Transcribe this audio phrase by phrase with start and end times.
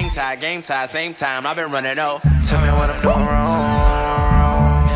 [0.00, 1.46] Hang tight, game time, same time.
[1.46, 2.22] I've been running off.
[2.22, 4.88] Tell me what I'm doing wrong.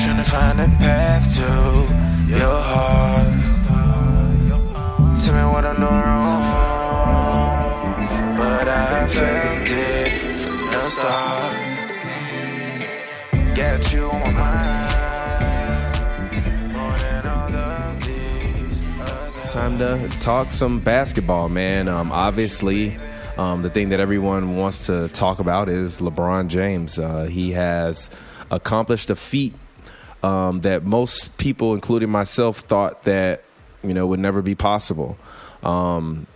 [0.00, 1.42] Trying to find a path to
[2.32, 3.26] your heart.
[5.22, 6.40] Tell me what I'm doing wrong.
[8.38, 11.54] But I felt it from the start.
[13.54, 14.86] Get you on my mind.
[19.50, 21.88] Time to talk some basketball, man.
[21.88, 22.96] Um, obviously,
[23.40, 26.98] um, the thing that everyone wants to talk about is LeBron James.
[26.98, 28.10] Uh, he has
[28.50, 29.54] accomplished a feat
[30.22, 33.42] um, that most people, including myself, thought that
[33.82, 35.16] you know would never be possible.
[35.62, 36.26] Um,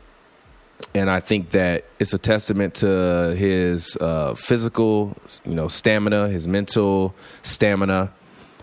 [0.94, 5.14] and I think that it's a testament to his uh, physical,
[5.44, 8.14] you know, stamina, his mental stamina,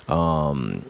[0.08, 0.90] um,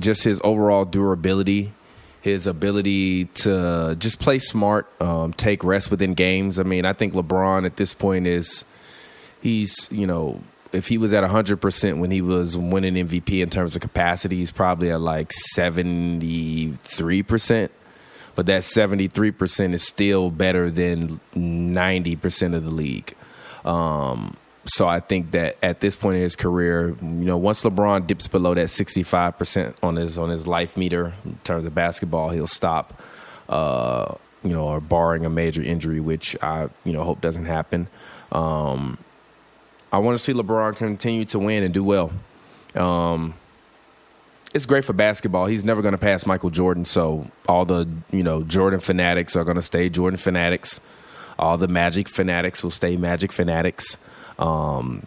[0.00, 1.72] just his overall durability,
[2.22, 6.58] his ability to just play smart, um, take rest within games.
[6.58, 8.64] I mean, I think LeBron at this point is
[9.40, 10.40] he's you know
[10.72, 14.50] if he was at 100% when he was winning MVP in terms of capacity, he's
[14.50, 17.68] probably at like 73%.
[18.34, 23.14] But that 73% is still better than 90% of the league.
[23.66, 28.06] Um, so I think that at this point in his career, you know, once LeBron
[28.06, 32.46] dips below that 65% on his on his life meter in terms of basketball, he'll
[32.46, 33.00] stop.
[33.48, 37.88] Uh, you know, or barring a major injury, which I you know hope doesn't happen.
[38.30, 38.98] Um,
[39.92, 42.12] I want to see LeBron continue to win and do well.
[42.74, 43.34] Um,
[44.54, 45.46] it's great for basketball.
[45.46, 49.44] He's never going to pass Michael Jordan, so all the you know Jordan fanatics are
[49.44, 50.80] going to stay Jordan fanatics.
[51.38, 53.96] All the Magic fanatics will stay Magic fanatics,
[54.38, 55.06] um,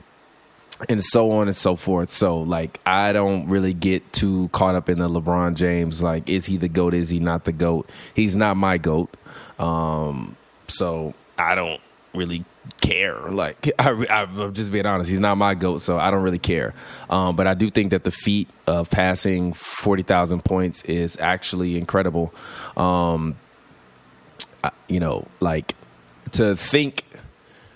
[0.90, 2.10] and so on and so forth.
[2.10, 6.02] So like, I don't really get too caught up in the LeBron James.
[6.02, 6.94] Like, is he the goat?
[6.94, 7.90] Is he not the goat?
[8.14, 9.16] He's not my goat.
[9.58, 10.36] Um,
[10.68, 11.82] so I don't
[12.14, 12.46] really
[12.82, 13.20] care.
[13.30, 16.74] Like I, am just being honest, he's not my goat, so I don't really care.
[17.10, 21.78] Um, but I do think that the feat of passing forty thousand points is actually
[21.78, 22.34] incredible.
[22.76, 23.38] Um,
[24.64, 25.76] I- you know, like
[26.32, 27.05] to think.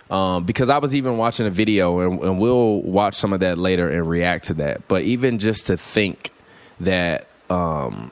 [0.09, 3.57] Um, because I was even watching a video, and, and we'll watch some of that
[3.59, 4.87] later and react to that.
[4.87, 6.31] But even just to think
[6.79, 8.11] that um,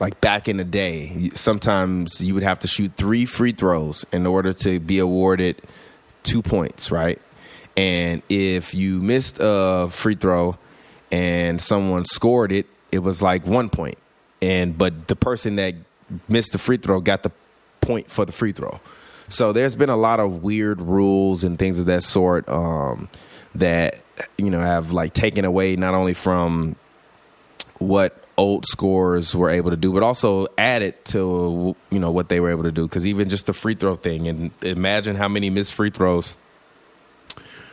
[0.00, 4.26] like back in the day, sometimes you would have to shoot three free throws in
[4.26, 5.60] order to be awarded
[6.22, 7.20] two points, right?
[7.76, 10.56] And if you missed a free throw
[11.10, 13.98] and someone scored it, it was like one point.
[14.40, 15.74] And but the person that
[16.28, 17.32] missed the free throw got the
[17.80, 18.80] point for the free throw.
[19.28, 23.08] So there's been a lot of weird rules and things of that sort um,
[23.54, 24.02] that
[24.38, 26.76] you know have like taken away not only from
[27.78, 32.40] what old scores were able to do, but also added to you know what they
[32.40, 32.86] were able to do.
[32.86, 36.36] Because even just the free throw thing, and imagine how many missed free throws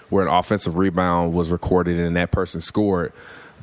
[0.10, 3.12] where an offensive rebound was recorded and that person scored,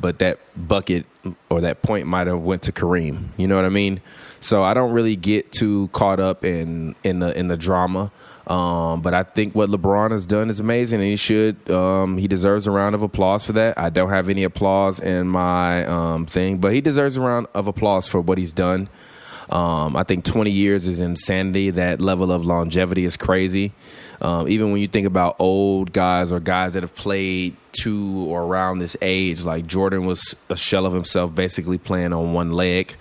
[0.01, 1.07] but that bucket
[1.49, 3.29] or that point might have went to Kareem.
[3.37, 4.01] You know what I mean?
[4.41, 8.11] So I don't really get too caught up in in the in the drama.
[8.47, 11.71] Um, but I think what LeBron has done is amazing, and he should.
[11.71, 13.79] Um, he deserves a round of applause for that.
[13.79, 17.69] I don't have any applause in my um, thing, but he deserves a round of
[17.69, 18.89] applause for what he's done.
[19.51, 21.71] Um, I think 20 years is insanity.
[21.71, 23.73] That level of longevity is crazy.
[24.21, 28.43] Um, even when you think about old guys or guys that have played to or
[28.43, 32.95] around this age, like Jordan was a shell of himself, basically playing on one leg,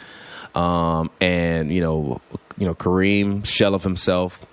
[0.56, 2.22] um, and you know,
[2.58, 4.46] you know Kareem, shell of himself.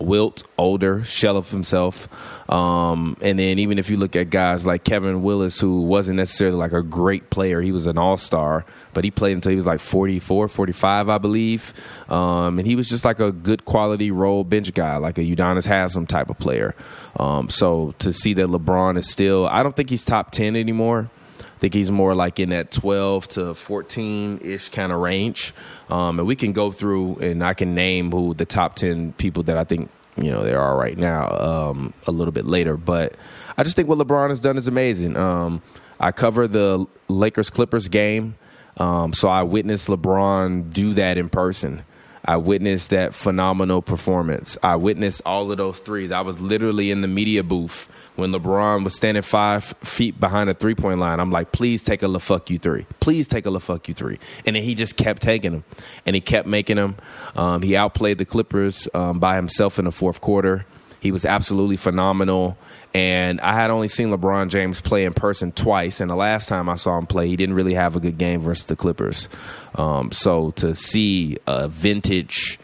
[0.00, 2.08] Wilt, older, shell of himself.
[2.48, 6.56] Um, and then even if you look at guys like Kevin Willis, who wasn't necessarily
[6.56, 8.64] like a great player, he was an all star,
[8.94, 11.74] but he played until he was like 44, 45, I believe.
[12.08, 15.66] Um, and he was just like a good quality role bench guy, like a Udonis
[15.66, 16.76] Haslem type of player.
[17.16, 21.10] Um, so to see that LeBron is still, I don't think he's top 10 anymore.
[21.58, 25.52] I think he's more like in that 12 to 14 ish kind of range.
[25.90, 29.42] Um, and we can go through and I can name who the top 10 people
[29.42, 32.76] that I think, you know, there are right now um, a little bit later.
[32.76, 33.16] But
[33.56, 35.16] I just think what LeBron has done is amazing.
[35.16, 35.60] Um,
[35.98, 38.36] I cover the Lakers Clippers game.
[38.76, 41.82] Um, so I witnessed LeBron do that in person.
[42.24, 44.56] I witnessed that phenomenal performance.
[44.62, 46.12] I witnessed all of those threes.
[46.12, 47.88] I was literally in the media booth
[48.18, 51.20] when LeBron was standing five feet behind the three point line.
[51.20, 52.84] I'm like, please take a LaFuck you three.
[52.98, 54.18] Please take a LaFuck you three.
[54.44, 55.64] And then he just kept taking them
[56.04, 56.96] and he kept making them.
[57.36, 60.66] Um, he outplayed the Clippers um, by himself in the fourth quarter.
[60.98, 62.58] He was absolutely phenomenal.
[62.92, 66.00] And I had only seen LeBron James play in person twice.
[66.00, 68.40] And the last time I saw him play, he didn't really have a good game
[68.40, 69.28] versus the Clippers.
[69.76, 72.58] Um, so to see a vintage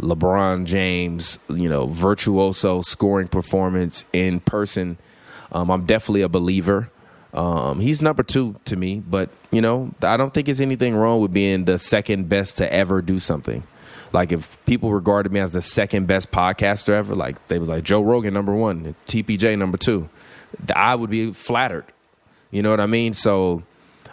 [0.00, 4.98] LeBron James, you know, virtuoso scoring performance in person.
[5.52, 6.90] Um, I'm definitely a believer.
[7.32, 11.20] Um, he's number two to me, but you know, I don't think there's anything wrong
[11.20, 13.62] with being the second best to ever do something.
[14.12, 17.84] Like if people regarded me as the second best podcaster ever, like they was like
[17.84, 20.08] Joe Rogan number one, TPJ number two,
[20.74, 21.84] I would be flattered.
[22.50, 23.12] You know what I mean?
[23.12, 23.62] So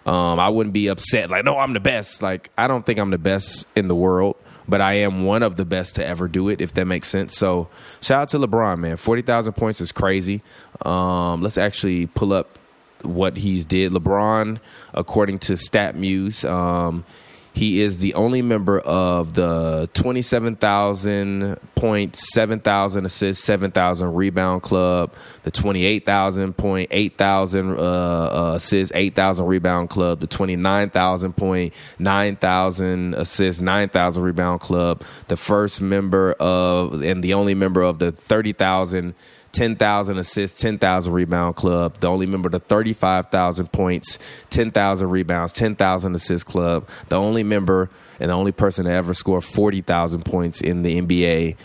[0.06, 1.30] um, I wouldn't be upset.
[1.30, 2.22] Like, no, I'm the best.
[2.22, 4.36] Like, I don't think I'm the best in the world,
[4.68, 7.38] but I am one of the best to ever do it, if that makes sense.
[7.38, 7.70] So
[8.02, 8.98] shout out to LeBron, man.
[8.98, 10.42] Forty thousand points is crazy.
[10.84, 12.60] Um, let's actually pull up
[13.02, 13.92] what he's did.
[13.92, 14.60] LeBron,
[14.94, 17.06] according to StatMuse, um,
[17.54, 25.14] he is the only member of the 27,000 points, 7,000 assists, 7,000 rebound club,
[25.44, 33.62] the 28,000 point, 8,000 uh, uh, assists, 8,000 rebound club, the 29,000 point, 9,000 assists,
[33.62, 39.14] 9,000 rebound club, the first member of, and the only member of the 30,000
[39.54, 42.00] 10,000 assists, 10,000 rebound club.
[42.00, 44.20] The only member the 35,000 points,
[44.50, 46.88] 10,000 rebounds, 10,000 assist club.
[47.10, 47.90] The only member
[48.20, 51.56] and the only person to ever score 40,000 points in the NBA,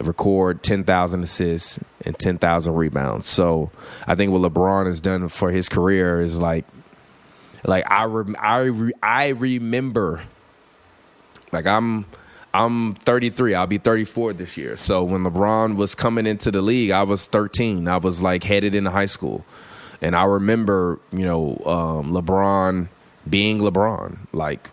[0.00, 3.26] record 10,000 assists and 10,000 rebounds.
[3.26, 3.70] So
[4.06, 6.64] I think what LeBron has done for his career is like,
[7.64, 10.22] like I, re- I, re- I remember,
[11.52, 12.06] like I'm,
[12.56, 13.54] I'm 33.
[13.54, 14.78] I'll be 34 this year.
[14.78, 17.86] So when LeBron was coming into the league, I was 13.
[17.86, 19.44] I was like headed into high school.
[20.00, 22.88] And I remember, you know, um, LeBron
[23.28, 24.16] being LeBron.
[24.32, 24.70] Like,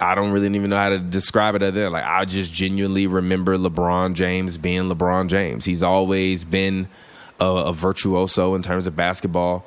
[0.00, 3.58] I don't really even know how to describe it other like I just genuinely remember
[3.58, 5.64] LeBron James being LeBron James.
[5.64, 6.88] He's always been
[7.40, 9.66] a, a virtuoso in terms of basketball.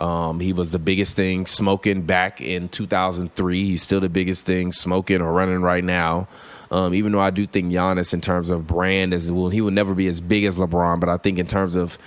[0.00, 3.64] Um, he was the biggest thing smoking back in 2003.
[3.64, 6.26] He's still the biggest thing smoking or running right now.
[6.70, 9.72] Um, even though I do think Giannis, in terms of brand, as well, he will
[9.72, 11.00] never be as big as LeBron.
[11.00, 11.98] But I think in terms of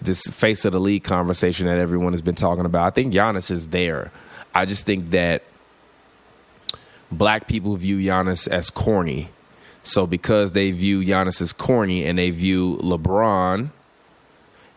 [0.00, 3.50] this face of the league conversation that everyone has been talking about, I think Giannis
[3.50, 4.10] is there.
[4.54, 5.44] I just think that
[7.12, 9.30] black people view Giannis as corny.
[9.82, 13.70] So because they view Giannis as corny and they view LeBron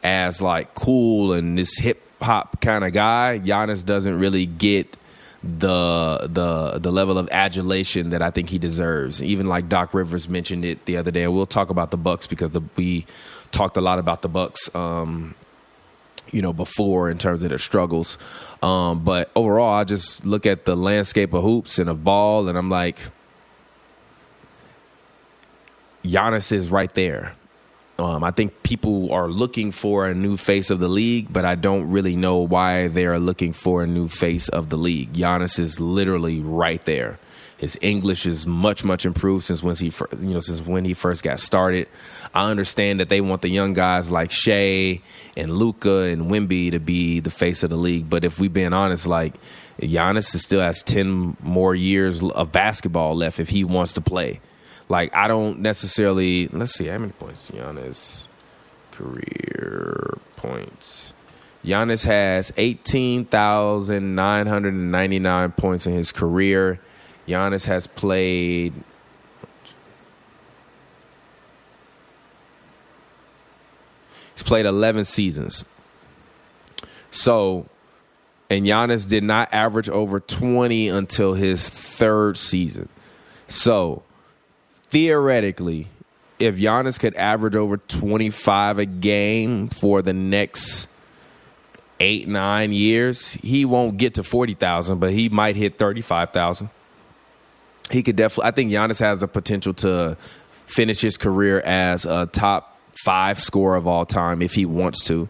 [0.04, 4.96] as like cool and this hip hop kind of guy, Giannis doesn't really get
[5.42, 9.24] the the the level of adulation that I think he deserves.
[9.24, 12.28] Even like Doc Rivers mentioned it the other day, and we'll talk about the Bucks
[12.28, 13.06] because the, we
[13.52, 15.36] talked a lot about the Bucks, um,
[16.32, 18.18] you know, before in terms of their struggles.
[18.62, 22.58] Um, but overall, I just look at the landscape of hoops and of ball, and
[22.58, 23.00] I'm like,
[26.04, 27.34] Giannis is right there.
[28.00, 31.56] Um, I think people are looking for a new face of the league, but I
[31.56, 35.14] don't really know why they are looking for a new face of the league.
[35.14, 37.20] Giannis is literally right there.
[37.58, 39.92] His English is much, much improved since when he,
[40.22, 41.90] you know, since when he first got started.
[42.34, 45.02] I understand that they want the young guys like Shai
[45.36, 48.72] and Luka and Wemby to be the face of the league, but if we've been
[48.72, 49.34] honest, like
[49.82, 54.40] Giannis still has ten more years of basketball left if he wants to play.
[54.90, 56.48] Like I don't necessarily.
[56.48, 58.26] Let's see how many points Giannis
[58.92, 61.14] career points.
[61.64, 66.80] Giannis has eighteen thousand nine hundred and ninety nine points in his career.
[67.28, 68.74] Giannis has played.
[74.34, 75.66] He's played eleven seasons.
[77.12, 77.68] So,
[78.50, 82.90] and Giannis did not average over twenty until his third season.
[83.48, 84.04] So
[84.90, 85.88] theoretically,
[86.40, 90.88] if Giannis could average over 25 a game for the next
[92.00, 96.70] eight, nine years, he won't get to 40,000, but he might hit 35,000.
[97.92, 100.16] He could definitely, I think Giannis has the potential to
[100.66, 105.28] finish his career as a top five scorer of all time if he wants to.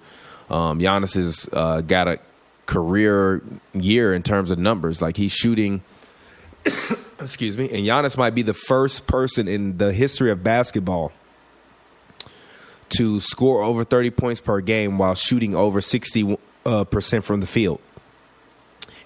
[0.50, 2.20] Um, Giannis has uh, got a
[2.66, 3.42] career
[3.74, 5.02] year in terms of numbers.
[5.02, 5.82] Like he's shooting
[7.22, 11.12] excuse me, and Giannis might be the first person in the history of basketball
[12.90, 17.48] to score over 30 points per game while shooting over 60 uh, percent from the
[17.48, 17.80] field.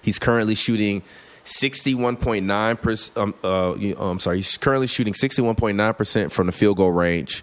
[0.02, 1.02] He's currently shooting
[1.44, 3.16] 61.9 percent.
[3.16, 7.42] Um, uh, I'm sorry, he's currently shooting 61.9 percent from the field goal range.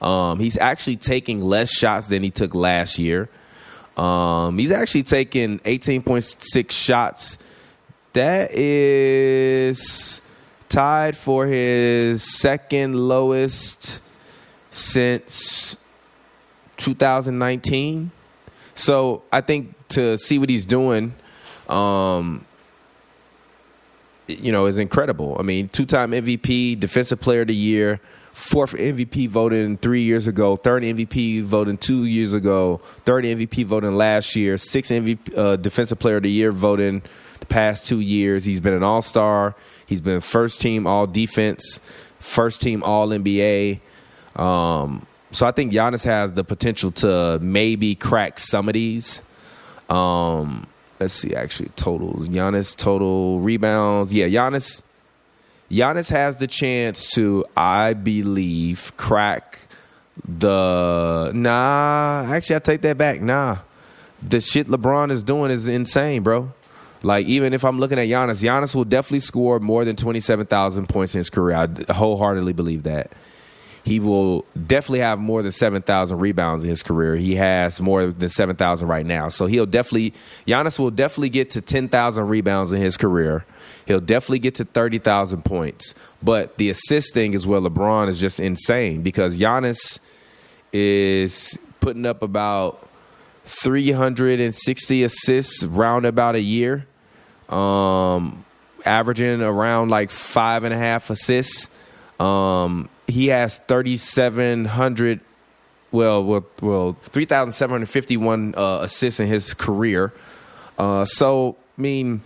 [0.00, 3.28] Um, he's actually taking less shots than he took last year.
[3.96, 7.36] Um, he's actually taking 18.6 shots
[8.12, 10.20] that is
[10.68, 14.00] tied for his second lowest
[14.70, 15.76] since
[16.76, 18.10] 2019.
[18.74, 21.14] So I think to see what he's doing,
[21.68, 22.44] um,
[24.26, 25.36] you know, is incredible.
[25.38, 28.00] I mean, two time MVP, Defensive Player of the Year,
[28.32, 33.96] fourth MVP voting three years ago, third MVP voting two years ago, third MVP voting
[33.96, 37.02] last year, sixth MVP uh, Defensive Player of the Year voting
[37.48, 38.44] past two years.
[38.44, 39.54] He's been an All Star.
[39.86, 41.80] He's been first team All Defense,
[42.20, 43.80] first team All NBA.
[44.36, 49.22] Um, so I think Giannis has the potential to maybe crack some of these.
[49.88, 50.66] Um,
[51.00, 52.28] let's see, actually, totals.
[52.28, 54.12] Giannis total rebounds.
[54.12, 54.82] Yeah, Giannis.
[55.70, 59.58] Giannis has the chance to, I believe, crack
[60.26, 61.30] the.
[61.34, 63.20] Nah, actually, I take that back.
[63.20, 63.58] Nah,
[64.22, 66.52] the shit LeBron is doing is insane, bro.
[67.02, 71.14] Like even if I'm looking at Giannis, Giannis will definitely score more than 27,000 points
[71.14, 71.56] in his career.
[71.56, 73.12] I wholeheartedly believe that.
[73.84, 77.16] He will definitely have more than 7,000 rebounds in his career.
[77.16, 79.28] He has more than 7,000 right now.
[79.28, 80.12] So he'll definitely,
[80.46, 83.46] Giannis will definitely get to 10,000 rebounds in his career.
[83.86, 85.94] He'll definitely get to 30,000 points.
[86.22, 90.00] But the assist thing is where LeBron is just insane because Giannis
[90.72, 92.87] is putting up about
[93.48, 96.86] 360 assists round about a year,
[97.48, 98.44] um,
[98.84, 101.66] averaging around like five and a half assists.
[102.20, 105.20] Um, he has 3,700,
[105.90, 110.12] well, well, well 3,751 uh, assists in his career.
[110.76, 112.22] Uh, so, I mean,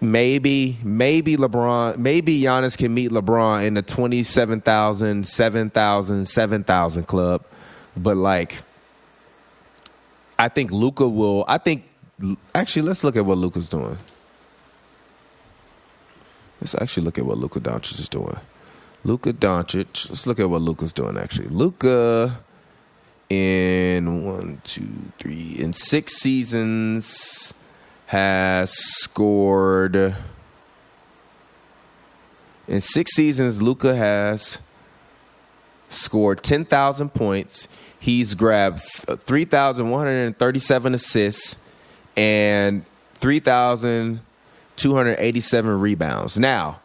[0.00, 7.44] maybe, maybe LeBron, maybe Giannis can meet LeBron in the 27,000, 7,000, 7,000 club.
[7.96, 8.62] But like,
[10.38, 11.44] I think Luka will.
[11.48, 11.84] I think
[12.54, 13.98] actually, let's look at what Luka's doing.
[16.60, 18.38] Let's actually look at what Luka Doncic is doing.
[19.04, 20.08] Luka Doncic.
[20.08, 21.16] Let's look at what Luka's doing.
[21.16, 22.40] Actually, Luka
[23.28, 27.52] in one, two, three, in six seasons
[28.06, 30.16] has scored.
[32.66, 34.58] In six seasons, Luka has
[35.88, 37.68] scored ten thousand points.
[38.00, 41.56] He's grabbed 3,137 assists
[42.16, 42.84] and
[43.16, 46.38] 3,287 rebounds.
[46.38, 46.80] Now,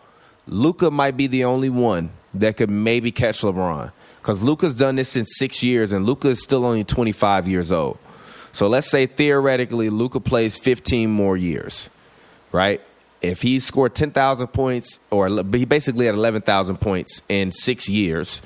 [0.47, 3.91] Luka might be the only one that could maybe catch LeBron
[4.21, 7.99] because Luka's done this in six years and Luka is still only 25 years old.
[8.51, 11.89] So let's say theoretically Luka plays 15 more years,
[12.51, 12.81] right?
[13.21, 18.41] If he scored 10,000 points or he basically had 11,000 points in six years,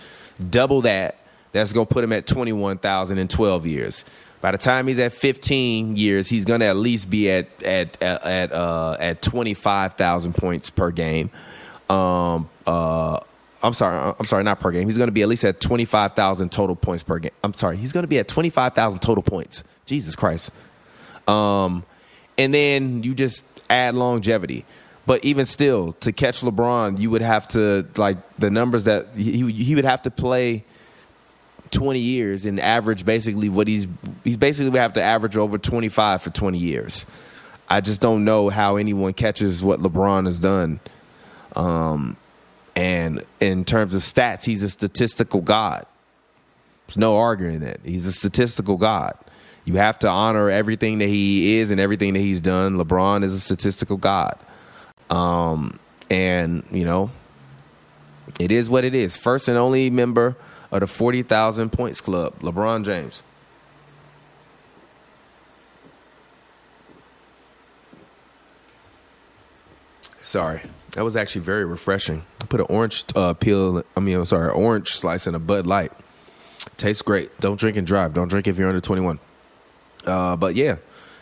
[0.50, 1.18] double that
[1.58, 4.06] that's going to put him at 21,000 in 12 years.
[4.40, 8.02] By the time he's at 15 years, he's going to at least be at at
[8.02, 11.32] at at, uh, at 25,000 points per game.
[11.90, 13.20] Um, uh,
[13.64, 14.88] I'm sorry, I'm sorry, not per game.
[14.88, 17.32] He's going to be at least at 25,000 total points per game.
[17.44, 19.64] I'm sorry, he's going to be at 25,000 total points.
[19.86, 20.52] Jesus Christ.
[21.28, 21.84] Um,
[22.38, 24.66] and then you just add longevity.
[25.08, 29.52] But even still, to catch LeBron, you would have to like the numbers that he
[29.52, 30.66] he would have to play
[31.72, 33.88] 20 years and average basically what he's
[34.24, 37.06] he's basically we have to average over 25 for 20 years.
[37.70, 40.80] I just don't know how anyone catches what LeBron has done.
[41.56, 42.16] Um,
[42.76, 45.86] and in terms of stats, he's a statistical god.
[46.88, 47.82] There's no arguing that.
[47.84, 49.18] He's a statistical god.
[49.66, 52.78] You have to honor everything that he is and everything that he's done.
[52.78, 54.38] LeBron is a statistical god.
[55.10, 57.12] Um, and, you know,
[58.40, 59.18] it is what it is.
[59.18, 60.38] First and only member
[60.72, 63.22] of the 40,000 points club, LeBron James.
[70.24, 72.24] Sorry, that was actually very refreshing.
[72.42, 75.66] I put an orange uh, peel, I mean, I'm sorry, orange slice in a Bud
[75.66, 75.94] Light.
[76.76, 77.40] Tastes great.
[77.40, 78.14] Don't drink and drive.
[78.14, 79.20] Don't drink if you're under 21.
[80.06, 80.78] Uh, but yeah,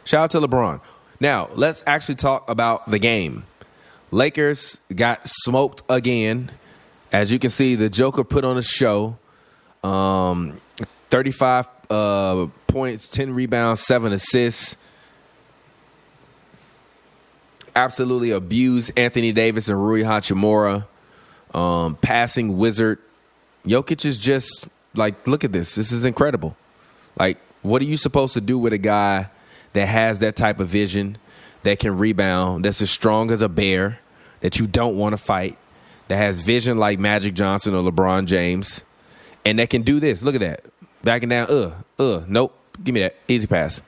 [0.05, 0.81] shout out to LeBron.
[1.19, 3.45] Now, let's actually talk about the game.
[4.11, 6.51] Lakers got smoked again.
[7.11, 9.17] As you can see, the Joker put on a show.
[9.85, 10.59] Um,
[11.11, 14.75] 35 uh, points, 10 rebounds, 7 assists.
[17.75, 20.87] Absolutely abused Anthony Davis and Rui Hachimura.
[21.53, 22.99] Um, passing wizard.
[23.65, 25.75] Jokic is just like, look at this.
[25.75, 26.57] This is incredible.
[27.17, 29.29] Like, what are you supposed to do with a guy
[29.73, 31.17] that has that type of vision,
[31.63, 33.99] that can rebound, that's as strong as a bear,
[34.41, 35.57] that you don't want to fight,
[36.07, 38.83] that has vision like Magic Johnson or LeBron James?
[39.45, 40.23] And that can do this.
[40.23, 40.65] Look at that.
[41.03, 41.49] Backing down.
[41.49, 42.57] Uh, uh, nope.
[42.83, 43.15] Give me that.
[43.27, 43.81] Easy pass.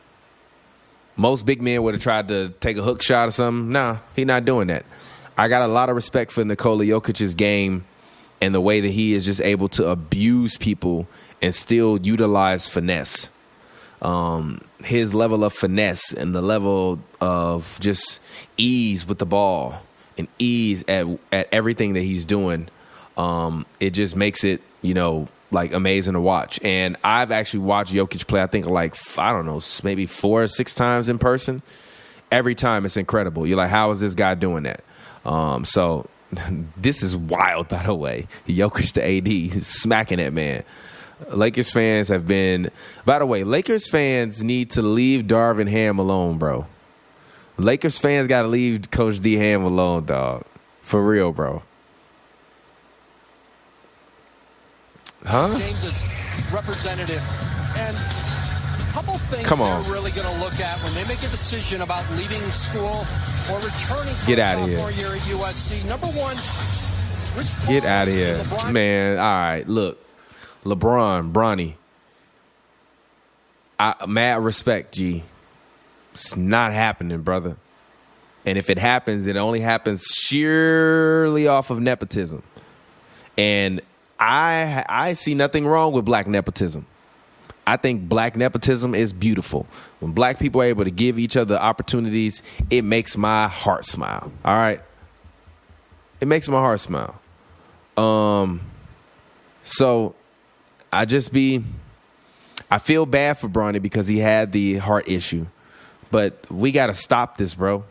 [1.16, 3.72] Most big men would have tried to take a hook shot or something.
[3.72, 4.86] Nah, he not doing that.
[5.36, 7.86] I got a lot of respect for Nikola Jokic's game
[8.40, 11.08] and the way that he is just able to abuse people
[11.42, 13.32] and still utilize finesse.
[14.02, 18.20] Um, his level of finesse and the level of just
[18.58, 19.82] ease with the ball
[20.20, 22.70] and ease at at everything that he's doing,
[23.18, 26.60] um, it just makes it you know like amazing to watch.
[26.64, 28.42] And I've actually watched Jokic play.
[28.42, 31.62] I think like I don't know, maybe four or six times in person.
[32.32, 33.48] Every time it's incredible.
[33.48, 34.84] You're like, how is this guy doing that?
[35.26, 36.10] Um, so
[36.78, 38.28] this is wild, by the way.
[38.48, 40.64] Jokic to AD smacking that man.
[41.30, 42.70] Lakers fans have been.
[43.06, 46.68] By the way, Lakers fans need to leave Darvin Ham alone, bro.
[47.58, 50.44] Lakers fans got to leave Coach D Ham alone, dog.
[50.82, 51.64] For real, bro.
[55.26, 55.58] Huh?
[55.58, 56.06] James's
[56.52, 57.22] representative.
[57.78, 57.98] And
[58.94, 59.84] couple things Come on.
[59.84, 63.06] they're really going to look at when they make a decision about leaving school
[63.52, 64.90] or returning Get a outta here.
[64.90, 65.86] year at USC.
[65.86, 66.36] Number one,
[67.68, 69.18] Get out of here, LeBron man.
[69.20, 70.04] All right, look,
[70.66, 71.76] LeBron, Bronny.
[73.80, 75.24] I, mad respect, G.
[76.14, 77.58] It's not happening, brother.
[78.44, 82.42] And if it happens, it only happens sheerly off of nepotism.
[83.38, 83.82] And
[84.20, 86.86] I I see nothing wrong with black nepotism.
[87.66, 89.68] I think black nepotism is beautiful.
[90.00, 94.32] When black people are able to give each other opportunities, it makes my heart smile.
[94.46, 94.82] All right.
[96.22, 97.20] It makes my heart smile.
[97.98, 98.62] Um
[99.64, 100.16] so
[100.94, 101.64] I just be
[102.72, 105.48] I feel bad for Bronny because he had the heart issue.
[106.10, 107.84] But we got to stop this, bro.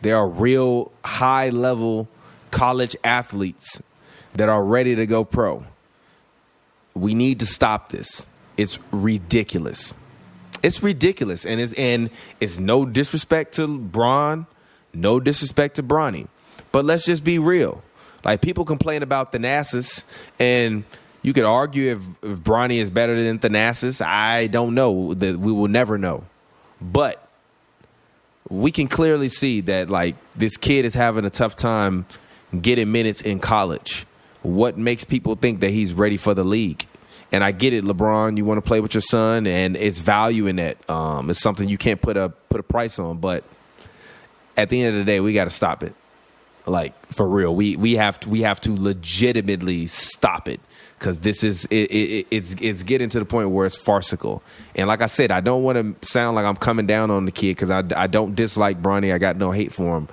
[0.00, 2.08] There are real high level
[2.50, 3.80] college athletes
[4.36, 5.64] that are ready to go pro.
[6.94, 8.26] We need to stop this.
[8.56, 9.94] It's ridiculous.
[10.62, 14.46] It's ridiculous, and it's and it's no disrespect to Braun,
[14.94, 16.28] no disrespect to Bronny,
[16.72, 17.82] but let's just be real.
[18.24, 20.02] Like people complain about Thanasis,
[20.38, 20.84] and
[21.22, 24.04] you could argue if, if Bronny is better than Thanasis.
[24.04, 25.12] I don't know.
[25.12, 26.24] That we will never know,
[26.80, 27.28] but
[28.48, 32.06] we can clearly see that like this kid is having a tough time
[32.62, 34.06] getting minutes in college.
[34.46, 36.86] What makes people think that he's ready for the league?
[37.32, 38.36] And I get it, LeBron.
[38.36, 40.88] You want to play with your son, and it's value in that.
[40.88, 43.18] Um, it's something you can't put a put a price on.
[43.18, 43.42] But
[44.56, 45.94] at the end of the day, we got to stop it.
[46.64, 50.60] Like for real, we we have to we have to legitimately stop it
[50.98, 54.42] because this is it, it, it's it's getting to the point where it's farcical.
[54.76, 57.32] And like I said, I don't want to sound like I'm coming down on the
[57.32, 59.12] kid because I I don't dislike Bronny.
[59.12, 60.08] I got no hate for him,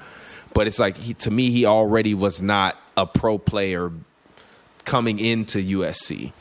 [0.53, 3.91] but it's like he, to me he already was not a pro player
[4.86, 6.34] coming into USC.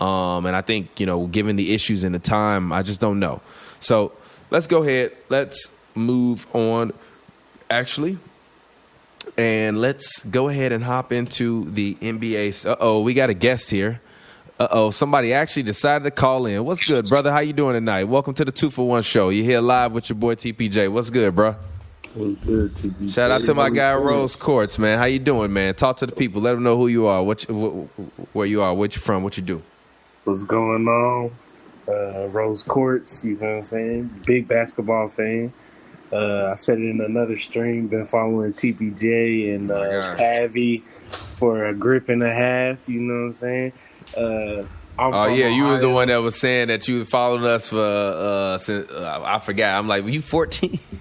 [0.00, 3.20] Um, and I think, you know, given the issues and the time, I just don't
[3.20, 3.42] know.
[3.80, 4.12] So
[4.50, 5.12] let's go ahead.
[5.28, 6.92] Let's move on,
[7.70, 8.18] actually.
[9.36, 12.66] And let's go ahead and hop into the NBA.
[12.66, 14.00] Uh oh, we got a guest here.
[14.58, 16.64] Uh oh, somebody actually decided to call in.
[16.64, 17.30] What's good, brother?
[17.30, 18.04] How you doing tonight?
[18.04, 19.28] Welcome to the Two for One Show.
[19.28, 20.90] You here live with your boy TPJ.
[20.90, 21.56] What's good, bro?
[22.14, 23.14] What's good, TB?
[23.14, 24.98] Shout out to my guy Rose Quartz, man.
[24.98, 25.74] How you doing, man?
[25.74, 26.42] Talk to the people.
[26.42, 29.22] Let them know who you are, what, you, wh- where you are, what you from,
[29.22, 29.62] what you do.
[30.24, 31.30] What's going on?
[31.86, 34.10] Uh, Rose Quartz, you know what I'm saying?
[34.26, 35.52] Big basketball fan.
[36.12, 37.86] Uh, I said it in another stream.
[37.86, 40.18] Been following TPJ and uh, God.
[40.18, 40.78] Tavi
[41.38, 42.88] for a grip and a half.
[42.88, 43.72] You know what I'm saying?
[44.16, 44.64] Uh,
[44.98, 47.78] I'm Oh yeah, you was the one that was saying that you followed us for.
[47.80, 49.78] Uh, since, uh, I forgot.
[49.78, 50.78] I'm like, were you 14?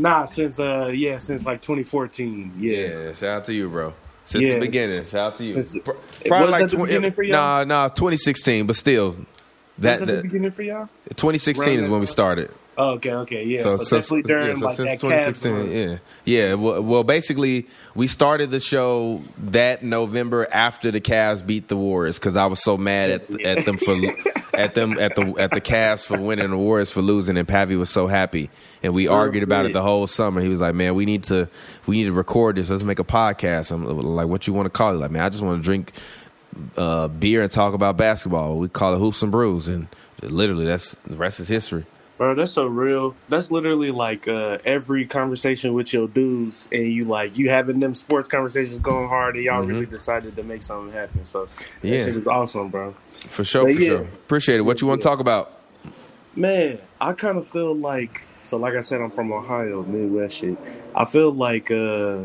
[0.00, 2.54] Nah, since uh, yeah, since like 2014.
[2.58, 2.72] Yeah.
[2.76, 3.92] Yeah, shout out to you, bro.
[4.24, 4.54] Since Yeah.
[4.54, 5.54] the beginning, shout out to you.
[5.54, 5.90] Since the- Pr-
[6.30, 7.32] Was that the beginning for y'all?
[7.36, 9.16] Nah, nah, 2016, but still,
[9.78, 10.88] that, that the beginning for y'all?
[11.10, 12.50] 2016 Around is when we started.
[12.80, 13.62] Oh, okay, okay, yeah.
[13.62, 15.70] So, definitely during yeah, so like since that Cavs run.
[15.70, 16.54] Yeah, yeah.
[16.54, 22.18] Well, well, basically, we started the show that November after the Cavs beat the Warriors
[22.18, 23.94] because I was so mad at at them for
[24.54, 27.78] at them at the at the Cavs for winning the Warriors for losing, and Pavi
[27.78, 28.48] was so happy,
[28.82, 30.40] and we argued about it the whole summer.
[30.40, 31.48] He was like, "Man, we need to
[31.86, 32.70] we need to record this.
[32.70, 35.28] Let's make a podcast." I'm like, "What you want to call it?" Like, man, I
[35.28, 35.92] just want to drink
[36.78, 38.56] uh, beer and talk about basketball.
[38.56, 39.86] We call it hoops and brews, and
[40.22, 41.84] literally, that's the rest is history.
[42.20, 43.16] Bro, that's so real.
[43.30, 47.94] That's literally like uh, every conversation with your dudes, and you like you having them
[47.94, 51.24] sports conversations going hard, and y'all really decided to make something happen.
[51.24, 51.86] So that Mm-hmm.
[51.86, 52.04] Yeah.
[52.04, 52.92] shit is awesome, bro.
[52.92, 53.88] For sure, But for yeah.
[53.88, 54.00] sure.
[54.02, 54.64] Appreciate it.
[54.64, 55.60] What you want to talk about?
[56.36, 58.58] Man, I kind of feel like so.
[58.58, 60.58] Like I said, I'm from Ohio, Midwest shit.
[60.94, 62.18] I feel like uh,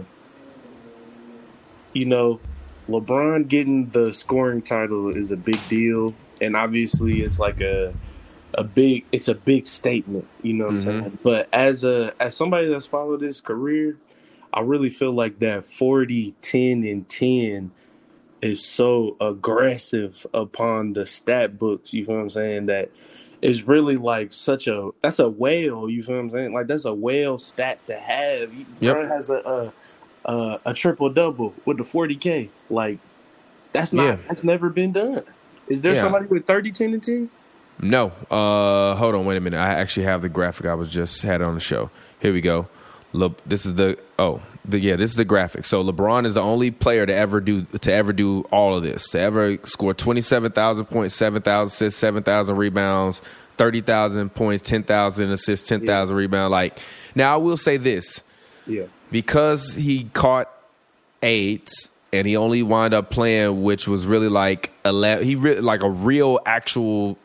[1.94, 2.42] you know,
[2.90, 7.94] LeBron getting the scoring title is a big deal, and obviously it's like a
[8.58, 10.28] a big it's a big statement.
[10.42, 11.20] You know what I'm saying?
[11.24, 13.98] But as a as somebody that's followed his career,
[14.54, 17.72] I really feel like that 40, 10, and 10
[18.42, 22.66] is so aggressive upon the stat books, you feel what I'm saying?
[22.68, 22.90] That
[23.42, 26.54] is really like such a that's a whale, you feel what I'm saying?
[26.54, 28.54] Like that's a whale stat to have.
[28.80, 28.94] Yep.
[28.96, 29.74] Brown has a, a
[30.28, 32.50] uh, a triple double with the 40k.
[32.70, 33.00] Like
[33.74, 34.18] that's not Yeah.
[34.28, 35.24] that's never been done.
[35.68, 36.04] Is there Yeah.
[36.04, 37.30] somebody with 30, 10, and 10?
[37.82, 38.08] No.
[38.32, 39.26] Uh, hold on.
[39.26, 39.58] Wait a minute.
[39.58, 40.66] I actually have the graphic.
[40.66, 41.90] I was just had on the show.
[42.20, 42.68] Here we go.
[43.14, 45.64] Le- this is the oh the yeah this is the graphic.
[45.66, 49.08] So LeBron is the only player to ever do to ever do all of this
[49.10, 53.22] to ever score twenty seven thousand points, seven thousand assists, seven thousand rebounds,
[53.58, 56.52] thirty thousand points, ten thousand assists, ten thousand rebounds.
[56.52, 56.80] Like
[57.14, 58.22] now, I will say this
[58.68, 58.86] Yeah.
[59.12, 60.50] because he caught
[61.22, 65.84] AIDS and he only wound up playing, which was really like ele- he really like
[65.84, 67.18] a real actual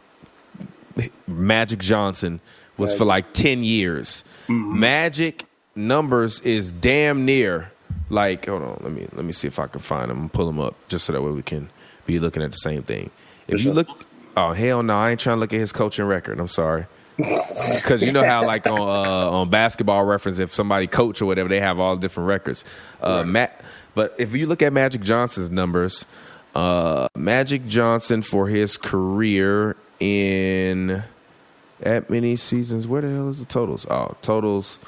[1.26, 2.40] Magic Johnson
[2.76, 4.24] was for like ten years.
[4.48, 7.70] Magic numbers is damn near
[8.10, 10.46] like hold on let me let me see if I can find them and pull
[10.46, 11.70] them up just so that way we can
[12.06, 13.10] be looking at the same thing.
[13.48, 13.88] If you look,
[14.36, 16.38] oh hell no, I ain't trying to look at his coaching record.
[16.40, 16.86] I'm sorry.
[17.76, 21.48] Because you know how, like on uh, on Basketball Reference, if somebody coach or whatever,
[21.50, 22.64] they have all different records.
[23.00, 23.62] Uh, Matt,
[23.94, 26.06] but if you look at Magic Johnson's numbers,
[26.54, 31.02] uh, Magic Johnson for his career in
[31.80, 33.86] that many seasons, where the hell is the totals?
[33.88, 34.78] Oh, totals.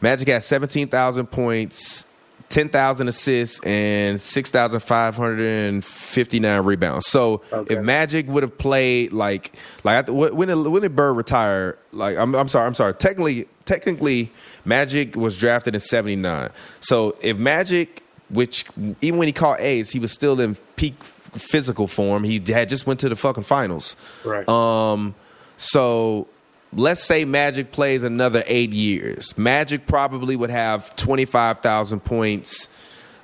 [0.00, 2.04] Magic has seventeen thousand points,
[2.50, 7.06] ten thousand assists, and six thousand five hundred and fifty nine rebounds.
[7.06, 7.74] So Okay.
[7.76, 11.78] if Magic would have played like like when did, when did Bird retire?
[11.92, 12.92] Like I'm I'm sorry I'm sorry.
[12.94, 14.30] Technically technically
[14.66, 16.50] Magic was drafted in seventy nine.
[16.80, 18.66] So if Magic, which
[19.00, 20.94] even when he caught AIDS, he was still in peak
[21.34, 22.24] physical form.
[22.24, 23.96] He had just went to the fucking finals.
[24.24, 24.48] Right.
[24.48, 25.14] Um,
[25.56, 26.26] so
[26.72, 29.36] let's say Magic plays another eight years.
[29.38, 32.68] Magic probably would have 25,000 points,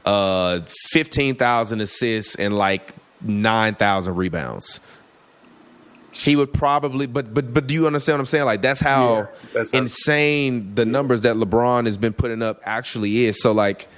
[0.05, 0.61] uh,
[0.93, 4.81] 15,000 assists, and like 9,000 rebounds.
[6.13, 8.45] He would probably, but but but do you understand what I'm saying?
[8.45, 12.61] Like that's how Yeah, that's how- insane the numbers that LeBron has been putting up
[12.65, 13.41] actually is.
[13.41, 13.89] So like,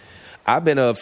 [0.47, 0.95] I've been a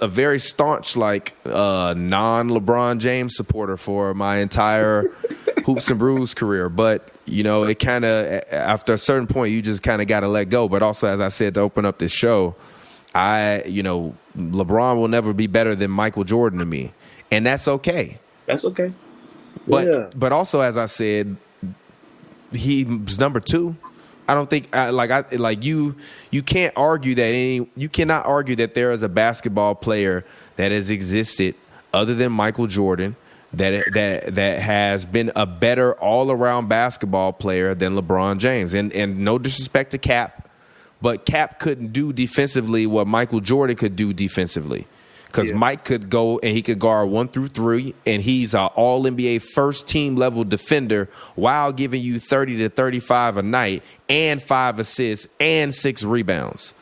[0.00, 5.04] a very staunch like uh, non LeBron James supporter for my entire
[5.64, 9.60] hoops and brews career, but you know it kind of after a certain point you
[9.60, 10.68] just kind of got to let go.
[10.68, 12.54] But also, as I said to open up this show,
[13.12, 16.92] I you know LeBron will never be better than Michael Jordan to me,
[17.30, 18.18] and that's okay.
[18.46, 18.92] That's okay.
[19.66, 20.10] But Yeah.
[20.14, 21.36] but also as I said,
[22.52, 23.76] he's number two.
[24.30, 25.96] I don't think I, like I like you.
[26.30, 27.68] You can't argue that any.
[27.74, 31.56] You cannot argue that there is a basketball player that has existed
[31.92, 33.16] other than Michael Jordan
[33.54, 38.72] that that that has been a better all around basketball player than LeBron James.
[38.72, 40.48] And and no disrespect to Cap,
[41.02, 44.86] but Cap couldn't do defensively what Michael Jordan could do defensively.
[45.30, 45.56] Because Yeah.
[45.56, 49.38] Mike could go and he could guard one through three, and he's an all NBA
[49.38, 55.28] first team level defender while giving you 30 to 35 a night and five assists
[55.38, 56.74] and six rebounds.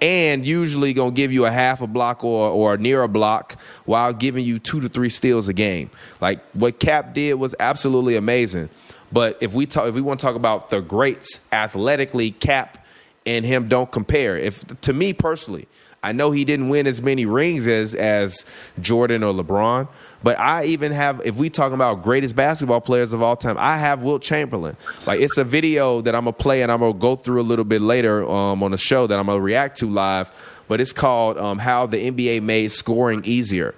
[0.00, 4.12] And usually gonna give you a half a block or or near a block while
[4.12, 5.90] giving you two to three steals a game.
[6.20, 8.68] Like what Cap did was absolutely amazing.
[9.12, 12.84] But if we talk if we want to talk about the greats athletically, Cap
[13.24, 14.36] and him don't compare.
[14.36, 15.68] If to me personally,
[16.04, 18.44] I know he didn't win as many rings as as
[18.80, 19.88] Jordan or LeBron,
[20.22, 23.78] but I even have if we talking about greatest basketball players of all time, I
[23.78, 24.76] have Wilt Chamberlain.
[25.06, 27.64] Like it's a video that I'm gonna play and I'm gonna go through a little
[27.64, 30.30] bit later um, on the show that I'm gonna react to live,
[30.68, 33.74] but it's called um, "How the NBA Made Scoring Easier,"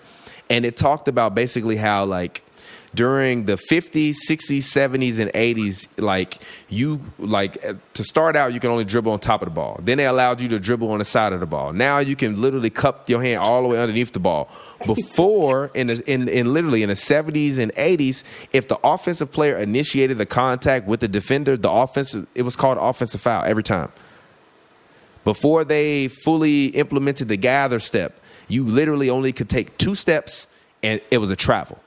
[0.51, 2.43] and it talked about basically how like
[2.97, 8.59] during the 50s 60s 70s and 80s like you like uh, to start out you
[8.59, 9.79] can only dribble on top of the ball.
[9.83, 11.73] Then they allowed you to dribble on the side of the ball.
[11.73, 14.49] Now you can literally cup your hand all the way underneath the ball.
[14.85, 19.57] Before in, the, in in literally in the 70s and 80s if the offensive player
[19.59, 23.93] initiated the contact with the defender the offensive it was called offensive foul every time.
[25.23, 30.47] Before they fully implemented the gather step, you literally only could take two steps
[30.83, 31.79] and it was a travel.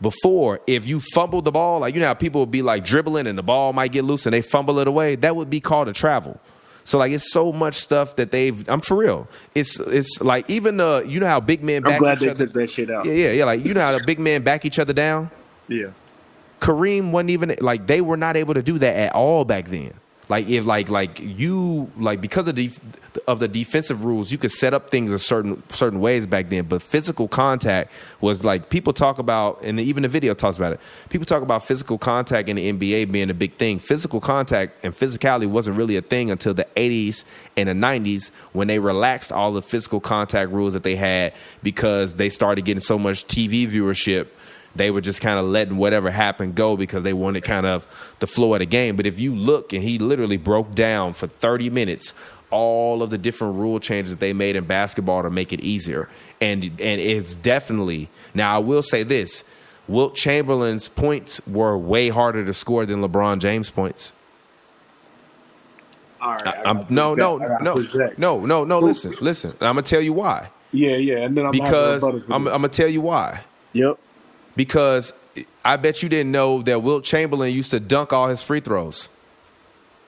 [0.00, 3.26] Before, if you fumbled the ball, like you know how people would be like dribbling
[3.26, 5.88] and the ball might get loose and they fumble it away, that would be called
[5.88, 6.40] a travel.
[6.84, 9.28] So like it's so much stuff that they've I'm for real.
[9.54, 12.46] It's it's like even the you know how big men I'm glad each they other.
[12.46, 13.04] took that shit out.
[13.04, 13.44] Yeah, yeah, yeah.
[13.44, 15.30] Like you know how the big men back each other down?
[15.66, 15.88] Yeah.
[16.60, 19.92] Kareem wasn't even like they were not able to do that at all back then.
[20.28, 22.70] Like if like like you like because of the
[23.26, 26.66] of the defensive rules, you could set up things a certain certain ways back then.
[26.66, 30.80] But physical contact was like people talk about, and even the video talks about it.
[31.08, 33.78] People talk about physical contact in the NBA being a big thing.
[33.78, 37.24] Physical contact and physicality wasn't really a thing until the 80s
[37.56, 42.14] and the 90s when they relaxed all the physical contact rules that they had because
[42.14, 44.28] they started getting so much TV viewership
[44.76, 47.86] they were just kind of letting whatever happened go because they wanted kind of
[48.20, 48.96] the flow of the game.
[48.96, 52.14] But if you look, and he literally broke down for 30 minutes
[52.50, 56.08] all of the different rule changes that they made in basketball to make it easier.
[56.40, 59.44] And and it's definitely now I will say this.
[59.86, 64.12] Wilt Chamberlain's points were way harder to score than LeBron James points.
[66.20, 66.46] All right.
[66.46, 67.74] I no, no, gotta no,
[68.18, 68.78] no, no, no.
[68.80, 69.50] Listen, listen.
[69.52, 70.50] I'm gonna tell you why.
[70.72, 73.40] Yeah, yeah, and then I'm Because I'm, I'm gonna tell you why.
[73.72, 73.98] Yep.
[74.58, 75.12] Because
[75.64, 79.08] I bet you didn't know that Wilt Chamberlain used to dunk all his free throws.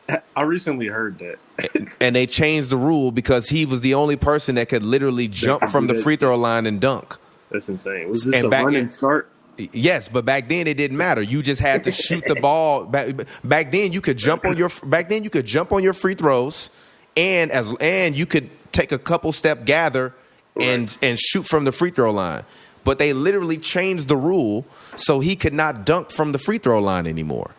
[0.36, 1.96] I recently heard that.
[2.00, 5.70] and they changed the rule because he was the only person that could literally jump
[5.70, 7.16] from the free throw line and dunk.
[7.50, 8.10] That's insane.
[8.10, 9.30] Was this And a running in- start?
[9.56, 11.22] Yes, but back then it didn't matter.
[11.22, 12.86] You just had to shoot the ball.
[12.86, 15.92] Back, back then you could jump on your back then you could jump on your
[15.92, 16.70] free throws,
[17.16, 20.14] and as and you could take a couple step gather
[20.58, 22.44] and and shoot from the free throw line.
[22.84, 24.64] But they literally changed the rule
[24.96, 27.50] so he could not dunk from the free throw line anymore.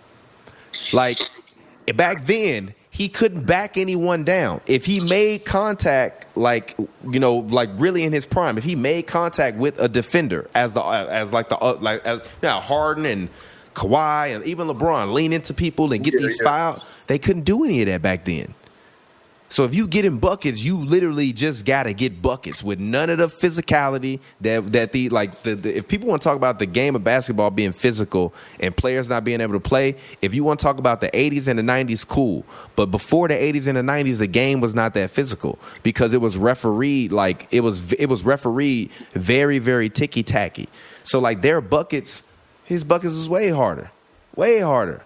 [0.93, 1.17] Like
[1.95, 4.61] back then, he couldn't back anyone down.
[4.65, 6.75] If he made contact, like
[7.09, 10.73] you know, like really in his prime, if he made contact with a defender, as
[10.73, 13.29] the as like the uh, like as now Harden and
[13.75, 16.47] Kawhi and even LeBron lean into people and get Yeah, these yeah.
[16.47, 18.53] foul, they couldn't do any of that back then.
[19.51, 23.17] So if you get in buckets, you literally just gotta get buckets with none of
[23.17, 26.65] the physicality that that the like the, the if people want to talk about the
[26.65, 30.61] game of basketball being physical and players not being able to play, if you want
[30.61, 32.45] to talk about the 80s and the 90s, cool.
[32.77, 36.21] But before the 80s and the 90s, the game was not that physical because it
[36.21, 40.69] was refereed like it was it was refereed very very ticky tacky.
[41.03, 42.21] So like their buckets,
[42.63, 43.91] his buckets was way harder,
[44.33, 45.03] way harder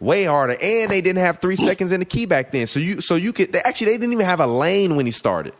[0.00, 2.66] way harder and they didn't have three seconds in the key back then.
[2.66, 5.12] So you so you could they, actually they didn't even have a lane when he
[5.12, 5.54] started.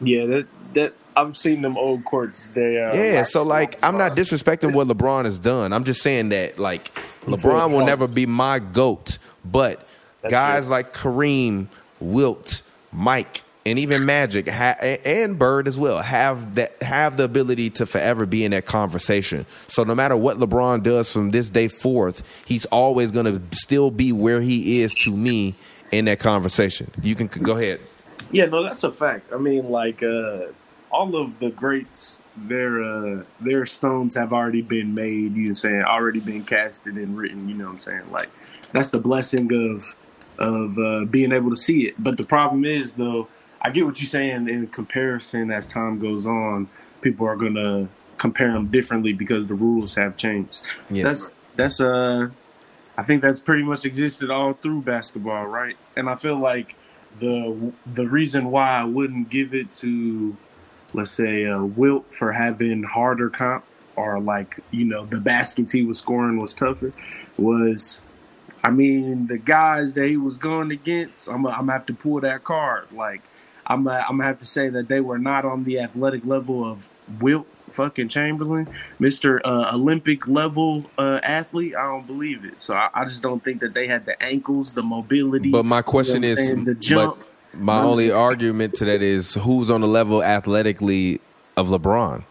[0.00, 2.48] Yeah, that that I've seen them old courts.
[2.48, 5.72] They uh, yeah so like i'm not disrespecting what lebron has done.
[5.72, 9.86] I'm just saying that like lebron will never be my goat but
[10.28, 10.70] guys it.
[10.70, 11.66] like kareem
[12.00, 17.70] wilt mike and even magic ha- and bird as well have that have the ability
[17.70, 21.68] to forever be in that conversation so no matter what lebron does from this day
[21.68, 25.54] forth he's always going to still be where he is to me
[25.92, 27.80] in that conversation you can go ahead
[28.32, 29.32] Yeah, no, that's a fact.
[29.32, 30.46] I mean, like uh,
[30.90, 35.34] all of the greats, their uh, their stones have already been made.
[35.34, 37.48] You know, what I'm saying already been casted and written.
[37.48, 38.30] You know, what I'm saying like
[38.72, 39.84] that's the blessing of
[40.38, 41.94] of uh, being able to see it.
[42.02, 43.28] But the problem is, though,
[43.62, 44.48] I get what you're saying.
[44.48, 46.68] In comparison, as time goes on,
[47.00, 50.62] people are gonna compare them differently because the rules have changed.
[50.90, 51.04] Yeah.
[51.04, 52.30] That's that's uh,
[52.96, 55.76] I think that's pretty much existed all through basketball, right?
[55.96, 56.76] And I feel like
[57.18, 60.36] the the reason why I wouldn't give it to,
[60.92, 63.64] let's say, uh, Wilt for having harder comp
[63.96, 66.92] or like you know the baskets he was scoring was tougher,
[67.38, 68.00] was,
[68.64, 71.28] I mean the guys that he was going against.
[71.28, 72.92] I'm I'm gonna have to pull that card.
[72.92, 73.22] Like
[73.66, 76.64] I'm gonna- I'm gonna have to say that they were not on the athletic level
[76.64, 76.88] of
[77.20, 81.74] Wilt fucking Chamberlain, Mister uh, Olympic level uh, athlete.
[81.74, 82.60] I don't believe it.
[82.60, 85.50] So I, I just don't think that they had the ankles, the mobility.
[85.50, 87.24] But my you know question is, the but jump.
[87.54, 91.20] my only argument to that is who's on the level athletically
[91.56, 92.24] of LeBron?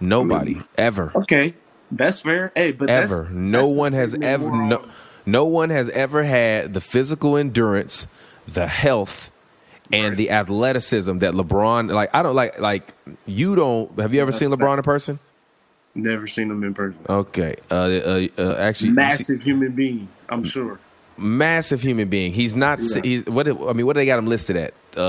[0.00, 1.54] Nobody ever, Okay,
[1.90, 2.50] that's fair.
[2.56, 3.22] Hey, but ever.
[3.22, 4.50] that's, no that's one has ever.
[4.50, 4.84] No,
[5.26, 8.06] no one has ever had the physical endurance,
[8.48, 9.30] the health,
[9.92, 10.16] and Right.
[10.16, 11.90] the athleticism that LeBron.
[11.92, 12.58] Like I don't like.
[12.58, 12.92] Like
[13.26, 13.98] you don't.
[14.00, 14.50] Have you ever That's seen.
[14.50, 15.18] LeBron in person?
[15.94, 16.98] Never seen him in person.
[17.08, 17.56] Okay.
[17.70, 20.78] Uh, uh, uh actually, you see- Massive human being, I'm sure.
[21.18, 22.32] massive human being.
[22.32, 22.78] He's not.
[22.80, 23.00] Yeah.
[23.02, 23.46] He's what?
[23.46, 24.72] I mean, what do they got him listed at?
[24.96, 25.00] Uh,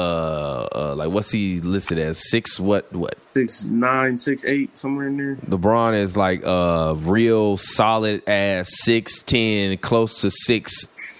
[0.74, 2.30] uh, like what's he listed as?
[2.30, 2.60] Six?
[2.60, 2.91] What?
[2.93, 3.17] What?
[3.34, 5.36] Six nine, six eight, somewhere in there.
[5.36, 10.74] LeBron is like a real solid ass six ten, close to six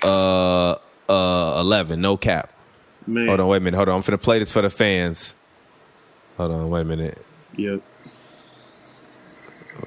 [0.04, 0.76] uh
[1.10, 2.02] uh eleven.
[2.02, 2.52] No cap.
[3.06, 3.78] Man, Hold on, wait a minute.
[3.78, 3.96] Hold on.
[3.96, 5.36] I'm finna play this for the fans.
[6.38, 7.26] Hold on, wait a minute.
[7.58, 7.82] Yep.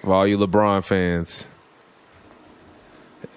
[0.02, 1.46] For all you LeBron fans.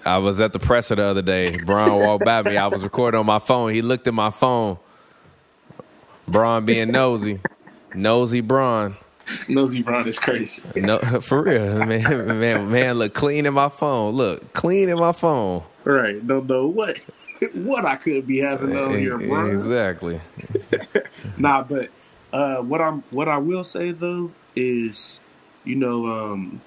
[0.04, 1.56] I was at the presser the other day.
[1.64, 2.56] Braun walked by me.
[2.56, 3.72] I was recording on my phone.
[3.72, 4.78] He looked at my phone.
[6.26, 7.40] Braun being nosy.
[7.94, 8.96] Nosy Braun.
[9.48, 10.62] Nosy Brown is crazy.
[10.74, 12.98] No, for real, man, man, man.
[12.98, 14.14] Look clean in my phone.
[14.14, 15.62] Look clean in my phone.
[15.84, 16.24] Right.
[16.26, 17.00] Don't know what
[17.54, 19.50] what I could be having on here, bro.
[19.50, 20.20] Exactly.
[21.36, 21.88] Nah, but
[22.32, 25.18] uh, what I'm what I will say though is,
[25.64, 26.60] you know, um,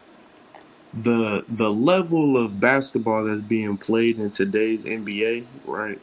[0.94, 6.00] the the level of basketball that's being played in today's NBA, right?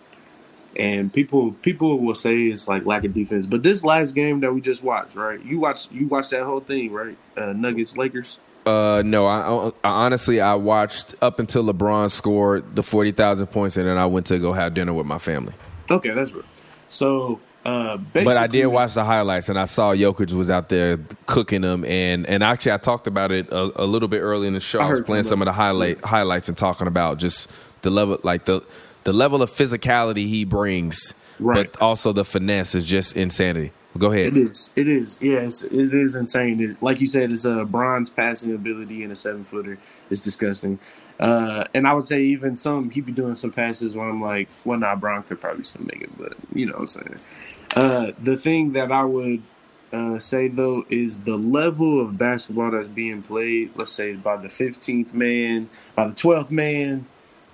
[0.76, 4.52] And people people will say it's like lack of defense, but this last game that
[4.54, 5.42] we just watched, right?
[5.44, 7.16] You watch you watched that whole thing, right?
[7.36, 8.38] Uh, Nuggets Lakers.
[8.66, 13.76] Uh, no, I, I honestly I watched up until LeBron scored the forty thousand points,
[13.76, 15.54] and then I went to go have dinner with my family.
[15.90, 16.44] Okay, that's good.
[16.88, 20.98] So, uh, But I did watch the highlights, and I saw Jokic was out there
[21.26, 24.54] cooking them, and and actually I talked about it a, a little bit early in
[24.54, 24.80] the show.
[24.80, 27.48] I I, was playing some of the highlight highlights and talking about just
[27.82, 28.62] the level, like the
[29.04, 31.72] the level of physicality he brings, Right.
[31.72, 33.72] but also the finesse is just insanity.
[33.98, 34.28] Go ahead.
[34.28, 34.70] It is.
[34.76, 35.18] It is.
[35.20, 36.60] Yes, it is insane.
[36.60, 39.78] It, like you said, it's a Bron's passing ability and a seven footer.
[40.10, 40.78] It's disgusting.
[41.18, 44.48] Uh, and I would say even some he'd be doing some passes where I'm like,
[44.64, 47.20] well, nah, Bron could probably still make it, but you know what I'm saying.
[47.76, 49.42] Uh, the thing that I would
[49.92, 53.72] uh, say though is the level of basketball that's being played.
[53.76, 57.06] Let's say by the 15th man, by the 12th man,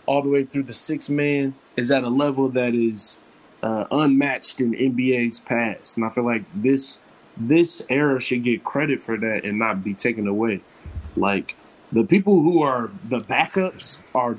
[0.06, 3.18] all the way through the sixth man is at a level that is
[3.62, 6.98] uh, unmatched in NBA's past, and I feel like this
[7.36, 10.60] this era should get credit for that and not be taken away.
[11.16, 11.56] Like
[11.92, 14.38] the people who are the backups are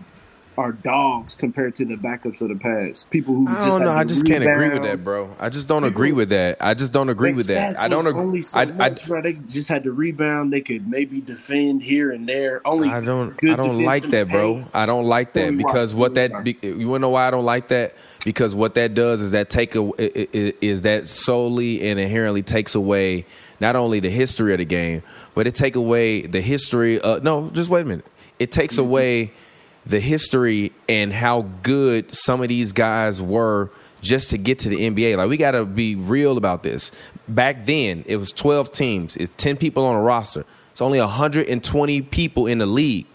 [0.58, 3.12] are dogs compared to the backups of the past.
[3.12, 3.91] People who I just don't know.
[3.91, 5.36] I just can't agree with that, bro.
[5.39, 6.58] I just don't agree with that.
[6.60, 7.80] I just don't agree with that.
[7.80, 8.41] I don't agree.
[8.41, 9.21] So I, I, much, bro.
[9.21, 10.51] They just had to rebound.
[10.51, 12.65] They could maybe defend here and there.
[12.65, 13.32] Only I don't.
[13.43, 14.65] I don't like that, bro.
[14.73, 17.67] I don't like that because what that be, you wanna know why I don't like
[17.67, 17.93] that?
[18.28, 19.90] Because what that does is that take a,
[20.66, 23.26] is that solely and inherently takes away
[23.62, 25.02] not only the history of the game,
[25.34, 27.00] but it take away the history.
[27.00, 28.06] Of, no, just wait a minute.
[28.38, 28.84] It takes Mm-hmm.
[28.84, 29.32] away
[29.86, 33.70] the history and how good some of these guys were
[34.02, 35.16] just to get to the NBA.
[35.16, 36.92] Like we got to be real about this.
[37.30, 39.16] Back then, it was 12 teams.
[39.16, 40.44] It's 10 people on a roster.
[40.74, 43.06] It's only 120 people in the league.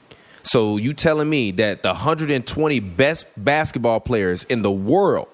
[0.43, 5.29] So you telling me that the 120 best basketball players in the world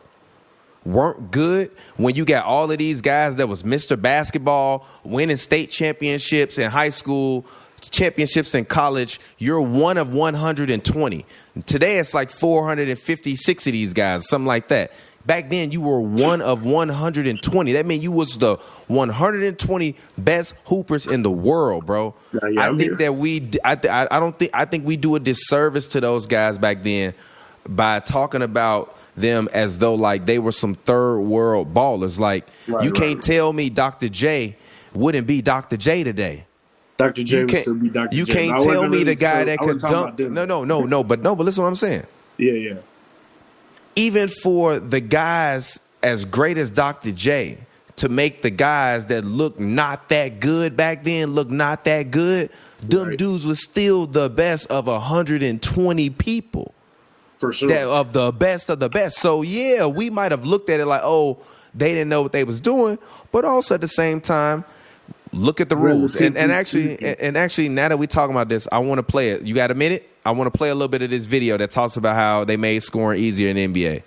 [0.85, 4.01] weren't good when you got all of these guys that was Mr.
[4.01, 7.45] Basketball, winning state championships in high school,
[7.81, 9.21] championships in college.
[9.39, 11.27] You're one of 120.
[11.67, 14.93] Today it's like 456 of these guys, something like that.
[15.29, 17.73] Back then you were one of 120.
[17.75, 22.15] That meant you was the 120 best hoopers in the world, bro.
[22.33, 22.99] Yeah, yeah, I I'm think here.
[22.99, 26.27] that we I, th- I don't think I think we do a disservice to those
[26.27, 27.13] guys back then
[27.69, 32.19] by talking about them as though like they were some third world ballers.
[32.19, 34.09] Like Right, you can't tell me Dr.
[34.09, 34.57] J
[34.95, 35.77] wouldn't be Dr.
[35.77, 36.47] J today.
[36.97, 37.23] Dr.
[37.23, 38.17] J You would still be Dr.
[38.17, 38.33] you J.
[38.33, 40.33] You can't tell me really the guy so- that could wasn't talking about dunk.
[40.33, 41.05] No, no, no, no.
[41.05, 42.07] But no, but listen what I'm saying.
[42.39, 42.75] Yeah, yeah.
[43.99, 47.11] Even for the guys as great as Dr.
[47.13, 47.59] J
[47.97, 52.51] to make the guys that look not that good back then look not that good,
[52.81, 53.19] them Right.
[53.19, 56.75] dudes was still the best of 120 people.
[57.39, 57.69] For sure.
[57.69, 59.19] that of the best of the best.
[59.19, 61.39] So yeah, we might have looked at it like, oh,
[61.75, 62.99] they didn't know what they was doing,
[63.33, 64.65] but also at the same time,
[65.33, 66.21] look at the rules.
[66.21, 69.03] And, and actually, and, and actually, now that we're talking about this, I want to
[69.03, 69.43] play it.
[69.43, 70.09] You got a minute?
[70.25, 72.57] I want to play a little bit of this video that talks about how they
[72.57, 74.03] made scoring easier in the NBA.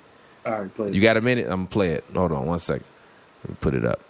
[0.45, 0.91] All right, play.
[0.91, 1.45] You got a minute?
[1.45, 2.03] I'm gonna play it.
[2.13, 2.85] Hold on one second.
[3.43, 4.01] Let me put it up.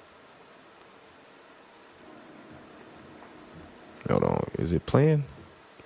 [4.09, 4.51] Hold on.
[4.57, 5.25] Is it playing?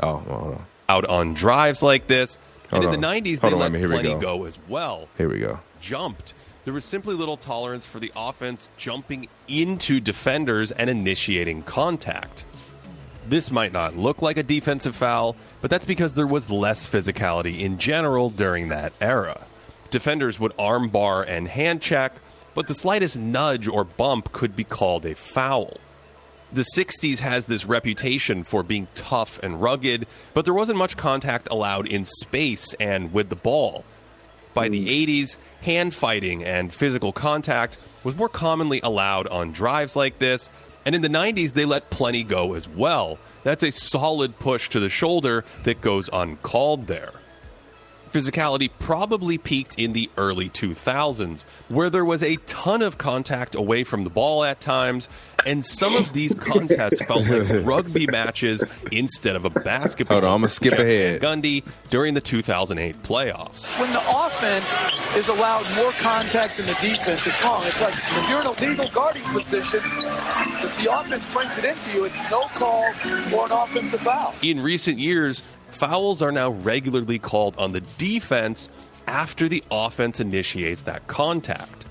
[0.02, 0.66] Oh, hold on.
[0.90, 2.38] out on drives like this.
[2.72, 3.88] And Hold in the 90s, Hold they on, let wait a minute.
[3.88, 4.38] Here we plenty go.
[4.38, 5.08] go as well.
[5.18, 5.60] Here we go.
[5.80, 6.34] Jumped.
[6.65, 12.43] There was simply little tolerance for the offense jumping into defenders and initiating contact.
[13.28, 17.60] This might not look like a defensive foul, but that's because there was less physicality
[17.60, 19.41] in general during that era.
[19.91, 22.13] Defenders would arm bar and hand check,
[22.56, 25.78] but the slightest nudge or bump could be called a foul.
[26.51, 31.47] The 60s has this reputation for being tough and rugged, but there wasn't much contact
[31.51, 33.86] allowed in space and with the ball.
[34.56, 34.88] By the hmm.
[34.88, 40.50] 80s, hand fighting and physical contact was more commonly allowed on drives like this,
[40.86, 43.20] and in the 90s, they let plenty go as well.
[43.44, 47.12] That's a solid push to the shoulder that goes uncalled there.
[48.15, 53.84] Physicality probably peaked in the early 2000s, where there was a ton of contact away
[53.84, 55.10] from the ball at times,
[55.45, 60.21] and some of these contests felt like rugby matches instead of a basketball.
[60.21, 61.21] Hold on, I'm gonna skip ahead.
[61.21, 63.65] Gundy during the 2008 playoffs.
[63.82, 64.73] when the offense
[65.17, 67.65] is allowed more contact than the defense, it's wrong.
[67.65, 71.91] It's like if you're in a legal guarding position, if the offense brings it into
[71.91, 72.86] you, it's no call
[73.34, 74.34] or an offensive foul.
[74.41, 75.41] In recent years,
[75.76, 78.69] fouls are now regularly called on the defense
[79.07, 81.86] after the offense initiates that contact.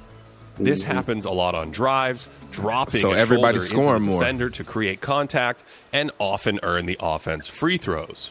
[0.57, 4.21] This happens a lot on drives, dropping So a everybody's shoulder into scoring the more.
[4.21, 8.31] defender to create contact, and often earn the offense free throws.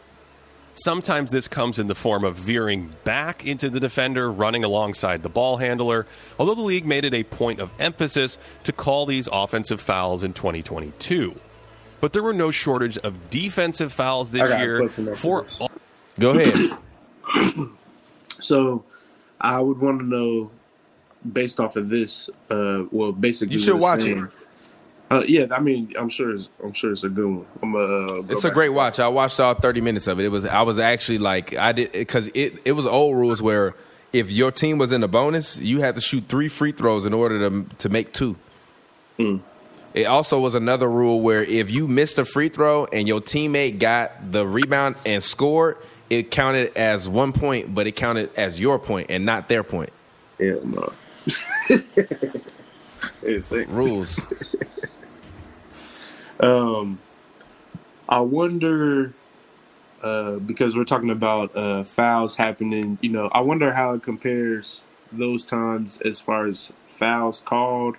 [0.75, 5.29] Sometimes this comes in the form of veering back into the defender, running alongside the
[5.29, 6.07] ball handler,
[6.39, 10.33] although the league made it a point of emphasis to call these offensive fouls in
[10.33, 11.35] 2022.
[12.03, 15.61] But there were no shortage of defensive fouls this a year for this.
[16.19, 16.77] Go ahead.
[18.41, 18.83] So
[19.39, 20.51] I would want to know
[21.31, 24.17] based off of this, uh, well, basically, You should watch it.
[25.09, 27.45] Uh, yeah, I mean, I'm sure it's I'm sure it's a good one.
[27.61, 28.99] I'm uh, go It's a great watch.
[28.99, 30.25] I watched all 30 minutes of it.
[30.25, 33.75] It was I was actually like I did because it it was old rules where
[34.11, 37.13] if your team was in the bonus, you had to shoot three free throws in
[37.13, 38.35] order to to make two.
[39.93, 43.79] It also was another rule where if you missed a free throw and your teammate
[43.79, 45.77] got the rebound and scored,
[46.09, 49.91] it counted as one point, but it counted as your point and not their point.
[50.39, 50.93] Hell no.
[53.69, 54.19] Rules.
[56.39, 56.99] um,
[58.09, 59.13] I wonder
[60.03, 62.97] uh, because we're talking about uh, fouls happening.
[63.01, 67.95] You know, I wonder how it compares those times as far as fouls called,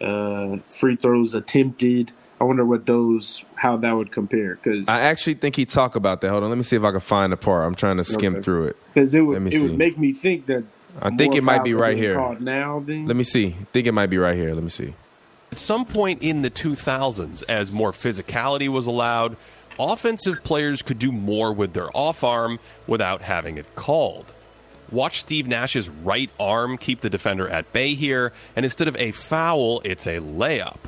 [0.00, 2.12] uh, free throws attempted.
[2.40, 6.20] I wonder what those how that would compare because I actually think he talked about
[6.20, 6.30] that.
[6.30, 7.66] Hold on, let me see if I can find the part.
[7.66, 8.42] I'm trying to skim Okay.
[8.44, 8.76] through it.
[8.94, 9.62] because it would it see.
[9.62, 10.64] would make me think that
[11.02, 12.14] I think it might be right here.
[12.40, 12.78] now.
[12.80, 13.56] Then Let me see.
[13.60, 14.54] I think it might be right here.
[14.54, 14.94] Let me see.
[15.50, 19.36] At some point in the 2000s, as more physicality was allowed,
[19.78, 24.32] offensive players could do more with their off arm without having it called.
[24.90, 29.12] Watch Steve Nash's right arm keep the defender at bay here, and instead of a
[29.12, 30.78] foul, it's a layup.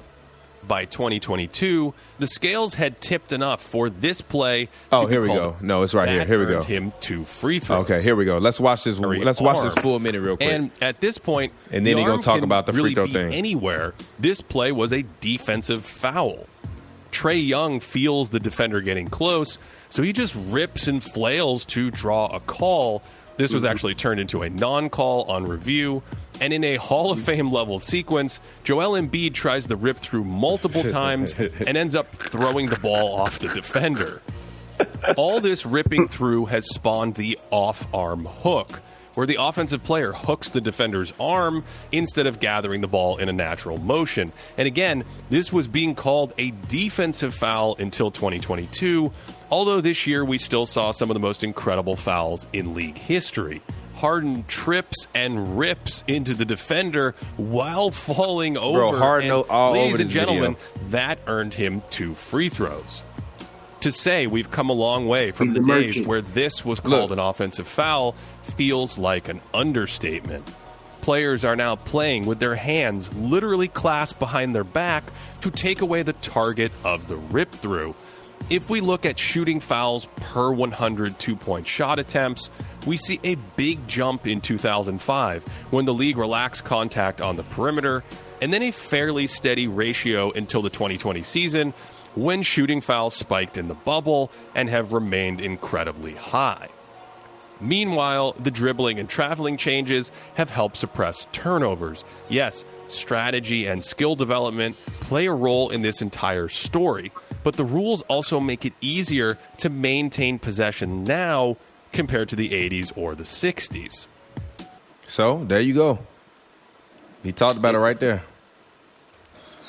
[0.67, 4.67] By 2022, the scales had tipped enough for this play.
[4.67, 5.57] to Oh, here we go.
[5.61, 6.19] No, it's right here.
[6.19, 6.63] That Here we go.
[6.63, 7.85] Him two free throws.
[7.85, 8.39] Okay, here we go.
[8.39, 8.99] Let's watch this.
[8.99, 9.83] Very Let's watch this arm.
[9.83, 10.49] full minute real quick.
[10.49, 13.33] And at this point, And then the he gonna talk about the free throw thing.
[13.33, 16.47] Anywhere, this play was a defensive foul.
[17.11, 22.27] Trae Young feels the defender getting close, so he just rips and flails to draw
[22.27, 23.03] a call.
[23.41, 23.73] This was mm-hmm.
[23.73, 26.03] actually turned into a non-call on review.
[26.43, 30.85] And in a Hall of Fame level sequence, Joel Embiid tries the rip through multiple
[30.91, 34.21] times and ends up throwing the ball off the defender.
[35.17, 38.81] All this ripping through has spawned the off arm hook,
[39.15, 43.33] where the offensive player hooks the defender's arm instead of gathering the ball in a
[43.33, 44.33] natural motion.
[44.59, 49.13] And again, this was being called a defensive foul until 2022,
[49.51, 53.63] although this year we still saw some of the most incredible fouls in league history.
[53.97, 58.79] Harden trips and rips into the defender while falling over.
[58.79, 60.89] Bro, Harden and, all ladies over and gentlemen, video.
[60.91, 63.03] that earned him two free throws
[63.83, 66.07] to say we've come a long way from He's the a days merchant.
[66.07, 67.13] where this was called Look.
[67.13, 68.15] an offensive foul
[68.57, 70.47] feels like an understatement.
[71.03, 75.05] Players are now playing with their hands literally clasped behind their back
[75.41, 77.95] to take away the target of the rip through.
[78.49, 82.51] If we look at shooting fouls per 100 two point shot attempts,
[82.87, 88.03] we see a big jump in 2005 when the league relaxed contact on the perimeter,
[88.41, 91.75] and then a fairly steady ratio until the 2020 season
[92.15, 96.69] when shooting fouls spiked in the bubble and have remained incredibly high.
[97.61, 102.05] Meanwhile, the dribbling and traveling changes have helped suppress turnovers.
[102.29, 107.13] Yes, strategy and skill development play a role in this entire story,
[107.43, 111.57] but the rules also make it easier to maintain possession now
[111.93, 114.07] compared to the 80s or the 60s.
[115.07, 115.99] So there you go.
[117.23, 118.23] He talked about it right there.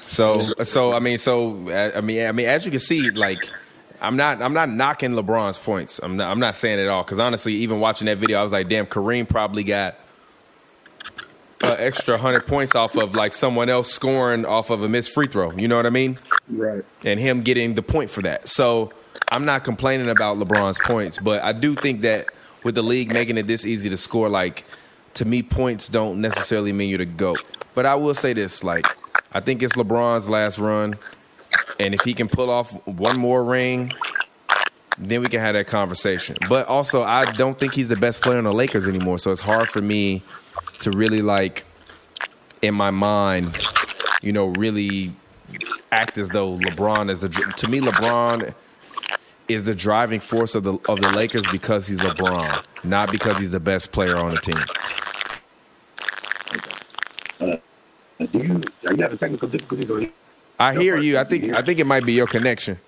[0.08, 3.48] So so I mean so I mean I mean as you can see like
[4.02, 6.00] I'm not I'm not knocking LeBron's points.
[6.04, 8.52] I'm not I'm not saying it all because honestly even watching that video I was
[8.52, 9.96] like damn Kareem probably got
[11.64, 15.28] an extra hundred points off of like someone else scoring off of a missed free
[15.28, 15.52] throw.
[15.54, 16.18] You know what I mean?
[16.50, 16.84] right.
[17.06, 18.48] and him getting the point for that.
[18.48, 18.92] So
[19.32, 22.28] I'm not complaining about LeBron's points, but I do think that
[22.64, 24.66] with the league making it this easy to score, like
[25.16, 27.44] to me, points don't necessarily mean you're the GOAT.
[27.74, 28.86] But I will say this, like,
[29.32, 30.98] I think it's LeBron's last run.
[31.80, 33.94] And if he can pull off one more ring,
[34.98, 36.38] then we can have that conversation.
[36.48, 39.20] But also, I don't think he's the best player on the Lakers anymore.
[39.20, 40.24] So it's hard for me
[40.82, 41.64] to really like
[42.62, 43.60] in my mind,
[44.22, 45.14] you know, really
[45.92, 48.54] act as though LeBron is the to me LeBron
[49.48, 53.52] is the driving force of the of the Lakers because he's LeBron, not because he's
[53.52, 54.64] the best player on the team.
[58.20, 60.06] Do you are you having technical difficulties or
[60.60, 61.18] I hear you.
[61.18, 62.80] I think I think it might be your connection.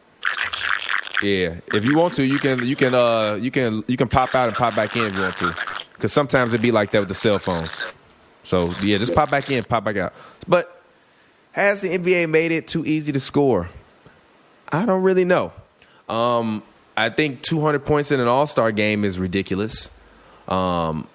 [1.24, 4.36] Yeah, if you want to, you can you can uh you can you can pop
[4.36, 5.56] out and pop back in if you want to,
[5.94, 7.82] because sometimes it'd be like that with the cell phones.
[8.44, 10.14] So yeah, just pop back in, pop back out.
[10.48, 10.82] But
[11.54, 13.70] has the NBA made it too easy to score?
[14.70, 15.54] I don't really know.
[16.10, 16.64] Um,
[16.98, 19.90] I think 200 points in an All Star game is ridiculous.
[20.48, 21.08] Um,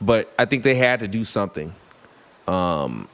[0.00, 1.74] but I think they had to do something.
[2.46, 3.08] Um,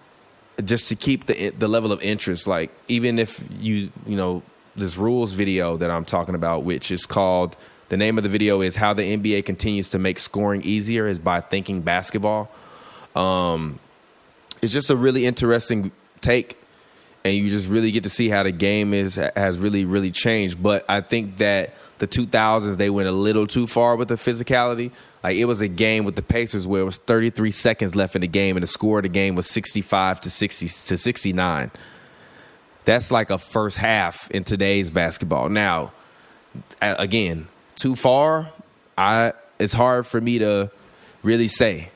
[0.64, 2.46] just to keep the the level of interest.
[2.46, 4.42] Like even if you you know
[4.74, 7.56] this rules video that I'm talking about, which is called
[7.88, 11.18] the name of the video is how the NBA continues to make scoring easier is
[11.18, 12.50] by thinking basketball.
[13.14, 13.78] Um,
[14.60, 16.58] it's just a really interesting take,
[17.24, 20.62] and you just really get to see how the game is has really really changed.
[20.62, 24.90] But I think that the 2000s they went a little too far with the physicality.
[25.22, 28.20] Like it was a game with the Pacers where it was 33 seconds left in
[28.20, 31.70] the game, and the score of the game was 65 to 60 to 69.
[32.84, 35.48] That's like a first half in today's basketball.
[35.48, 35.92] Now,
[36.80, 38.50] again, too far.
[38.98, 40.70] I it's hard for me to
[41.22, 41.90] really say,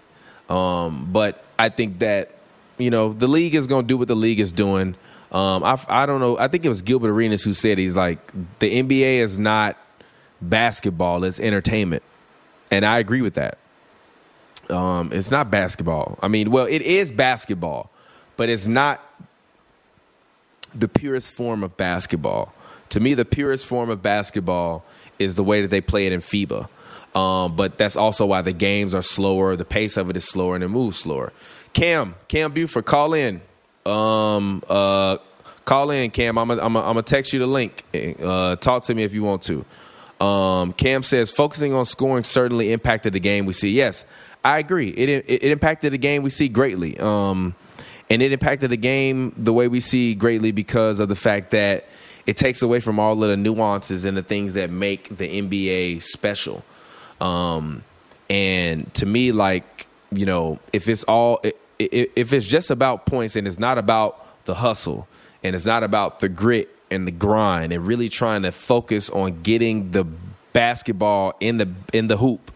[0.49, 2.31] um, but I think that
[2.79, 4.95] you know the league is going to do what the league is doing.
[5.33, 6.39] Um, I I don't know.
[6.39, 9.77] I think it was Gilbert Arenas who said he's like the NBA is not
[10.41, 12.03] basketball; it's entertainment,
[12.71, 13.59] and I agree with that.
[14.69, 16.19] Um, it's not basketball.
[16.23, 17.91] I mean, well, it is basketball,
[18.37, 19.05] but it's not
[20.75, 22.53] the purest form of basketball.
[22.91, 24.85] To me, the purest form of basketball
[25.21, 26.69] is the way that they play it in FIBA.
[27.15, 30.55] Um, but that's also why the games are slower, the pace of it is slower,
[30.55, 31.33] and it moves slower.
[31.73, 33.41] Cam, Cam Buford, call in.
[33.85, 35.19] Um, uh,
[35.65, 36.39] call in, Cam.
[36.39, 37.85] I'm gonna I'm I'm text you the link.
[38.23, 39.65] Uh, talk to me if you want to.
[40.25, 43.71] Um, Cam says focusing on scoring certainly impacted the game we see.
[43.71, 44.05] Yes,
[44.45, 44.91] I agree.
[44.91, 46.99] It it, it impacted the game we see greatly.
[46.99, 47.55] Um,
[48.11, 51.87] and it impacted the game the way we see greatly because of the fact that
[52.31, 56.01] it takes away from all of the nuances and the things that make the NBA
[56.01, 56.63] special.
[57.21, 57.83] Um,
[58.29, 61.43] and to me, like you know, if it's all
[61.81, 65.09] if it's just about points and it's not about the hustle
[65.43, 69.43] and it's not about the grit and the grind and really trying to focus on
[69.43, 70.05] getting the
[70.53, 72.53] basketball in the in the hoop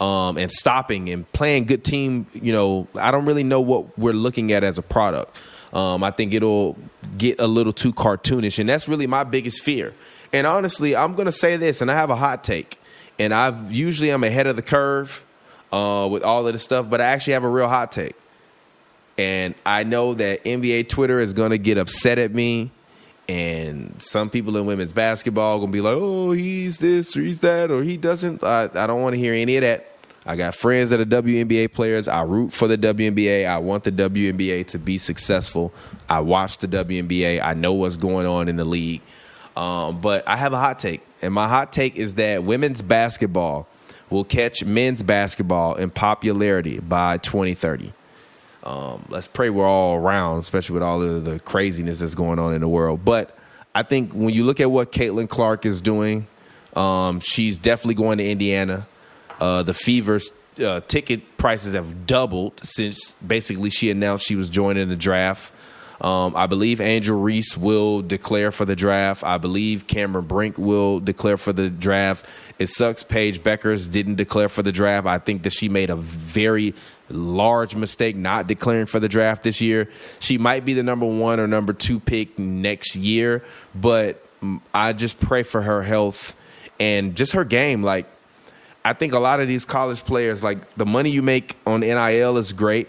[0.00, 4.14] um, and stopping and playing good team, you know, I don't really know what we're
[4.14, 5.36] looking at as a product.
[5.72, 6.76] Um, I think it'll
[7.16, 9.94] get a little too cartoonish, and that's really my biggest fear.
[10.32, 12.78] And honestly, I'm to say this, and I have a hot take,
[13.18, 15.24] and I've usually I'm ahead of the curve
[15.72, 18.14] uh, with all of this stuff, but I actually have a real hot take,
[19.16, 22.70] and I know that NBA Twitter is to get upset at me.
[23.28, 27.70] And some people in women's basketball gonna be like, "Oh, he's this or he's that
[27.70, 29.91] or he doesn't." I, I don't want to hear any of that.
[30.24, 32.06] I got friends that are WNBA players.
[32.06, 33.46] I root for the WNBA.
[33.46, 35.72] I want the WNBA to be successful.
[36.08, 37.42] I watch the WNBA.
[37.42, 39.00] I know what's going on in the league.
[39.56, 41.02] Um, but I have a hot take.
[41.20, 43.66] And my hot take is that women's basketball
[44.10, 47.92] will catch men's basketball in popularity by 2030.
[48.62, 52.54] Um, let's pray we're all around, especially with all of the craziness that's going on
[52.54, 53.04] in the world.
[53.04, 53.36] But
[53.74, 56.28] I think when you look at what Caitlin Clark is doing,
[56.76, 58.86] um, she's definitely going to Indiana.
[59.42, 60.32] Uh, the Fever's
[60.64, 65.52] uh, ticket prices have doubled since basically she announced she was joining the draft.
[66.00, 69.24] Um, I believe Angel Reese will declare for the draft.
[69.24, 72.24] I believe Cameron Brink will declare for the draft.
[72.60, 75.08] It sucks Paige Bueckers didn't declare for the draft.
[75.08, 76.72] I think that she made a very
[77.08, 79.90] large mistake not declaring for the draft this year.
[80.20, 84.24] She might be the number one or number two pick next year, but
[84.72, 86.36] I just pray for her health
[86.78, 87.82] and just her game.
[87.82, 88.06] Like,
[88.84, 92.36] I think a lot of these college players, like the money you make on NIL
[92.36, 92.88] is great,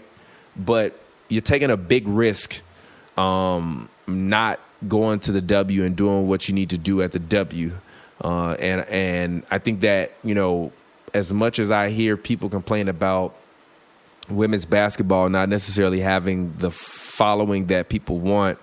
[0.56, 2.60] but you're taking a big risk
[3.16, 7.18] um, not going to the W and doing what you need to do at the
[7.18, 7.72] W.
[8.22, 10.72] Uh, and and I think that you know,
[11.12, 13.34] as much as I hear people complain about
[14.28, 18.58] women's basketball not necessarily having the following that people want,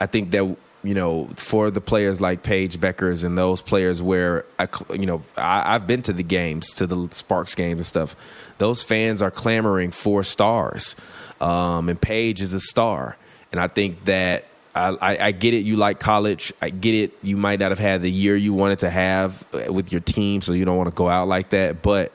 [0.00, 4.46] I think that you know, for the players like Paige Bueckers and those players where
[4.58, 8.16] I, you know, I, have been to the games, to the Sparks games and stuff.
[8.58, 10.96] Those fans are clamoring for stars,
[11.40, 13.16] um, and Paige is a star.
[13.52, 15.64] And I think that I, I, I, get it.
[15.64, 16.52] You like college.
[16.62, 17.18] I get it.
[17.22, 20.52] You might not have had the year you wanted to have with your team, so
[20.52, 21.82] you don't want to go out like that.
[21.82, 22.12] But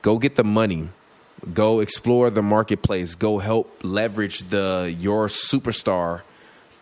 [0.00, 0.88] go get the money.
[1.52, 3.14] Go explore the marketplace.
[3.14, 6.22] Go help leverage the your superstar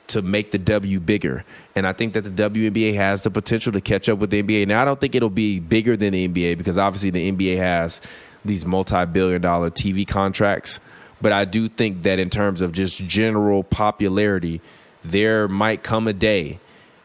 [0.09, 1.44] to make the W bigger.
[1.74, 4.66] And I think that the WNBA has the potential to catch up with the NBA.
[4.66, 8.00] Now, I don't think it'll be bigger than the NBA because obviously the NBA has
[8.44, 10.80] these multi billion dollar TV contracts.
[11.20, 14.61] But I do think that in terms of just general popularity,
[15.05, 16.59] there might come a day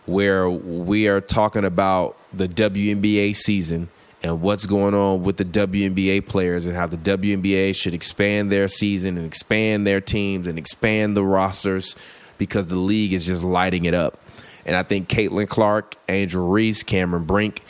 [0.05, 3.89] where we are talking about the WNBA season
[4.23, 8.67] and what's going on with the WNBA players and how the WNBA should expand their
[8.67, 11.95] season and expand their teams and expand the rosters
[12.37, 14.19] because the league is just lighting it up.
[14.65, 17.63] And I think Caitlin Clark, Angel Reese, Cameron Brink,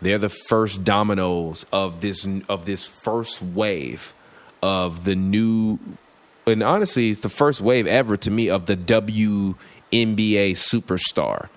[0.00, 4.14] they're the first dominoes of this of this first wave
[4.62, 5.78] of the new
[6.46, 9.54] and honestly it's the first wave ever to me of the WNBA
[9.90, 11.48] superstar.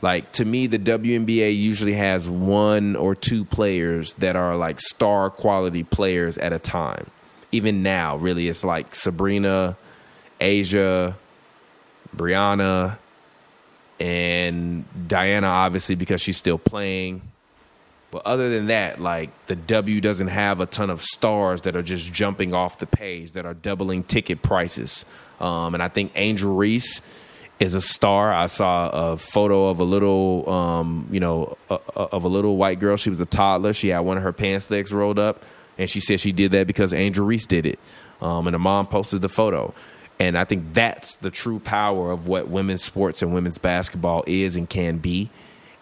[0.00, 5.30] Like to me the WNBA usually has one or two players that are like star
[5.30, 7.08] quality players at a time.
[7.52, 9.76] Even now really it's like Sabrina
[10.40, 11.14] A'ja,
[12.16, 12.98] Breanna,
[14.00, 17.22] and Diana, obviously, because she's still playing.
[18.10, 21.82] But other than that, like the W doesn't have a ton of stars that are
[21.82, 25.04] just jumping off the page that are doubling ticket prices.
[25.40, 27.00] Um, and I think Angel Reese
[27.58, 28.32] is a star.
[28.32, 32.56] I saw a photo of a little, um, you know, a, a, of a little
[32.56, 32.96] white girl.
[32.96, 33.72] She was a toddler.
[33.72, 35.42] She had one of her pants legs rolled up,
[35.78, 37.78] and she said she did that because Angel Reese did it.
[38.20, 39.74] Um, and the mom posted the photo.
[40.22, 44.54] And I think that's the true power of what women's sports and women's basketball is
[44.54, 45.30] and can be.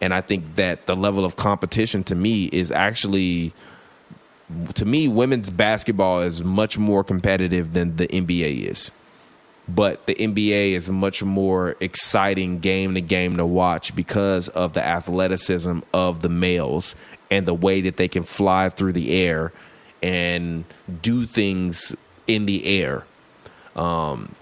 [0.01, 3.53] And I think that the level of competition to me is actually,
[4.73, 8.91] to me, women's basketball is much more competitive than the NBA is.
[9.69, 14.73] But the NBA is a much more exciting game to game to watch because of
[14.73, 16.95] the athleticism of the males
[17.31, 19.53] and the way that they can fly through the air
[20.03, 20.65] and
[21.03, 21.95] do things
[22.27, 23.05] in the air.
[23.77, 24.35] Um,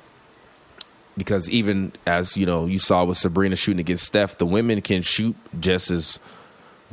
[1.19, 5.03] because even as you know, you saw with Sabrina shooting against Steph, the women can
[5.03, 6.19] shoot just as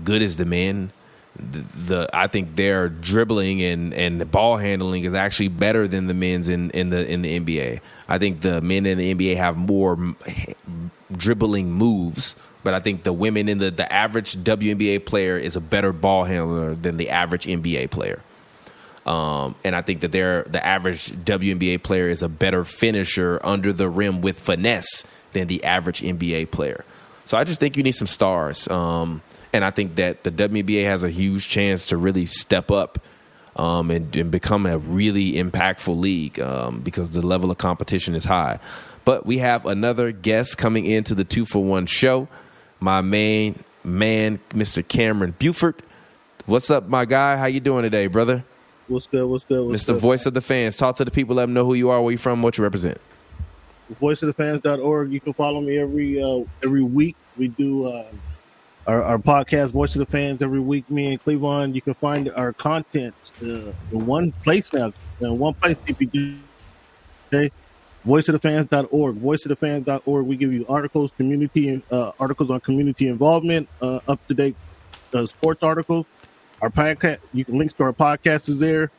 [0.04, 0.92] good as the men.
[1.38, 6.14] The, the I think their dribbling and and ball handling is actually better than the
[6.14, 7.82] men's in in the in the NBA.
[8.08, 10.16] I think the men in the NBA have more
[11.12, 15.62] dribbling moves, but I think the women in the the average WNBA player is a
[15.62, 18.22] better ball handler than the average NBA player.
[19.06, 23.72] Um, and I think that they're the average WNBA player is a better finisher under
[23.72, 25.04] the rim with finesse
[25.34, 26.84] than the average NBA player.
[27.26, 28.68] So I just think you need some stars.
[28.68, 29.22] Um,
[29.54, 33.00] and I think that the WNBA has a huge chance to really step up
[33.56, 38.26] um, and, and, become a really impactful league um, because the level of competition is
[38.26, 38.60] high.
[39.06, 42.28] But we have another guest coming into the two for one show.
[42.82, 44.86] My main man, Mr.
[44.86, 45.82] Cameron Buford.
[46.46, 47.38] What's up, my guy?
[47.38, 48.44] How you doing today, brother?
[48.88, 49.28] What's good?
[49.28, 49.68] What's good?
[49.68, 49.88] What's Mr.
[49.88, 50.02] Good?
[50.02, 50.78] Voice of the Fans.
[50.78, 51.36] Talk to the people.
[51.36, 53.00] Let them know who you are, where you from, what you represent.
[54.02, 55.12] VoiceOfTheFans.org.
[55.12, 57.16] You can follow me every uh, every week.
[57.38, 58.06] We do uh,
[58.88, 60.90] our, our podcast, Voice of the Fans, every week.
[60.90, 61.74] Me and Cleavon.
[61.74, 64.94] You can find our content uh, in one place now.
[65.20, 66.40] In one place, DPG.
[67.34, 67.52] Okay.
[68.06, 69.16] VoiceOfTheFans.org.
[69.16, 70.26] VoiceOfTheFans.org.
[70.26, 74.56] We give you articles, community uh, articles on community involvement, uh, up to date
[75.14, 76.06] uh, sports articles
[76.66, 78.90] our podcast, you can links to our podcast is there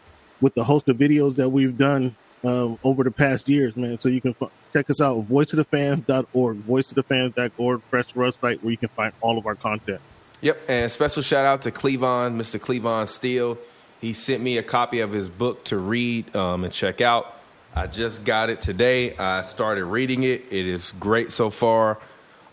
[0.41, 2.15] with the host of videos that we've done
[2.45, 3.99] um, over the past years, man.
[3.99, 8.77] So you can f- check us out, voiceofthefans.org, voiceofthefans.org, press for us site where you
[8.77, 10.01] can find all of our content.
[10.43, 12.61] Yep, and special shout out to Cleavon, Mr.
[12.61, 13.59] Cleavon Steele.
[14.01, 17.35] He sent me a copy of his book to read um, and check out.
[17.75, 19.17] I just got it today.
[19.17, 20.45] I started reading it.
[20.51, 21.99] It is great so far.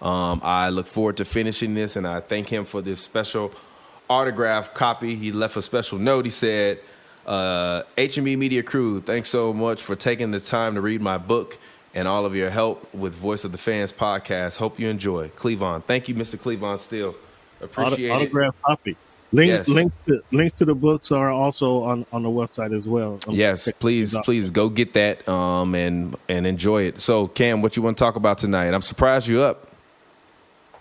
[0.02, 3.54] Um, I look forward to finishing this, and I thank him for this special
[4.14, 5.16] autograph copy.
[5.16, 6.26] He left a special note.
[6.26, 6.80] He said,
[7.26, 11.58] uh, HME Media Crew, thanks so much for taking the time to read my book
[11.96, 14.58] and all of your help with Voice of the Fans podcast.
[14.58, 15.30] Hope you enjoy.
[15.30, 15.84] Cleavon.
[15.86, 16.38] Thank you, Mr.
[16.38, 17.16] Cleavon Steele.
[17.62, 18.64] Appreciate Auto- autograph it.
[18.64, 18.98] copy.
[19.32, 19.68] Links, yes.
[19.68, 23.20] links, to, links to the books are also on, on the website as well.
[23.28, 27.02] Um, yes, please, please go get that um, and and enjoy it.
[27.02, 28.72] So, Cam, what you want to talk about tonight?
[28.76, 29.73] I'm surprised you up.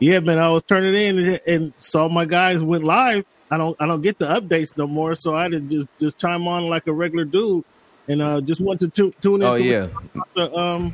[0.03, 3.25] Yeah, man, I was turning in and, and, saw my guys went live.
[3.53, 6.19] I don't I don't get the updates no more, so I had to just just
[6.19, 7.65] chime on like a regular dude,
[8.09, 9.49] and uh, just want to tu- tune in.
[9.49, 9.87] Oh yeah,
[10.35, 10.93] the, um,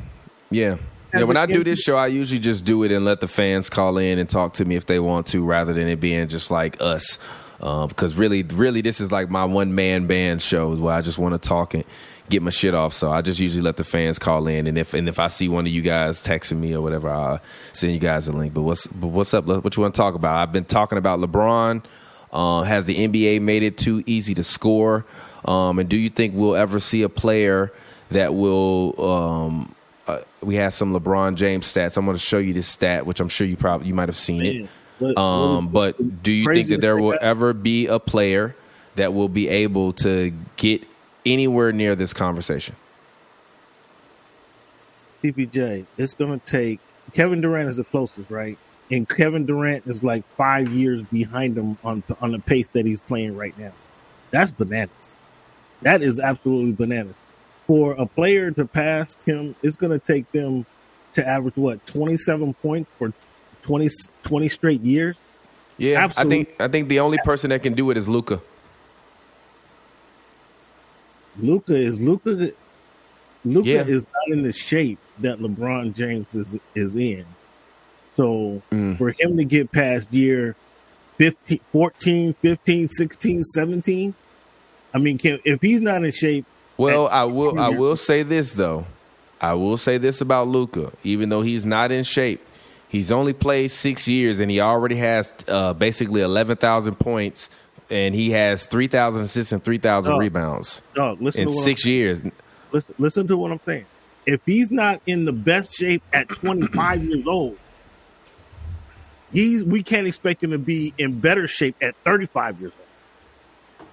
[0.51, 0.77] yeah.
[1.11, 3.67] Yeah, when I do this show, I usually just do it and let the fans
[3.67, 6.51] call in and talk to me if they want to, rather than it being just
[6.51, 7.17] like us.
[7.57, 11.17] Because um, really, really, this is like my one man band show where I just
[11.17, 11.83] want to talk and
[12.29, 12.93] get my shit off.
[12.93, 15.47] So I just usually let the fans call in, and if and if I see
[15.47, 17.41] one of you guys texting me or whatever, I'll
[17.73, 18.53] send you guys a link.
[18.53, 19.45] But what's but what's up?
[19.45, 20.35] What you want to talk about?
[20.35, 21.83] I've been talking about LeBron.
[22.31, 25.05] Uh, has the NBA made it too easy to score?
[25.45, 27.73] Um, and do you think we'll ever see a player
[28.11, 29.01] that will?
[29.03, 29.75] Um,
[30.07, 31.97] uh, we have some LeBron James stats.
[31.97, 34.17] I'm going to show you this stat, which I'm sure you probably you might have
[34.17, 34.69] seen
[35.01, 35.17] it.
[35.17, 38.55] Um, but do you think that there will ever be a player
[38.95, 40.85] that will be able to get
[41.25, 42.75] anywhere near this conversation?
[45.23, 46.79] TPJ, it's going to take
[47.13, 48.57] Kevin Durant is the closest, right?
[48.91, 53.01] And Kevin Durant is like five years behind him on on the pace that he's
[53.01, 53.73] playing right now.
[54.31, 55.17] That's bananas.
[55.81, 57.21] That is absolutely bananas.
[57.67, 60.65] For a player to pass him, it's going to take them
[61.13, 63.13] to average what 27 points for
[63.61, 63.89] 20,
[64.23, 65.19] 20 straight years.
[65.77, 66.41] Yeah, absolutely.
[66.41, 68.41] I think I think the only person that can do it is Luka.
[71.37, 72.51] Luka is Luka.
[73.45, 73.85] Luka yeah.
[73.85, 77.25] is not in the shape that LeBron James is is in.
[78.13, 78.97] So mm.
[78.97, 80.55] for him to get past year
[81.17, 84.13] 15, 14, 15, 16, 17,
[84.93, 86.45] I mean, can, if he's not in shape.
[86.77, 87.59] Well, I will.
[87.59, 88.85] I will say this though.
[89.41, 90.91] I will say this about Luka.
[91.03, 92.45] Even though he's not in shape,
[92.87, 97.49] he's only played six years and he already has uh, basically 11,000 points
[97.89, 102.21] and he has 3,000 assists and 3,000 rebounds Dog, listen in to what six years.
[102.71, 103.85] listen, listen to what I'm saying.
[104.25, 107.57] If he's not in the best shape at 25 years old,
[109.31, 113.87] he's we can't expect him to be in better shape at 35 years old.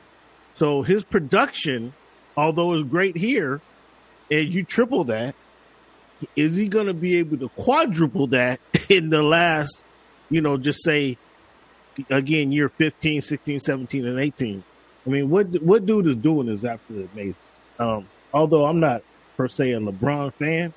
[0.53, 1.95] So his production,
[2.37, 3.61] although is great here,
[4.31, 5.35] and you triple that,
[6.35, 9.85] is he going to be able to quadruple that in the last,
[10.31, 11.19] you know, just say
[12.11, 14.63] again year 15, 16, 17 and 18?
[15.07, 17.43] I mean, what what dude is doing is absolutely amazing.
[17.79, 19.03] Um, although I'm not
[19.37, 20.75] per se a LeBron fan,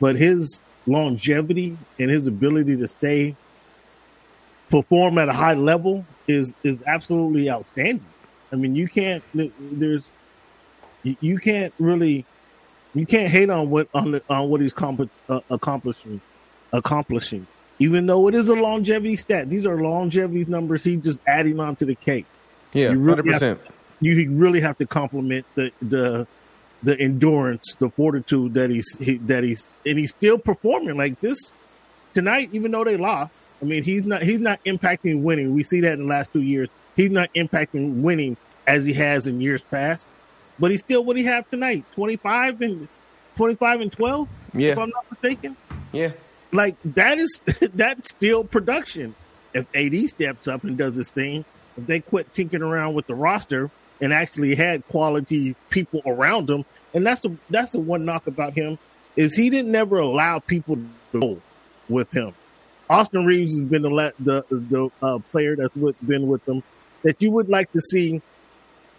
[0.00, 3.36] but his longevity and his ability to stay
[4.68, 8.04] perform at a high level is is absolutely outstanding.
[8.52, 10.12] I mean, you can't there's
[11.02, 12.24] you, can't really
[12.94, 16.20] you can't hate on what on the, on what he's comp- uh, accomplishing
[16.72, 17.46] accomplishing.
[17.78, 20.84] Even though it is a longevity stat, these are longevity numbers.
[20.84, 22.26] He's just adding on to the cake.
[22.72, 23.60] Yeah, You really have 100%.
[24.00, 26.26] you really have to compliment the the
[26.82, 31.56] the endurance, the fortitude that he's he, that he's and he's still performing like this
[32.14, 33.40] tonight, even though they lost.
[33.60, 35.54] I mean, he's not he's not impacting winning.
[35.54, 36.68] We see that in the last two years.
[36.96, 40.06] He's not impacting winning as he has in years past.
[40.58, 42.88] But he's still what he have tonight, twenty five and
[43.36, 44.28] twenty five and twelve.
[44.54, 44.72] Yeah.
[44.72, 45.56] if I'm not mistaken.
[45.92, 46.12] Yeah.
[46.52, 47.40] Like that is
[47.74, 49.14] that's still production.
[49.54, 51.44] If AD steps up and does his thing,
[51.76, 56.64] if they quit tinkering around with the roster and actually had quality people around him,
[56.94, 58.78] and that's the that's the one knock about him
[59.16, 61.40] is he didn't never allow people to go
[61.88, 62.34] with him.
[62.88, 66.62] Austin Reaves has been the the the uh, player that's with, been with them
[67.02, 68.20] that you would like to see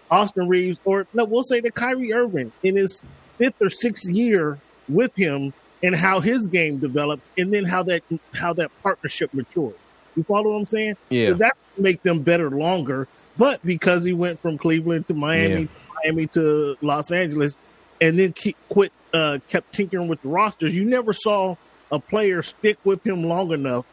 [0.09, 3.03] Austin Reaves or no, we'll say that Kyrie Irving in his
[3.37, 8.01] fifth or sixth year with him and how his game developed, and then how that
[8.33, 9.75] how that partnership matured.
[10.15, 10.95] You follow what I'm saying?
[11.09, 11.31] Yeah.
[11.31, 13.07] That make them better longer.
[13.37, 15.67] But because he went from Cleveland to Miami, Yeah.
[16.03, 17.57] Miami to Los Angeles,
[17.99, 21.55] and then keep, quit, uh, kept tinkering with the rosters, you never saw
[21.91, 23.85] a player stick with him long enough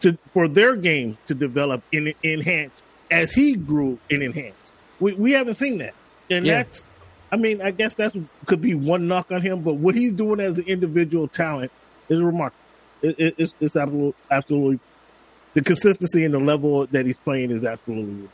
[0.00, 4.72] to for their game to develop and enhance as he grew and enhanced.
[5.00, 5.94] We we haven't seen that,
[6.30, 6.58] and Yeah.
[6.62, 6.86] that's.
[7.30, 8.16] I mean, I guess that's
[8.46, 11.70] could be one knock on him, but what he's doing as an individual talent
[12.08, 12.64] is remarkable.
[13.02, 14.80] It, it, it's it's absolutely, absolutely
[15.54, 18.28] the consistency and the level that he's playing is absolutely.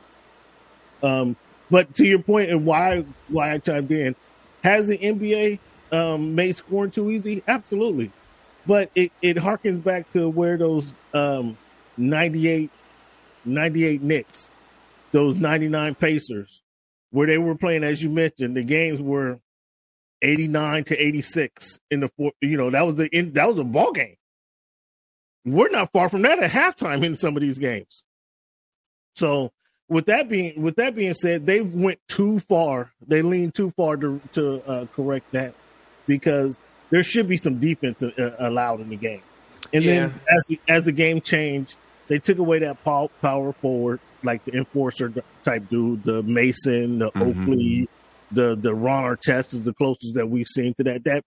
[1.02, 1.36] Um,
[1.70, 4.14] but to your point and why why I chimed in,
[4.62, 5.58] has the NBA
[5.92, 7.42] um, made scoring too easy?
[7.48, 8.10] Absolutely,
[8.66, 11.56] but it it harkens back to where those um,
[11.96, 12.70] 98,
[13.44, 14.52] 98 Knicks,
[15.12, 16.62] those ninety nine Pacers,
[17.14, 19.38] where they were playing as you mentioned, the games were
[20.20, 22.32] eighty nine to eighty six in the four.
[22.40, 24.16] You know that was the in, that was a ball game.
[25.44, 28.04] We're not far from that at halftime in some of these games.
[29.14, 29.52] So
[29.88, 32.90] with that being with that being said, they went too far.
[33.06, 35.54] They leaned too far to to uh, correct that
[36.08, 39.22] because there should be some defense uh, allowed in the game.
[39.72, 41.76] And then as as the game changed,
[42.08, 45.12] they took away that power forward, like the enforcer
[45.44, 47.88] type dude, the Mason, the Oakley,
[48.32, 51.04] the the Ron Artest is the closest that we've seen to that.
[51.04, 51.22] That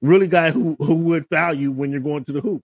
[0.00, 2.62] really guy who who would foul you when you're going to the hoop,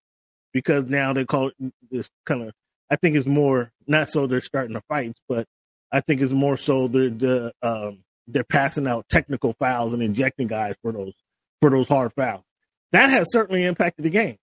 [0.53, 2.53] because now they call it this kind of.
[2.91, 5.47] I think it's more not so they're starting the fights, but
[5.93, 10.49] I think it's more so they're the um, they're passing out technical fouls and injecting
[10.49, 11.15] guys for those
[11.61, 12.45] for those hard fouls.
[12.93, 14.37] That has certainly impacted the game.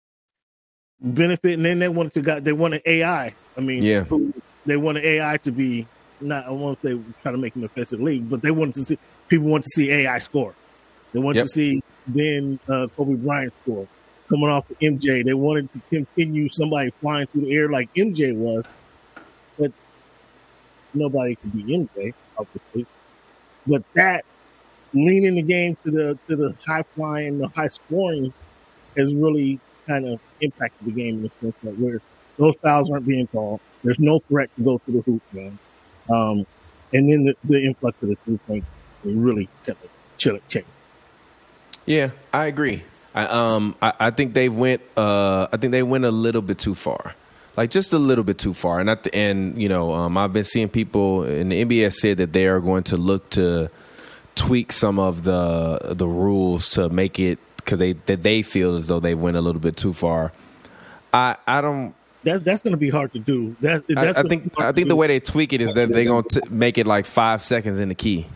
[1.02, 3.34] Benefit, and then they wanted to got they wanted AI.
[3.58, 4.04] I mean, Yeah.
[4.04, 4.34] who-
[4.66, 5.88] they wanted AI to be
[6.22, 6.46] not.
[6.46, 6.92] I won't say
[7.22, 8.98] trying to make an offensive league, but they wanted to see
[9.30, 10.54] people want to see AI score.
[11.14, 11.46] They wanted Yep.
[11.46, 13.88] to see then uh, Kobe Bryant score
[14.30, 15.24] coming off the MJ.
[15.24, 18.64] They wanted to continue somebody flying through the air like MJ was,
[19.58, 19.72] but
[20.94, 22.88] nobody could be MJ, obviously.
[23.68, 24.24] But that
[24.94, 28.32] leaning the game to the to the high flying, the high scoring,
[28.98, 32.00] has really kind of impacted the game in the sense that where
[32.38, 33.60] those fouls aren't being called.
[33.86, 35.60] There's no threat to go to the hoop, man.
[36.10, 36.46] Um,
[36.92, 38.66] and then the, the influx of the three point
[39.04, 40.66] really kind of chill it, change.
[41.86, 42.84] Yeah, I agree.
[43.14, 46.58] I um I, I think they went uh I think they went a little bit
[46.58, 47.16] too far.
[47.56, 48.80] Like just a little bit too far.
[48.80, 52.18] And at the end, you know, um I've been seeing people in the NBA said
[52.18, 53.70] that they are going to look to
[54.34, 58.88] tweak some of the the rules to make it because they that they feel as
[58.88, 60.34] though they went a little bit too far.
[61.14, 61.94] I I don't
[62.26, 63.56] That's that's going to be hard to do.
[63.62, 64.98] That, I, that's I think I think the do.
[64.98, 67.90] way they tweak it is that they're gonna t- make it like five seconds in
[67.90, 68.28] the key.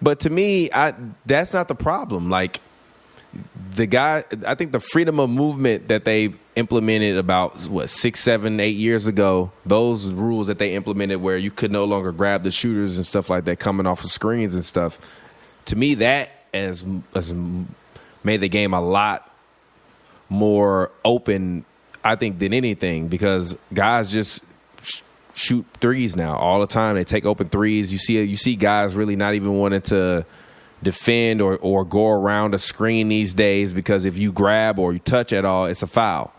[0.00, 0.94] But to me, I
[1.26, 2.30] that's not the problem.
[2.30, 2.60] Like
[3.74, 8.58] the guy i think the freedom of movement that they implemented about what six seven
[8.58, 12.50] eight years ago those rules that they implemented where you could no longer grab the
[12.50, 14.98] shooters and stuff like that coming off of screens and stuff
[15.66, 17.34] to me that has, has
[18.24, 19.30] made the game a lot
[20.30, 21.64] more open
[22.08, 24.42] i think than anything because guys just
[24.82, 25.02] sh-
[25.34, 28.94] shoot threes now all the time they take open threes you see you see guys
[28.94, 30.24] really not even wanting to
[30.82, 34.98] defend or, or go around a screen these days because if you grab or you
[34.98, 36.32] touch at all, it's a foul.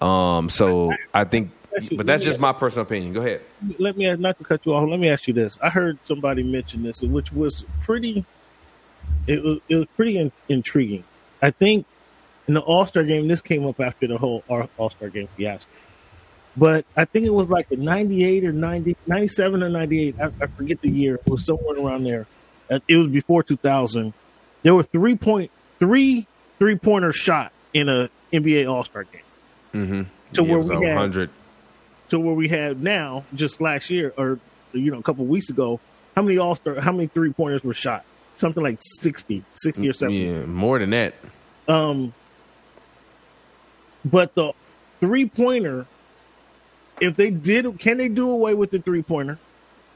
[0.00, 1.50] Um, so I think,
[1.96, 3.12] but that's just my personal opinion.
[3.12, 3.42] Go ahead.
[3.78, 4.88] Let me not to cut you off.
[4.88, 5.58] Let me ask you this.
[5.60, 8.24] I heard somebody mention this, which was pretty.
[9.26, 11.04] It was it was pretty in, intriguing.
[11.42, 11.86] I think
[12.48, 15.70] in the All Star game, this came up after the whole All Star game fiasco.
[16.56, 20.16] But I think it was like a 98 or 90, 97 or 98.
[20.20, 21.14] I, I forget the year.
[21.14, 22.26] It was somewhere around there
[22.70, 24.12] it was before 2000.
[24.62, 26.26] There were three point three
[26.58, 29.22] three pointer shot in a NBA All Star game.
[29.74, 30.02] Mm-hmm.
[30.32, 31.30] To Yeah, where we had
[32.08, 34.40] to where we had now just last year or
[34.72, 35.80] you know a couple weeks ago.
[36.16, 36.80] How many All Star?
[36.80, 38.04] How many three pointers were shot?
[38.34, 40.16] Something like 60, 60 or 70.
[40.16, 41.14] Yeah, more than that.
[41.66, 42.14] Um,
[44.10, 44.52] but the
[45.00, 45.86] three pointer,
[47.00, 49.38] if they did, can they do away with the three pointer?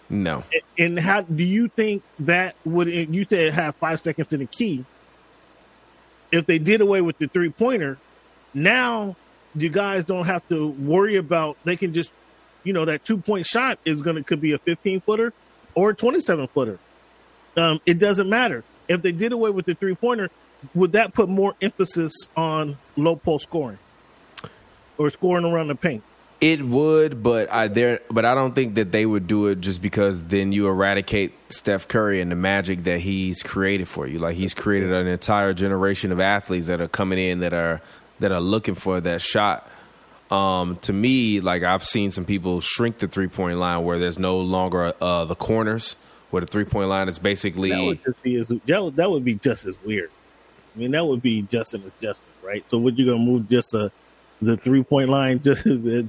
[0.08, 0.44] No.
[0.78, 4.84] And how do you think that would you said have five seconds in the key?
[6.30, 7.98] If they did away with the three pointer,
[8.52, 9.16] now
[9.54, 11.56] you guys don't have to worry about.
[11.64, 12.12] They can just,
[12.62, 15.32] you know, that two point shot is gonna could be a fifteen footer
[15.74, 16.78] or a twenty seven footer.
[17.56, 20.30] Um, it doesn't matter if they did away with the three pointer.
[20.74, 23.78] Would that put more emphasis on low post scoring
[24.98, 26.02] or scoring around the paint?
[26.40, 29.80] It would, but I there, but I don't think that they would do it just
[29.80, 34.18] because then you eradicate Steph Curry and the magic that he's created for you.
[34.18, 37.80] Like he's created an entire generation of athletes that are coming in that are
[38.18, 39.70] that are looking for that shot.
[40.32, 44.18] Um, to me, like I've seen some people shrink the three point line where there's
[44.18, 45.94] no longer uh, the corners,
[46.30, 49.08] where the three point line is basically That would just be as that would, that
[49.08, 50.10] would be just as weird.
[50.74, 52.68] I mean, that would be just an adjustment, right?
[52.68, 53.92] So, would you gonna move just a
[54.42, 55.64] the three point line just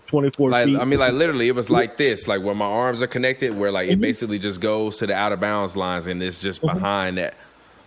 [0.08, 0.80] twenty four like feet?
[0.80, 3.72] I mean, like literally, it was like this, like where my arms are connected, where
[3.72, 4.02] like it mm-hmm.
[4.02, 6.76] basically just goes to the out of bounds lines, and it's just mm-hmm.
[6.76, 7.36] behind that.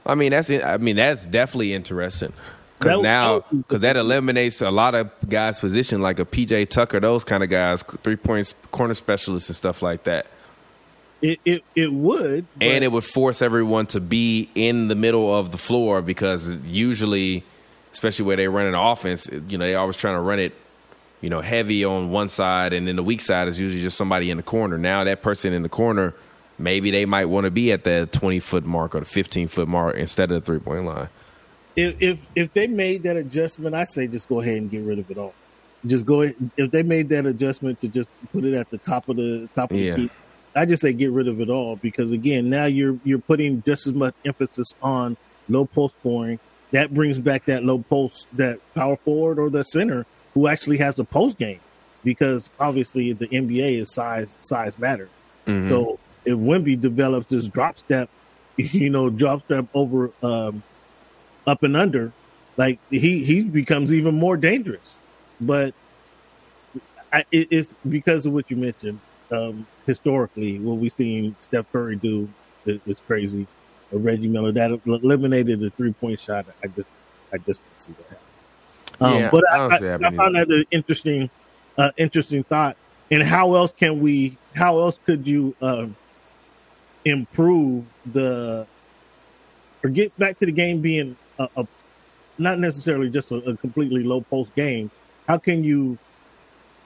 [0.06, 2.32] I mean, that's I mean, that's definitely interesting
[2.78, 6.24] because now that would be because that eliminates a lot of guys' position, like a
[6.24, 10.26] PJ Tucker, those kind of guys, three points corner specialists and stuff like that.
[11.22, 15.50] it it, it would, and it would force everyone to be in the middle of
[15.50, 17.44] the floor because usually,
[17.96, 20.54] especially where they run an offense, you know, they always trying to run it,
[21.22, 24.30] you know, heavy on one side, and then the weak side is usually just somebody
[24.30, 24.76] in the corner.
[24.76, 26.12] Now that person in the corner,
[26.58, 29.66] maybe they might want to be at the twenty foot mark or the fifteen foot
[29.66, 31.08] mark instead of the three point line.
[31.74, 34.98] if if if they made that adjustment, I say just go ahead and get rid
[34.98, 35.32] of it all.
[35.86, 36.36] Just go ahead.
[36.58, 39.70] If they made that adjustment to just put it at the top of the top
[39.70, 39.94] of Yeah.
[39.94, 40.10] the key,
[40.54, 43.86] I just say get rid of it all because again, now you're you're putting just
[43.86, 45.16] as much emphasis on
[45.48, 46.38] low post scoring.
[46.72, 50.04] That brings back that low post, that power forward or the center
[50.34, 51.60] who actually has a post game,
[52.04, 55.08] because obviously the NBA is size size matters.
[55.46, 55.68] Mhm.
[55.68, 58.10] So if Wemby develops this drop step,
[58.56, 60.62] you know, drop step over um,
[61.46, 62.12] up and under,
[62.56, 64.98] like he he becomes even more dangerous.
[65.40, 65.74] But
[67.12, 69.00] I, it, it's because of what you mentioned.
[69.30, 72.28] Um, historically, what we've seen Steph Curry do
[72.64, 73.46] is, is crazy.
[73.92, 76.46] Or Reggie Miller that eliminated the three point shot.
[76.62, 76.88] I just
[77.32, 79.04] I just don't see that.
[79.04, 81.30] Um, Yeah, but I I, I, I found that an interesting,
[81.78, 82.76] uh, interesting thought.
[83.10, 84.36] And how else can we?
[84.54, 85.94] How else could you um,
[87.04, 88.66] improve the
[89.84, 91.66] or get back to the game being a, a
[92.38, 94.90] not necessarily just a, a completely low post game?
[95.28, 95.98] How can you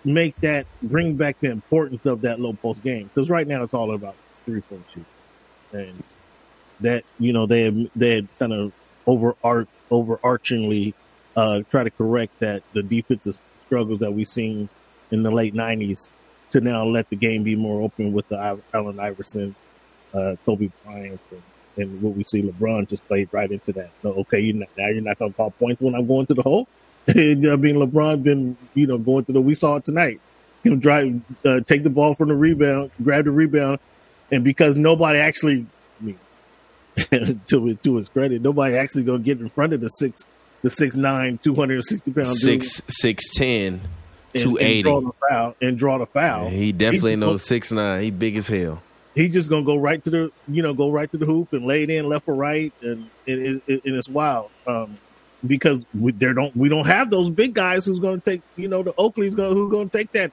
[0.04, 3.08] make that bring back the importance of that low post game?
[3.14, 5.06] Because right now it's all about three point shooting,
[5.72, 6.02] and
[6.80, 8.72] that you know they they kind of
[9.06, 9.34] over
[9.90, 10.94] overarchingly
[11.36, 14.68] uh, try to correct that the defensive struggles that we've seen
[15.10, 16.08] in the late '90s
[16.50, 19.54] to now let the game be more open with the Allen Iversons,
[20.12, 21.42] uh, Kobe Bryant, and,
[21.76, 23.90] and what we see LeBron just played right into that.
[24.02, 26.42] No, okay, not, now you're not going to call points when I'm going to the
[26.42, 26.68] hole.
[27.06, 29.40] And, I mean, LeBron been you know going to the.
[29.40, 30.20] We saw it tonight.
[30.62, 33.78] Him drive, uh, take the ball from the rebound, grab the rebound,
[34.30, 35.66] and because nobody actually,
[37.48, 40.20] to to his credit, nobody actually gonna get in front of the six
[40.62, 43.80] the six nine, two hundred and sixty pound dude Six six ten,
[44.34, 46.48] and- two and draw the foul and draw the foul.
[46.48, 48.02] He definitely knows six nine.
[48.02, 48.82] He big as hell.
[49.14, 51.64] he just gonna go right to the you know go right to the hoop and
[51.66, 54.98] lay it in left or right and it, it, it- and it's wild um
[55.46, 58.68] because we there don't we don't have those big guys who's going to take you
[58.68, 60.30] know the Oakley's gonna who's going to take that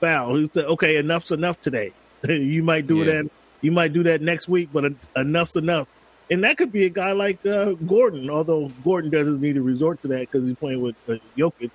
[0.00, 0.30] foul.
[0.34, 1.92] Who said okay enough's enough today.
[2.28, 3.04] you might do Yeah.
[3.22, 3.30] that
[3.60, 5.88] you might do that next week, but enough's enough.
[6.30, 10.00] And that could be a guy like uh, Gordon, although Gordon doesn't need to resort
[10.02, 11.70] to that because he's playing with uh, Jokic.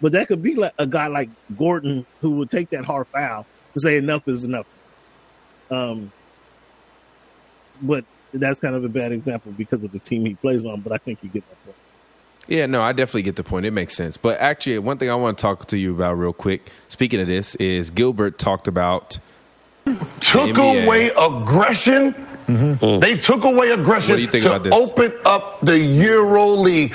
[0.00, 3.46] But that could be like a guy like Gordon who would take that hard foul
[3.74, 4.66] to say enough is enough.
[5.70, 6.12] Um,
[7.82, 10.80] but that's kind of a bad example because of the team he plays on.
[10.80, 11.76] But I think you get my point.
[12.46, 13.66] Yeah, no, I definitely get the point.
[13.66, 14.16] It makes sense.
[14.16, 17.26] But actually, one thing I want to talk to you about real quick, speaking of
[17.26, 19.18] this, is Gilbert talked about
[20.20, 20.84] took NBA.
[20.84, 22.14] away aggression.
[22.46, 23.00] Mm-hmm.
[23.00, 24.72] They took away aggression What do you think to about this?
[24.74, 26.92] open up the Euro League.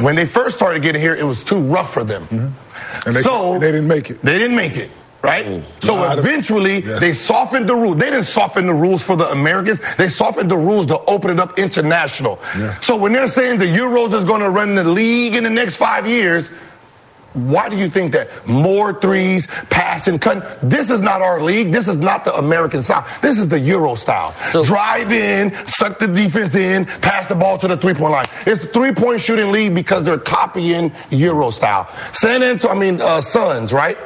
[0.00, 2.24] When they first started getting here, it was too rough for them.
[2.28, 3.06] Mm-hmm.
[3.08, 4.22] And they- so they didn't make it.
[4.22, 4.90] They didn't make it.
[5.22, 5.46] Right?
[5.46, 5.62] Mm.
[5.80, 6.98] So Nah, eventually, Yeah.
[6.98, 7.94] they softened the rules.
[7.96, 9.78] They didn't soften the rules for the Americans.
[9.96, 12.40] They softened the rules to open it up international.
[12.58, 12.74] Yeah.
[12.80, 15.76] So when they're saying the Euros is going to run the league in the next
[15.76, 16.50] five years,
[17.34, 18.46] why do you think that?
[18.46, 20.42] More threes, passing, cutting.
[20.62, 21.72] This is not our league.
[21.72, 23.06] This is not the American style.
[23.22, 24.34] This is the Euro style.
[24.64, 28.26] Drive in, suck the defense in, pass the ball to the three point line.
[28.46, 31.88] It's a three point shooting league because they're copying Euro style.
[32.12, 33.96] San Antonio, I mean, uh, Suns, right?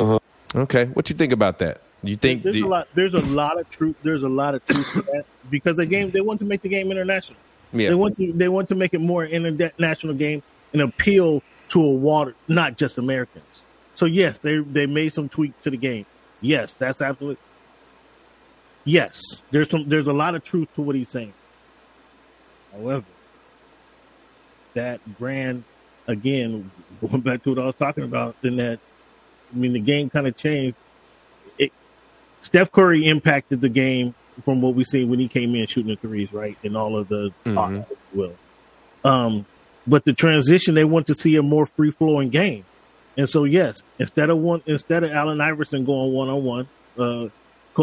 [0.54, 1.80] Okay, what you think about that?
[2.02, 2.88] You think There's the- a lot.
[2.94, 3.96] There's a lot of truth.
[4.02, 6.68] There's a lot of truth to that because the game they want to make the
[6.68, 7.38] game international.
[7.72, 7.88] Yeah.
[7.88, 8.32] They want to.
[8.32, 12.76] They want to make it more an international game and appeal to a water, not
[12.76, 13.64] just Americans.
[13.94, 16.06] So yes, they they made some tweaks to the game.
[16.40, 17.42] Yes, that's absolutely.
[18.84, 19.88] Yes, there's some.
[19.88, 21.32] There's a lot of truth to what he's saying.
[22.72, 23.04] However,
[24.74, 25.64] that brand
[26.06, 28.78] again, going back to what I was talking about, in that
[29.52, 30.76] I mean the game kind of changed.
[31.58, 31.72] It
[32.40, 34.14] Steph Curry impacted the game
[34.44, 37.08] from what we see when he came in shooting the threes, right, and all of
[37.08, 37.86] the Mhm.
[37.88, 38.34] you will.
[39.10, 39.46] Um,
[39.86, 42.64] but the transition they want to see a more free flowing game,
[43.16, 46.68] and so yes, instead of one, instead of Allen Iverson going one on one,
[46.98, 47.28] uh,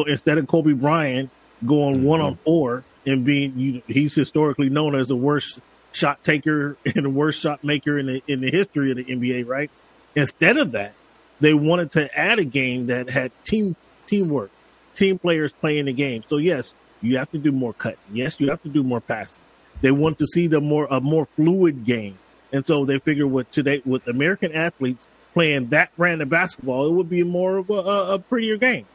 [0.07, 1.29] instead of Kobe Bryant
[1.65, 5.59] going one on four and being, you, he's historically known as the worst
[5.91, 9.47] shot taker and the worst shot maker in the in the history of the NBA,
[9.47, 9.71] right?
[10.15, 10.93] Instead of that,
[11.39, 13.75] they wanted to add a game that had team
[14.05, 14.51] teamwork,
[14.93, 16.23] team players playing the game.
[16.27, 17.99] So yes, you have to do more cutting.
[18.11, 19.41] Yes, you have to do more passing.
[19.83, 22.17] They want to see the more a more fluid game,
[22.53, 26.91] and so they figure with today with American athletes playing that brand of basketball, it
[26.91, 28.85] would be more of a, a, prettier game.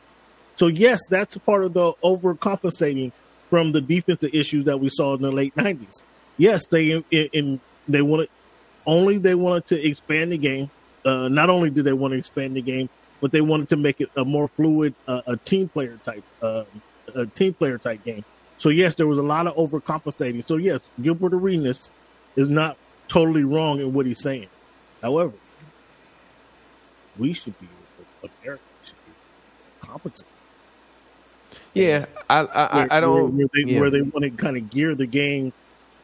[0.57, 3.12] So yes, that's part of the overcompensating
[3.51, 6.03] from the defensive issues that we saw in the late nineties.
[6.39, 8.30] Yes, they in, in they wanted
[8.86, 10.70] only they wanted to expand the game.
[11.05, 12.89] Uh, not only did they want to expand the game,
[13.20, 16.64] but they wanted to make it a more fluid, uh, a team player type, uh,
[17.14, 18.24] a team player type game.
[18.59, 20.44] So yes, there was a lot of overcompensating.
[20.46, 21.90] So yes, Gilbert Arenas
[22.36, 24.48] is not totally wrong in what he's saying.
[25.00, 25.32] However,
[27.16, 27.68] we should be
[28.42, 29.12] America should be
[29.80, 30.32] compensating.
[31.72, 33.36] yeah, I, I, I, I don't.
[33.36, 33.80] where, they, yeah.
[33.80, 35.52] where they want to kind of gear the game.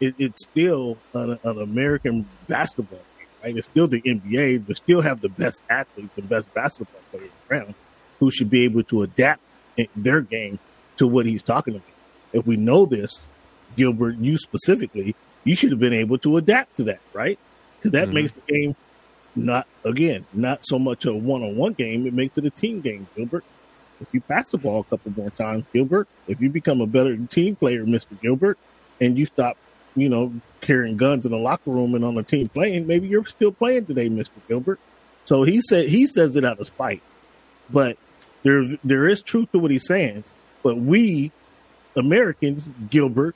[0.00, 3.56] It, it's still an, an American basketball game, right?
[3.56, 4.66] It's still the NBA.
[4.66, 7.74] They still have the best athletes, the best basketball players around,
[8.20, 9.40] who should be able to adapt
[9.96, 10.58] their game
[10.96, 11.93] to what he's talking about.
[12.34, 13.18] If we know this,
[13.76, 17.38] Gilbert, you specifically, you should have been able to adapt to that, right?
[17.78, 18.12] Because that Mhm.
[18.12, 18.76] makes the game
[19.36, 22.06] not again not so much a one-on-one game.
[22.06, 23.44] It makes it a team game, Gilbert.
[24.00, 27.16] If you pass the ball a couple more times, Gilbert, if you become a better
[27.16, 28.58] team player, Mister Gilbert,
[29.00, 29.56] and you stop,
[29.96, 33.24] you know, carrying guns in the locker room and on the team playing, maybe you're
[33.24, 34.80] still playing today, Mister Gilbert.
[35.24, 37.02] So he said he says it out of spite,
[37.70, 37.96] but
[38.42, 40.24] there there is truth to what he's saying.
[40.62, 41.32] But we
[41.96, 43.34] Americans, Gilbert,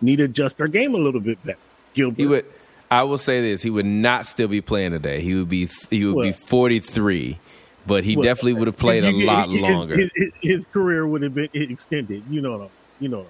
[0.00, 1.58] need to adjust our game a little bit better.
[1.94, 2.44] Gilbert, He would.
[2.90, 5.20] I will say this: he would not still be playing today.
[5.20, 5.68] He would be.
[5.90, 7.38] He would be forty three,
[7.86, 9.96] but he Well, definitely would have played a lot his- longer.
[9.96, 12.22] His, his, his career would have been extended.
[12.30, 12.70] You know what I'm.
[13.00, 13.26] You know.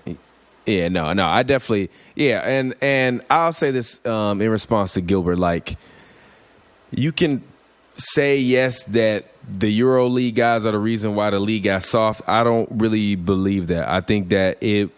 [0.67, 5.01] Yeah, no, no, I definitely, yeah, and and I'll say this um, in response to
[5.01, 5.77] Gilbert, like
[6.91, 7.43] you can
[7.99, 12.23] say yes that the Euro League guys are the reason why the league got soft.
[12.27, 13.89] I don't really believe that.
[13.89, 14.91] I think that it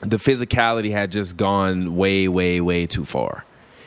[0.00, 3.44] the physicality had just gone way, way, way too far.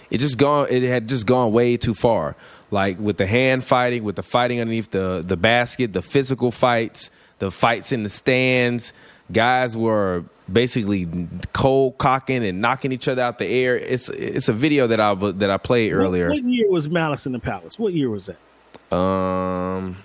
[0.10, 0.68] It just gone.
[0.70, 2.36] It had just gone way too far.
[2.72, 7.12] Like with the hand fighting, with the fighting underneath the the basket, the physical fights,
[7.40, 8.94] the fights in the stands.
[9.32, 11.08] Guys were basically
[11.54, 13.78] cold cocking and knocking each other out the air.
[13.78, 16.30] It's it's a video that I that I played earlier.
[16.30, 17.78] What, year was Malice in the Palace?
[17.78, 18.96] What year was that?
[18.96, 19.98] Um,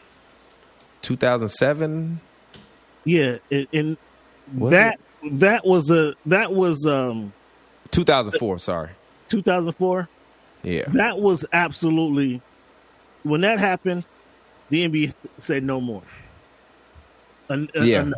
[1.02, 2.20] 2007.
[3.04, 3.96] Yeah, and, and
[4.56, 5.00] Was that
[5.32, 7.32] that was a that was um
[7.90, 8.58] 2004.
[8.58, 8.90] Sorry.
[9.28, 10.08] 2004.
[10.62, 10.84] Yeah.
[10.88, 12.40] That was absolutely
[13.22, 14.04] when that happened.
[14.70, 16.02] The NBA said no more.
[17.50, 18.10] En- en- Yeah.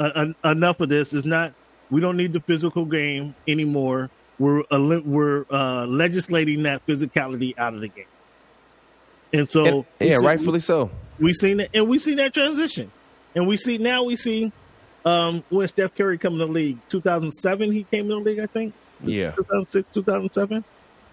[0.00, 1.52] en- en- enough of this is not.
[1.90, 4.10] We don't need the physical game anymore.
[4.38, 8.06] We're we're uh, legislating that physicality out of the game,
[9.32, 10.90] and so And- yeah, see- rightfully so.
[11.18, 12.90] we seen that, and we see that transition,
[13.34, 14.50] and we see now we see
[15.04, 18.46] um, when Steph Curry come in the league, 2007 he came in the league, I
[18.46, 18.72] think,
[19.02, 19.32] Yeah.
[19.32, 20.64] 2006, 2007,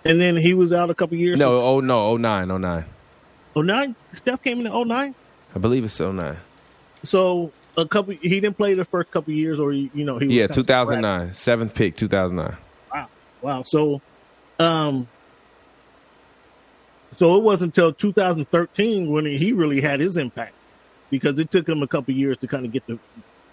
[0.06, 1.38] and then he was out a couple years.
[1.40, 2.86] No, oh no, 09, 09.
[3.58, 5.16] oh nine, Steph came in in 09.
[5.56, 6.38] I believe it's 09.
[7.04, 10.36] So a couple, he didn't play the first couple years, or you know, he was
[10.36, 11.34] Yeah, kinda 2009.
[11.34, 12.58] Seventh pick, 2009.
[12.94, 13.08] Wow,
[13.42, 13.62] wow.
[13.64, 14.02] So,
[14.60, 15.08] um,
[17.12, 20.74] so it wasn't until 2013 when he really had his impact,
[21.10, 23.00] because it took him a couple years to kind of get the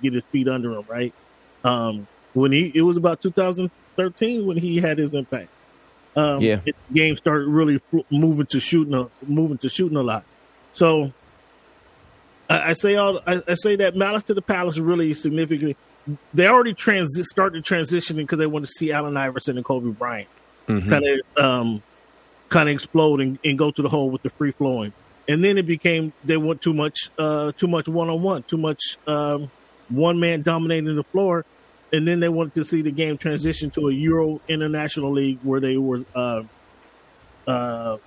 [0.02, 1.12] get his feet under him, right?
[1.62, 5.48] Um, when he it was about 2013 when he had his impact.
[6.16, 6.60] Um, Yeah.
[6.64, 10.24] it- the game started really moving to shooting, a, moving to shooting a lot.
[10.72, 11.12] So
[12.48, 15.76] I, I say all I, I say that Malice to the Palace really significantly.
[16.34, 20.28] They already transi- started transitioning because they want to see Allen Iverson and Kobe Bryant
[20.68, 20.88] Mhm.
[20.88, 21.82] kind of um,
[22.50, 24.92] kind of explode and, and go to the hole with the free flowing.
[25.28, 28.58] And then it became they want too much uh, too much one on one, too
[28.58, 29.50] much um,
[29.88, 31.44] one man dominating the floor.
[31.92, 35.60] And then they wanted to see the game transition to a Euro International League where
[35.60, 36.42] they were uh,
[37.46, 37.98] uh,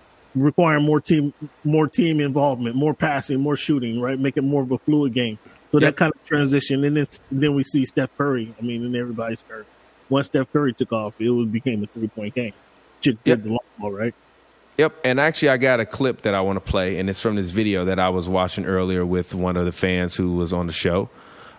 [0.41, 1.33] requiring more team
[1.63, 4.19] more team involvement, more passing, more shooting, right?
[4.19, 5.37] Make it more of a fluid game.
[5.71, 8.55] So that kind of transition, and it's, then we see Steph Curry.
[8.57, 9.65] I mean, and everybody started.
[10.09, 12.53] Once Steph Curry took off, it was, became a three point game.
[13.01, 13.39] Chicks Yep.
[13.39, 14.15] did the long ball, right?
[14.77, 17.35] Yep, and actually, I got a clip that I want to play, and it's from
[17.35, 20.67] this video that I was watching earlier with one of the fans who was on
[20.67, 21.09] the show.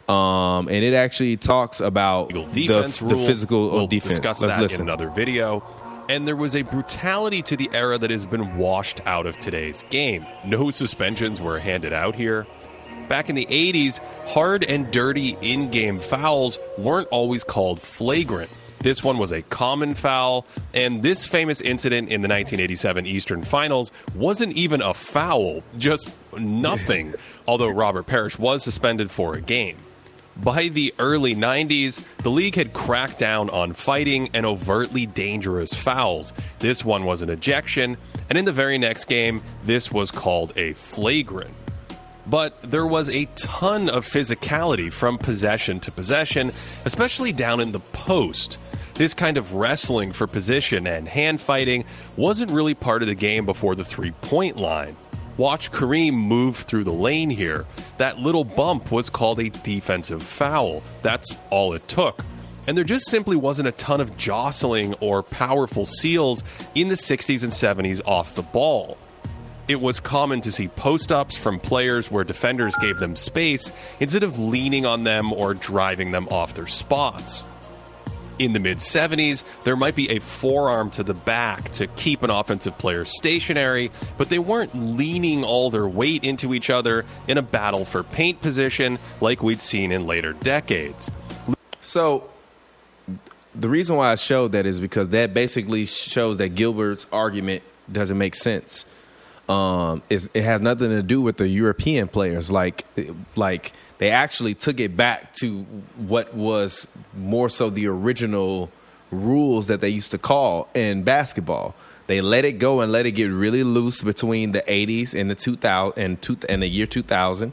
[0.09, 3.27] Um, and it actually talks about Eagle the, defense the rule.
[3.27, 4.15] physical We'll defense.
[4.15, 4.81] discuss Let's that listen.
[4.83, 5.63] in another video.
[6.09, 9.85] And there was a brutality to the era that has been washed out of today's
[9.91, 10.27] game.
[10.43, 12.47] No suspensions were handed out here.
[13.11, 18.51] Back in the 80s, hard and dirty in game fouls weren't always called flagrant.
[18.81, 23.91] This one was a common foul, and this famous incident in the 1987 Eastern Finals
[24.15, 27.15] wasn't even a foul, just nothing,
[27.47, 29.77] although Robert Parish was suspended for a game.
[30.43, 36.33] By the early 90s, the league had cracked down on fighting and overtly dangerous fouls.
[36.61, 37.97] This one was an ejection,
[38.29, 41.55] and in the very next game, this was called a flagrant.
[42.25, 46.53] But there was a ton of physicality from possession to possession,
[46.85, 48.59] especially down in the post.
[48.95, 51.85] This kind of wrestling for position and hand fighting
[52.17, 54.97] wasn't really part of the game before the three point line.
[55.39, 57.65] Watch Kareem move through the lane here.
[57.99, 60.83] That little bump was called a defensive foul.
[61.03, 62.25] That's all it took.
[62.67, 66.43] And there just simply wasn't a ton of jostling or powerful seals
[66.75, 68.99] in the 60s and 70s off the ball.
[69.69, 73.71] It was common to see post ups from players where defenders gave them space
[74.01, 77.45] instead of leaning on them or driving them off their spots.
[78.39, 82.31] In the mid 70s, there might be a forearm to the back to keep an
[82.31, 87.43] offensive player stationary, but they weren't leaning all their weight into each other in a
[87.43, 91.11] battle for paint position like we'd seen in later decades.
[91.81, 92.31] So
[93.55, 98.19] the reason why I showed that is because that basically shows that Gilbert's argument doesn't
[98.19, 98.85] make sense.
[99.49, 102.51] Um, it has nothing to do with the European players.
[102.51, 102.85] Like,
[103.35, 105.63] like they actually took it back to
[105.97, 108.71] what was more so the original
[109.11, 111.75] rules that they used to call in basketball.
[112.07, 115.35] They let it go and let it get really loose between the 80s and the
[115.35, 117.53] 2000 and, two, and the year 2000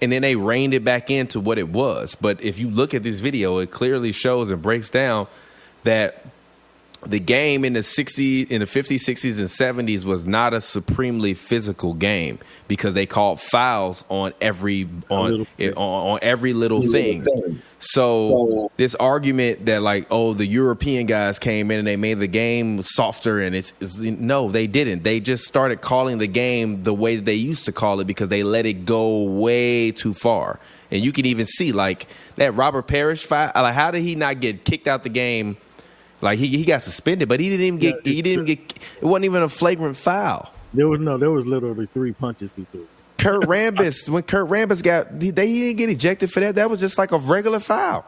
[0.00, 2.14] and then they reined it back into what it was.
[2.14, 5.26] But if you look at this video, it clearly shows and breaks down
[5.84, 6.24] that
[7.06, 11.32] the game in the 60s, in the 50s, 60s, and 70s was not a supremely
[11.32, 17.26] physical game because they called fouls on every on eh, on, on every little thing.
[17.78, 22.26] So this argument that like oh the European guys came in and they made the
[22.26, 25.04] game softer and it's, it's no they didn't.
[25.04, 28.28] They just started calling the game the way that they used to call it because
[28.28, 30.58] they let it go way too far.
[30.90, 34.40] And you can even see like that Robert Parish fight like how did he not
[34.40, 35.56] get kicked out the game
[36.20, 39.04] like he he got suspended but he didn't even get Yeah, he didn't get it
[39.04, 40.52] wasn't even a flagrant foul.
[40.74, 42.86] There was no, there was literally three punches he threw.
[43.16, 46.56] Kurt Rambis, when Kurt Rambis got, he, they he didn't get ejected for that.
[46.56, 48.04] That was just like a regular foul.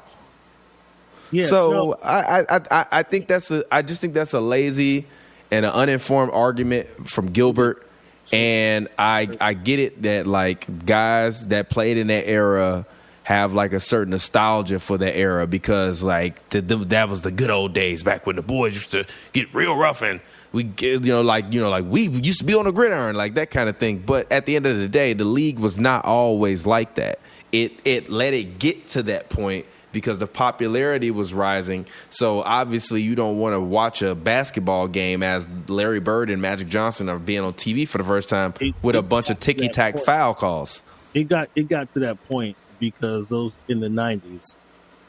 [1.30, 1.94] Yeah, so no.
[2.02, 5.06] I, I, I, I think that's a, I just think that's a lazy
[5.50, 7.86] and an uninformed argument from Gilbert.
[8.32, 12.86] And I, I get it that like guys that played in that era
[13.30, 17.30] have like a certain nostalgia for that era because like the, the, that was the
[17.30, 20.20] good old days back when the boys used to get real rough and
[20.50, 23.14] we get, you know like you know like we used to be on the gridiron
[23.14, 24.02] like that kind of thing.
[24.04, 27.20] But at the end of the day the league was not always like that.
[27.52, 31.86] It it let it get to that point because the popularity was rising.
[32.10, 36.66] So obviously you don't want to watch a basketball game as Larry Bird and Magic
[36.66, 39.68] Johnson are being on TV for the first time It- with a bunch of ticky
[39.68, 40.82] tack foul calls.
[41.14, 44.56] It got it got to that point because those in the nineties,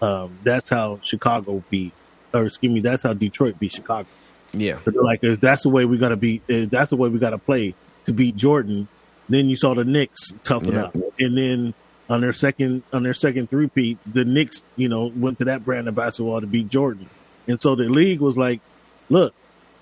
[0.01, 1.93] um, that's how Chicago beat,
[2.33, 4.07] or excuse me, that's how Detroit beat Chicago.
[4.53, 7.17] yeah So like, if that's the way we gotta beat, if that's the way we
[7.19, 7.73] gotta play
[8.05, 8.87] to beat Jordan.
[9.29, 10.85] Then you saw the Knicks toughen Yeah.
[10.85, 11.73] up, and then
[12.09, 15.87] on their second on their second three-peat, the Knicks, you know, went to that brand
[15.87, 17.07] of basketball to beat Jordan,
[17.47, 18.59] and so the league was like,
[19.07, 19.33] look,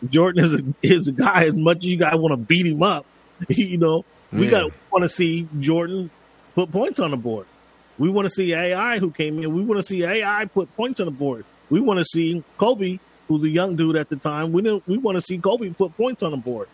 [0.07, 2.83] Jordan is a, is a guy as much as you guys want to beat him
[2.83, 3.07] up,
[3.49, 4.51] you know, we Yeah.
[4.51, 6.11] got to want to see Jordan
[6.53, 7.47] put points on the board.
[7.99, 9.53] We want to see AI who came in.
[9.53, 11.45] We want to see AI put points on the board.
[11.69, 12.97] We want to see Kobe,
[13.27, 14.51] who's a young dude at the time.
[14.53, 16.67] We didn't, we want to see Kobe put points on the board.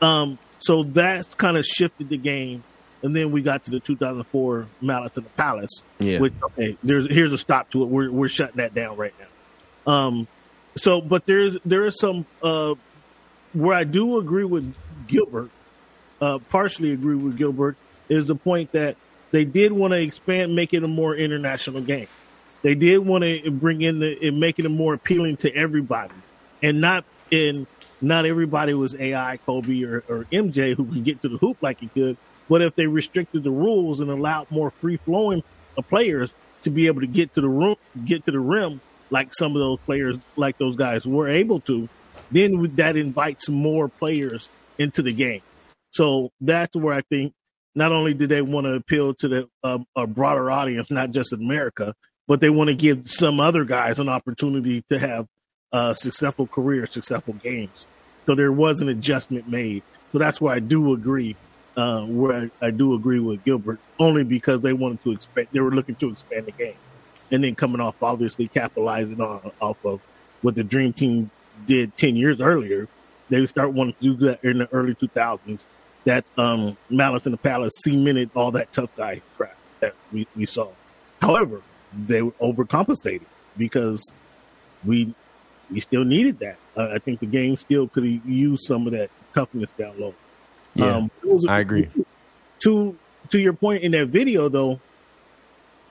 [0.00, 2.64] Um, so that's kind of shifted the game.
[3.02, 6.18] And then we got to the 2004 Malice in the Palace, Yeah.
[6.20, 7.86] which okay, there's here's a stop to it.
[7.86, 9.14] We're we're shutting that down right
[9.86, 9.92] now.
[9.92, 10.28] Um,
[10.76, 12.74] so but there's there is some uh
[13.54, 14.72] where I do agree with
[15.08, 15.50] Gilbert,
[16.20, 17.76] uh, partially agree with Gilbert,
[18.08, 18.96] is the point that
[19.32, 22.06] they did want to expand, make it a more international game.
[22.62, 26.14] They did want to bring in the and make it more appealing to everybody,
[26.62, 27.66] and not in
[28.00, 31.80] not everybody was AI, Kobe, or, or MJ who could get to the hoop like
[31.80, 32.16] he could.
[32.48, 35.42] But if they restricted the rules and allowed more free flowing
[35.88, 38.80] players to be able to get to the room, get to the rim,
[39.10, 41.88] like some of those players, like those guys were able to,
[42.30, 44.48] then that invites more players
[44.78, 45.42] into the game.
[45.90, 47.34] So that's where I think
[47.74, 51.32] not only do they want to appeal to the uh, a broader audience, not just
[51.32, 51.94] America,
[52.28, 55.26] but they want to give some other guys an opportunity to have
[55.72, 57.86] uh, successful career, successful games.
[58.26, 59.82] So there was an adjustment made.
[60.12, 61.36] So that's where I do agree.
[61.74, 65.48] Uh, where I, I do agree with Gilbert, only because they wanted to expand.
[65.52, 66.74] They were looking to expand the game,
[67.30, 70.02] and then coming off, obviously capitalizing on off of
[70.42, 71.30] what the Dream Team
[71.64, 72.88] did ten years earlier.
[73.30, 75.66] They start wanting to do that in the early two thousands.
[76.04, 80.46] That um, Malice in the Palace cemented all that tough guy crap that we, we
[80.46, 80.68] saw.
[81.20, 81.62] However,
[81.96, 83.26] they were overcompensated
[83.56, 84.14] because
[84.84, 85.14] we
[85.70, 86.56] we still needed that.
[86.76, 90.14] Uh, I think the game still could have used some of that toughness down low.
[90.74, 91.86] Yeah, those- I agree.
[91.86, 92.06] To,
[92.64, 92.98] to
[93.28, 94.80] to your point in that video though,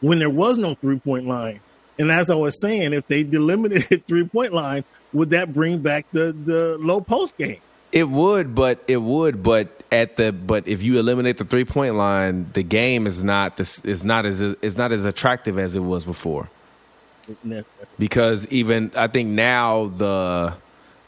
[0.02, 1.62] when there was no three point line,
[1.98, 4.84] and as I was saying, if they delimited three point line,
[5.14, 7.62] would that bring back the the low post game?
[7.92, 11.96] It would, but it would, but at the but if you eliminate the three point
[11.96, 15.82] line, the game is not this is not as is not as attractive as it
[15.82, 16.50] was before.
[18.00, 20.54] Because even I think now the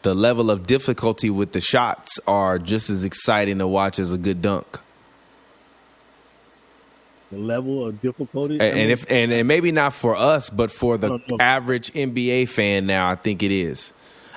[0.03, 4.17] the level of difficulty with the shots are just as exciting to watch as a
[4.17, 4.79] good dunk.
[7.31, 10.97] The level of difficulty, And, and if and, and maybe not for us, but for
[10.97, 11.37] the No, no.
[11.39, 13.91] average NBA fan now, I think it is.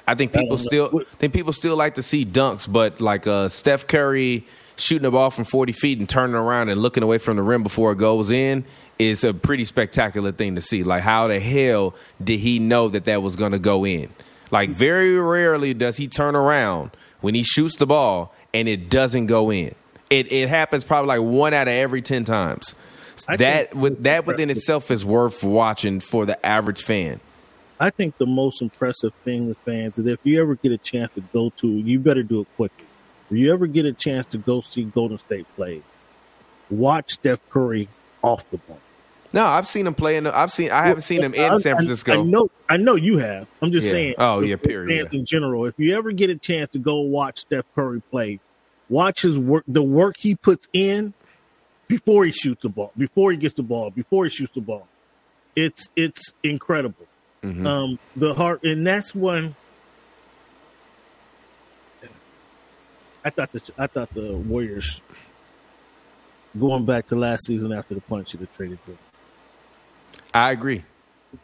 [0.07, 3.49] I think people I still think people still like to see dunks, but like uh,
[3.49, 4.47] Steph Curry
[4.77, 7.63] shooting the ball from forty feet and turning around and looking away from the rim
[7.63, 8.65] before it goes in
[8.99, 10.83] is a pretty spectacular thing to see.
[10.83, 14.11] Like how the hell did he know that that was going to go in?
[14.51, 19.27] Like very rarely does he turn around when he shoots the ball and it doesn't
[19.27, 19.75] go in.
[20.09, 22.75] It it happens probably like one out of every ten times.
[23.29, 27.21] I that with that within itself is worth watching for the average fan.
[27.79, 31.11] I think the most impressive thing with fans is if you ever get a chance
[31.13, 32.87] to go to, you better do it quickly.
[33.31, 35.83] If you ever get a chance to go see Golden State play,
[36.71, 37.89] watch Steph Curry
[38.23, 38.81] off the ball.
[39.33, 40.27] No, I've seen him play in.
[40.27, 40.71] I've seen.
[40.71, 42.21] I haven't seen him in San Francisco.
[42.21, 43.47] I, know, I know you have.
[43.61, 43.93] I'm just Yeah.
[43.93, 44.15] saying.
[44.19, 47.41] Oh, yeah, period, Fans in general, if you ever get a chance to go watch
[47.41, 48.41] Steph Curry play,
[48.89, 51.13] watch his work, the work he puts in
[51.89, 54.87] before he shoots the ball, before he gets the ball, before he shoots the ball.
[55.55, 57.07] It's it's incredible.
[57.47, 57.67] Mhm.
[57.67, 59.55] Um, the heart, and that's when
[63.25, 65.03] I thought the I thought the Warriors
[66.59, 68.99] going back to last season after the punch should have traded Jordan.
[70.33, 70.85] I agree.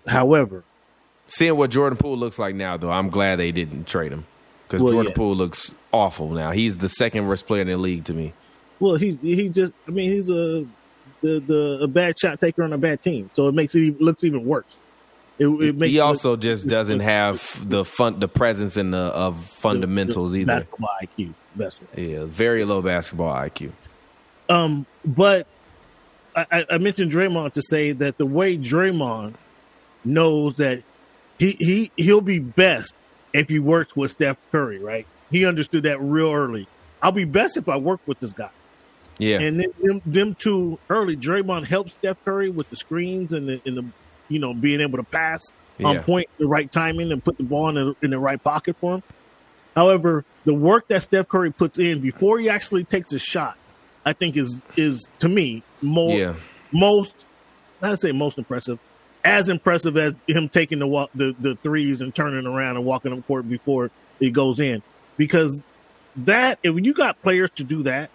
[0.06, 0.64] However,
[1.28, 4.26] Seeing what Jordan Poole looks like now, though, I'm glad they didn't trade him
[4.66, 5.16] because Well, Jordan yeah.
[5.16, 6.50] Poole looks awful now.
[6.50, 8.32] He's the second worst player in the league to me.
[8.80, 10.66] well, he he just I mean he's a
[11.20, 14.24] the the a bad shot taker on a bad team, so it makes it looks
[14.24, 14.76] even worse.
[15.38, 18.98] It, it makes he also look- just doesn't have the fun, the presence and the
[18.98, 20.54] of fundamentals the either.
[20.58, 21.98] Basketball IQ, that's right.
[21.98, 23.72] Yeah, very low basketball IQ.
[24.48, 25.46] Um, but
[26.36, 29.34] I, I mentioned Draymond to say that the way Draymond
[30.04, 30.82] knows that
[31.38, 32.94] he he he'll be best
[33.32, 35.06] if he works with Steph Curry, right?
[35.30, 36.68] He understood that real early.
[37.02, 38.50] I'll be best if I work with this guy.
[39.18, 39.40] Yeah.
[39.40, 43.60] And then them, them two early, Draymond helps Steph Curry with the screens and the,
[43.64, 43.84] and the
[44.32, 45.52] you know being able to pass
[45.84, 48.76] on point, the right timing, and put the ball in the, in the right pocket
[48.80, 49.02] for him.
[49.74, 53.56] However, the work that Steph Curry puts in before he actually takes a shot,
[54.04, 56.34] I think is is to me more Yeah.
[56.72, 57.26] most
[57.80, 58.78] not to say most impressive,
[59.24, 63.12] as impressive as him taking the walk the, the threes and turning around and walking
[63.12, 63.90] up court before
[64.20, 64.82] it goes in.
[65.16, 65.62] Because
[66.16, 68.10] that if you got players to do that,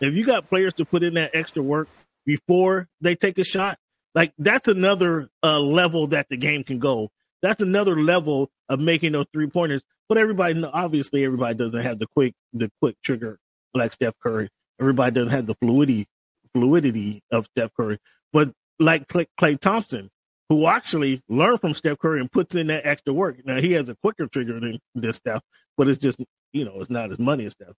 [0.00, 1.88] if you got players to put in that extra work
[2.24, 3.78] before they take a shot,
[4.14, 7.10] like that's another uh, level that the game can go.
[7.42, 9.82] That's another level of making those three pointers.
[10.08, 13.38] But everybody, obviously, everybody doesn't have the quick, the quick trigger
[13.74, 14.48] like Steph Curry.
[14.80, 16.06] Everybody doesn't have the fluidity,
[16.54, 17.98] fluidity of Steph Curry.
[18.32, 20.10] But like Klay, Klay Thompson,
[20.48, 23.44] who actually learned from Steph Curry and puts in that extra work.
[23.44, 25.42] Now he has a quicker trigger than this Steph,
[25.76, 26.22] but it's just
[26.52, 27.74] you know it's not as money as Steph.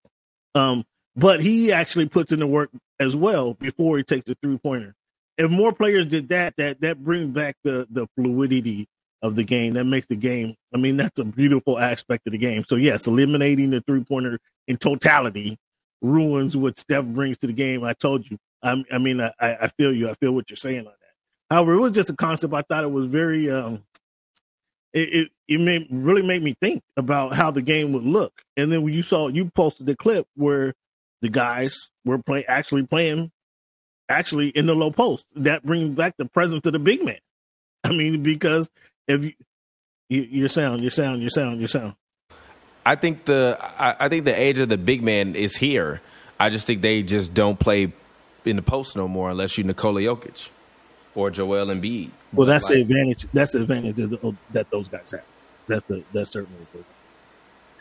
[0.55, 0.85] Um,
[1.15, 4.95] but he actually puts in the work as well before he takes the three pointer.
[5.39, 8.89] If more players did that, that that brings back the the fluidity
[9.23, 9.75] of the game.
[9.75, 10.55] That makes the game.
[10.75, 12.65] I mean, that's a beautiful aspect of the game.
[12.67, 15.59] So yes, eliminating the three pointer in totality
[16.03, 17.85] ruins what Steph brings to the game.
[17.85, 18.39] I told you.
[18.63, 20.09] I, I mean, I, I feel you.
[20.09, 21.55] I feel what you're saying on that.
[21.55, 22.55] However, it was just a concept.
[22.55, 23.51] I thought it was very.
[23.51, 23.85] Um,
[24.93, 28.43] it it, it made really made me think about how the game would look.
[28.57, 30.75] And then when you saw you posted the clip where
[31.23, 33.31] the guys were play actually playing
[34.09, 35.27] actually in the low post.
[35.35, 37.19] That brings back the presence of the big man.
[37.85, 38.71] I mean, because
[39.07, 39.33] if you,
[40.09, 41.95] you your sound, your sound, your sound, your sound.
[42.85, 46.01] I think the I, I think the age of the big man is here.
[46.39, 47.93] I just think they just don't play
[48.45, 50.49] in the post no more unless you Nikola Jokic
[51.15, 52.11] or Joel Embiid.
[52.33, 53.27] Well, that's the advantage.
[53.33, 55.25] That's the advantage of the, that those guys have.
[55.67, 56.85] That's the that's certainly the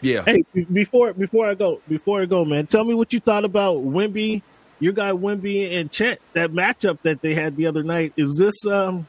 [0.01, 0.23] yeah.
[0.25, 3.77] Hey, before before I go, before I go, man, tell me what you thought about
[3.77, 4.41] Wemby,
[4.79, 6.19] your guy Wemby and Chet.
[6.33, 8.13] That matchup that they had the other night.
[8.17, 9.07] Is this um?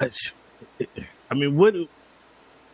[0.00, 1.74] I mean, what?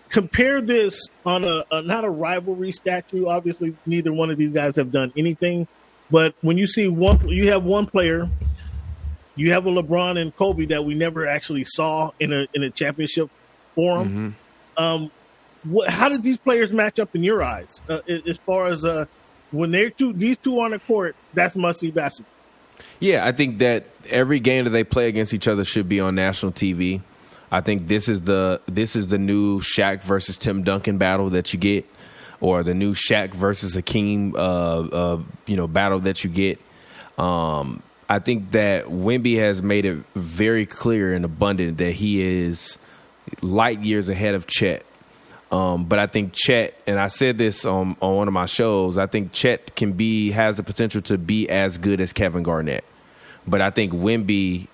[0.08, 3.26] Compare this on a, a not a rivalry statue.
[3.26, 5.68] Obviously, neither one of these guys have done anything.
[6.10, 8.30] But when you see one, you have one player.
[9.36, 12.70] You have a LeBron and Kobe that we never actually saw in a in a
[12.70, 13.28] championship
[13.74, 14.36] forum.
[14.78, 14.82] Mhm.
[14.82, 15.10] Um,
[15.64, 19.04] what, how did these players match up in your eyes uh, as far as uh,
[19.50, 21.16] when they're two these two on the court?
[21.34, 22.32] That's must see basketball.
[23.00, 26.14] Yeah, I think that every game that they play against each other should be on
[26.14, 27.02] national TV.
[27.50, 31.52] I think this is the this is the new Shaq versus Tim Duncan battle that
[31.52, 31.86] you get,
[32.40, 36.60] or the new Shaq versus Hakeem uh, uh, you know battle that you get.
[37.16, 42.78] Um, I think that Wemby has made it very clear and abundant that he is
[43.42, 44.84] light years ahead of Chet.
[45.50, 48.98] Um, but I think Chet, and I said this on, on one of my shows,
[48.98, 52.84] I think Chet can be has the potential to be as good as Kevin Garnett.
[53.46, 54.68] But I think Wemby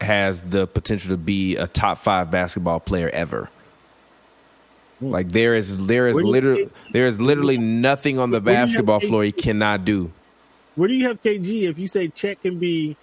[0.00, 3.48] has the potential to be a top five basketball player ever.
[5.00, 8.40] Like there is there is Where do you literally there is literally nothing on the
[8.40, 10.10] Where do you have basketball floor he cannot do.
[10.74, 11.68] Where do you have KG?
[11.68, 12.96] If you say Chet can be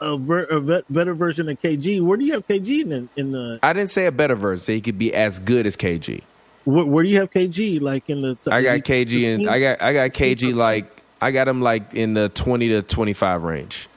[0.00, 3.08] a, ver- a vet- better version of KG, where do you have KG in the,
[3.16, 4.64] in the I didn't say a better version.
[4.64, 6.22] Say he could be as good as KG.
[6.64, 7.80] where, where do you have KG?
[7.80, 11.48] Like in the I got KG and I got I got KG like I got
[11.48, 13.88] him like in the twenty to twenty five range.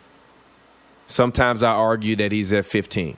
[1.08, 3.18] Sometimes I argue that he's at fifteen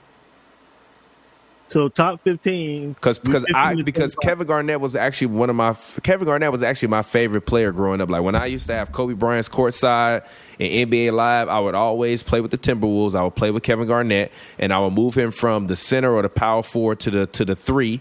[1.68, 6.26] so top fifteen because because I because Kevin Garnett was actually one of my Kevin
[6.26, 8.10] Garnett was actually my favorite player growing up.
[8.10, 10.24] Like when I used to have Kobe Bryant's courtside
[10.60, 13.14] and NBA Live, I would always play with the Timberwolves.
[13.14, 16.22] I would play with Kevin Garnett, and I would move him from the center or
[16.22, 18.00] the power forward to the to the three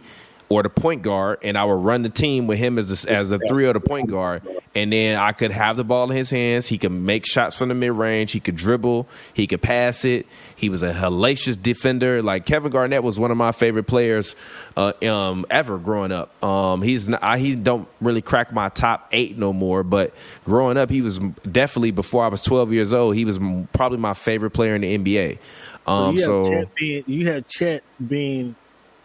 [0.50, 3.30] or the point guard, and I would run the team with him as the, as
[3.30, 4.44] the three or the point guard.
[4.76, 6.66] And then I could have the ball in his hands.
[6.66, 8.32] He could make shots from the mid range.
[8.32, 9.08] He could dribble.
[9.34, 10.26] He could pass it.
[10.56, 12.24] He was a hellacious defender.
[12.24, 14.36] Like Kevin Garnett was one of my favorite players
[14.76, 16.44] uh, um, ever growing up.
[16.44, 19.84] Um, he's not, I, he don't really crack my top eight no more.
[19.84, 20.14] But
[20.44, 23.16] growing up, he was definitely before I was 12 years old.
[23.16, 23.40] He was
[23.74, 25.38] probably my favorite player in the NBA.
[25.86, 28.56] Um, you have so Chet being you had Chet being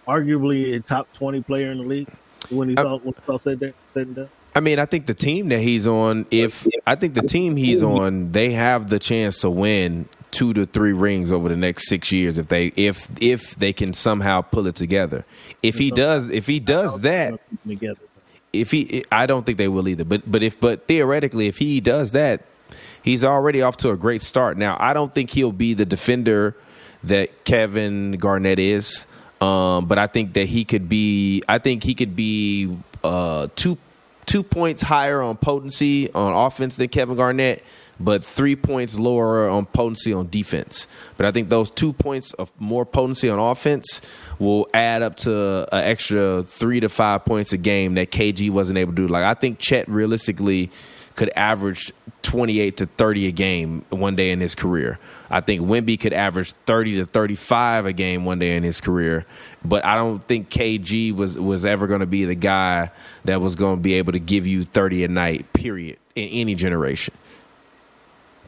[0.09, 2.09] arguably a top twenty player in the league
[2.51, 4.29] when he's all when all said that said and done.
[4.55, 7.83] I mean, I think the team that he's on, if I think the team he's
[7.83, 12.11] on, they have the chance to win two to three rings over the next six
[12.11, 15.25] years if they if if they can somehow pull it together.
[15.63, 17.39] If he does, if he does that,
[18.53, 20.05] if he, I don't think they will either.
[20.05, 22.43] But but if but theoretically, if he does that,
[23.03, 24.57] He's already off to a great start.
[24.57, 26.57] Now, I don't think he'll be the defender
[27.05, 29.07] that Kevin Garnett is,
[29.41, 31.43] um, but I think that he could be.
[31.49, 33.79] I think he could be uh, two
[34.27, 37.65] two points higher on potency on offense than Kevin Garnett,
[37.99, 40.87] but three points lower on potency on defense.
[41.17, 44.01] But I think those two points of more potency on offense
[44.39, 48.79] will add up to an extra three to five points a game that KG wasn't
[48.79, 49.09] able to do.
[49.09, 50.71] Like I think Chet realistically
[51.19, 51.93] could average
[52.23, 55.01] 28 to 30 a game one day in his career.
[55.29, 59.27] I think Wemby could average 30 to 35 a game one day in his career,
[59.65, 62.93] but I don't think KG was was ever going to be the guy
[63.25, 66.55] that was going to be able to give you 30 a night period in any
[66.55, 67.15] generation.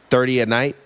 [0.09, 0.77] 30 a night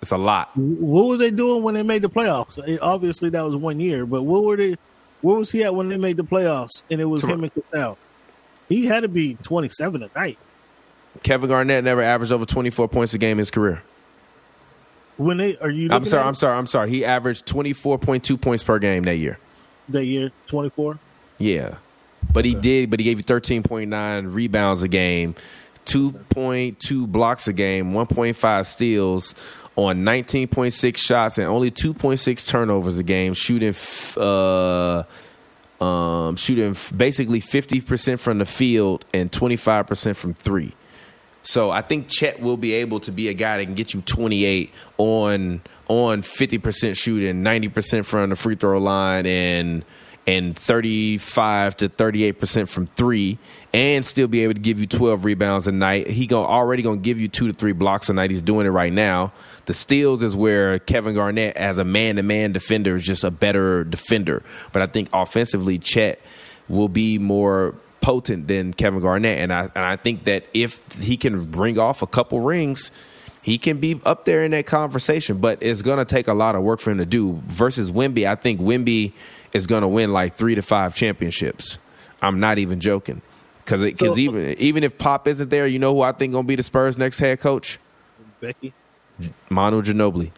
[0.00, 0.50] it's a lot.
[0.56, 2.58] What was they doing when they made the playoffs?
[2.66, 4.76] It- obviously, that was one year, but what were they?
[5.20, 6.82] Where was he at when they made the playoffs?
[6.90, 7.98] And it was him and Cassell.
[8.66, 10.38] He had to be twenty seven a night.
[11.22, 13.82] Kevin Garnett never averaged over 24 points a game in his career.
[15.16, 15.90] When they are you?
[15.92, 16.90] I'm sorry, I'm sorry, I'm sorry.
[16.90, 19.38] He averaged 24.2 points per game that year.
[19.88, 20.98] That year, twenty four.
[21.38, 21.76] Yeah.
[22.32, 25.34] But he did, but he gave you 13.9 rebounds a game,
[25.86, 29.34] 2.2 blocks a game, 1.5 steals
[29.76, 33.74] on 19.6 shots and only 2.6 turnovers a game, shooting
[34.16, 35.02] uh
[35.80, 40.72] um shooting basically 50% from the field and 25% from 3.
[41.44, 44.00] So I think Chet will be able to be a guy that can get you
[44.00, 49.84] 28 on on 50% shooting, 90% from the free throw line and
[50.26, 53.38] and 35 to 38% from 3
[53.74, 56.08] and still be able to give you 12 rebounds a night.
[56.08, 58.30] He go already going to give you 2 to 3 blocks a night.
[58.30, 59.34] He's doing it right now.
[59.66, 64.42] The steals is where Kevin Garnett as a man-to-man defender is just a better defender.
[64.72, 66.20] But I think offensively Chet
[66.68, 67.74] will be more
[68.04, 72.02] potent than Kevin Garnett, and I and I think that if he can bring off
[72.02, 72.90] a couple rings,
[73.40, 75.38] he can be up there in that conversation.
[75.38, 77.42] But it's going to take a lot of work for him to do.
[77.46, 79.12] Versus Wemby, I think Wemby
[79.54, 81.78] is going to win like three to five championships.
[82.20, 83.22] I'm not even joking,
[83.64, 86.44] because because So- even even if Pop isn't there, you know who I think going
[86.44, 87.78] to be the Spurs' next head coach?
[88.40, 88.74] Becky,
[89.48, 90.30] Manu Ginobili.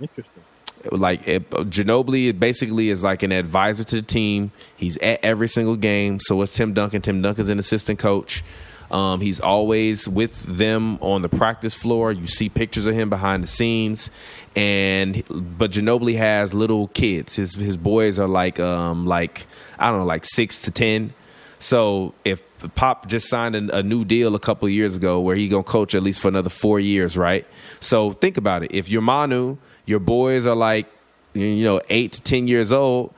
[0.00, 0.42] interesting.
[0.90, 4.52] Like it, Ginobili basically is like an advisor to the team.
[4.76, 6.18] He's at every single game.
[6.20, 7.02] So it's Tim Duncan.
[7.02, 8.42] Tim Duncan's an assistant coach.
[8.90, 12.10] Um, he's always with them on the practice floor.
[12.12, 14.10] You see pictures of him behind the scenes,
[14.56, 17.36] and but Ginobili has little kids.
[17.36, 19.46] His his boys are like um like
[19.78, 21.12] I don't know like six to ten.
[21.58, 22.42] So if
[22.76, 25.94] Pop just signed a, a new deal a couple years ago where he gonna coach
[25.94, 27.46] at least for another four years, right?
[27.80, 28.72] So think about it.
[28.72, 29.58] If you're Manu,
[29.88, 30.86] your boys are like
[31.32, 33.14] you know eight to ten years old.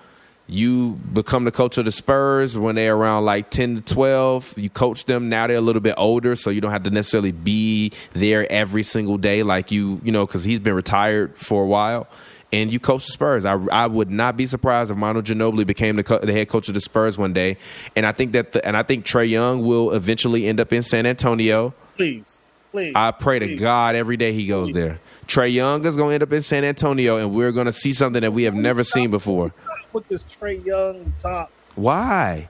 [0.47, 4.52] You become the coach of the Spurs when they're around like ten to twelve.
[4.56, 7.32] You coach them now; they're a little bit older, so you don't have to necessarily
[7.32, 11.66] be there every single day like you you know because he's been retired for a
[11.66, 12.09] while
[12.52, 13.44] and you coach the Spurs.
[13.44, 16.68] I, I would not be surprised if Manu Ginobili became the, co- the head coach
[16.68, 17.56] of the Spurs one day.
[17.94, 20.82] And I think that the, and I think Trae Young will eventually end up in
[20.82, 21.74] San Antonio.
[21.94, 22.39] Please,
[22.70, 22.92] please.
[22.94, 23.56] I pray to.
[23.56, 25.01] God every day he goes there.
[25.26, 27.92] Trae Young is going to end up in San Antonio, and we're going to see
[27.92, 29.51] something that we have never seen before.
[29.92, 31.51] Put this Trae Young top.
[31.74, 32.48] Why?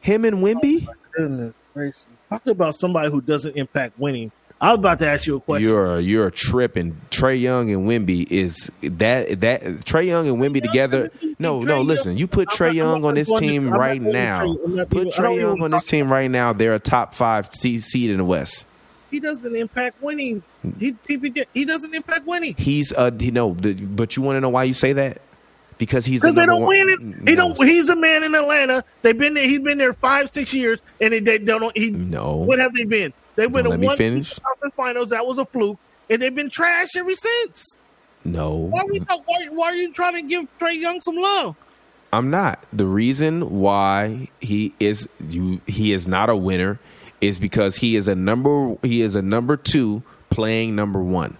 [0.00, 0.86] Him and Wemby?
[0.88, 2.06] Oh goodness gracious.
[2.30, 4.32] Talk about somebody who doesn't impact winning.
[4.58, 5.68] I was about to ask you a question.
[5.68, 6.98] You're you're tripping.
[7.10, 11.10] Trae Young and Wemby is that that Trae Young and Wemby together.
[11.38, 11.82] No, no.
[11.82, 14.38] Listen, you put Trae Young on this team right now.
[14.88, 16.52] Put Trae Young on this team right now.
[16.54, 18.66] They're a top five seed in the West.
[19.10, 20.42] he doesn't impact winning.
[20.80, 24.48] He, he, he doesn't impact winning He's a he no, but you want to know
[24.48, 25.20] why you say that?
[25.78, 27.00] Because he's the because they don't win it.
[27.00, 27.54] Mm, he No.
[27.54, 27.66] don't.
[27.66, 28.82] He's a man in Atlanta.
[29.02, 29.44] They've been there.
[29.44, 31.76] He's been there five, six years, and they, they don't.
[31.76, 32.36] He No.
[32.36, 33.12] What have they been?
[33.36, 34.38] They went to one finish.
[34.38, 35.10] conference finals.
[35.10, 35.78] That was a fluke,
[36.10, 37.78] and they've been trash ever since.
[38.24, 38.98] No, Why are we?
[38.98, 41.56] Why, why are you trying to give Trae Young some love?
[42.12, 42.64] I'm not.
[42.72, 46.80] The reason why he is you he is not a winner
[47.20, 51.36] is because he is a number he is a number 2 playing number 1.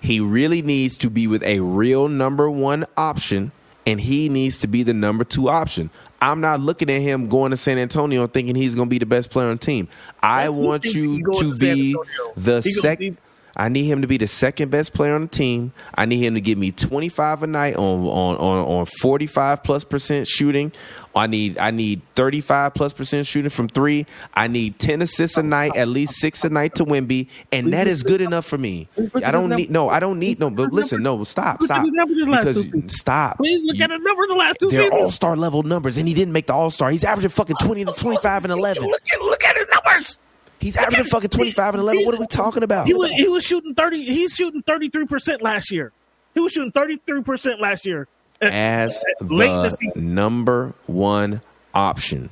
[0.00, 3.52] He really needs to be with a real number 1 option
[3.86, 5.90] and he needs to be the number 2 option.
[6.20, 9.06] I'm not looking at him going to San Antonio thinking he's going to be the
[9.06, 9.88] best player on the team.
[10.20, 12.32] I want you to to be Antonio.
[12.36, 13.18] the second
[13.58, 15.72] I need him to be the second best player on the team.
[15.94, 19.84] I need him to give me 25 a night on on on, on 45 plus
[19.84, 20.72] percent shooting.
[21.14, 24.06] I need I need 35 plus percent shooting from 3.
[24.34, 27.88] I need 10 assists a night, at least 6 a night to Wemby, and that
[27.88, 28.88] is good enough for me.
[29.16, 31.82] I don't need no, I don't need no, but listen, no, stop, stop.
[31.82, 33.38] his numbers the last two Because stop.
[33.38, 35.02] Please look at the number the last two they're seasons.
[35.02, 36.90] all-star level numbers and he didn't make the all-star.
[36.90, 38.84] He's averaging fucking 20 to 25 and 11.
[38.84, 40.18] Look at look at his numbers.
[40.60, 42.04] He's averaging fucking 25 and 11.
[42.04, 42.86] What are we talking about?
[42.88, 44.02] He was, he was shooting 30.
[44.02, 45.92] He's shooting 33% last year.
[46.34, 48.08] He was shooting 33% last year.
[48.40, 50.14] As late in the the season.
[50.14, 51.42] number one
[51.74, 52.30] option.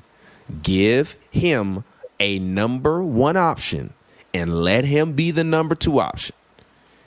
[0.63, 1.85] Give him
[2.21, 3.93] a number one option
[4.33, 6.35] and let him be the number two option.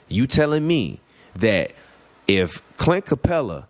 [0.08, 1.00] You telling me
[1.34, 1.72] that
[2.26, 3.66] if Clint Capela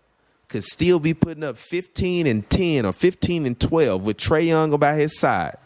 [0.48, 4.76] could still be putting up 15 and 10 or 15 and 12 with Trae Young
[4.78, 5.56] by his side,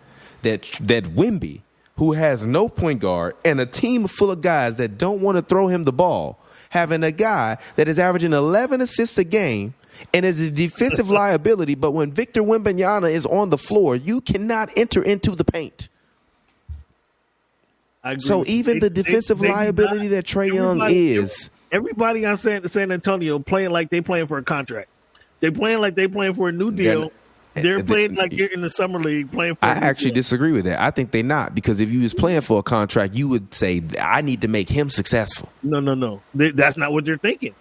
[0.43, 1.63] that that Wemby,
[1.97, 5.43] who has no point guard and a team full of guys that don't want to
[5.43, 6.39] throw him the ball,
[6.71, 9.75] having a guy that is averaging 11 assists a game
[10.13, 14.71] and is a defensive liability, but when Victor Wembanyama is on the floor, you cannot
[14.77, 15.89] enter into the paint.
[18.19, 22.37] So even They- the defensive they- they liability not- that Trae Young is, Everybody on
[22.37, 24.89] San, San Antonio playing like they playing for a contract.
[25.41, 27.11] They playing like they playing for a new deal.
[27.55, 29.65] They're playing like you're in the summer league playing for.
[29.65, 30.17] I actually deal.
[30.17, 30.81] disagree with that.
[30.81, 33.83] I think they're not because if you was playing for a contract, you would say,
[34.01, 36.23] "I need to make him successful." No, no, no.
[36.35, 37.55] That's not what they're thinking.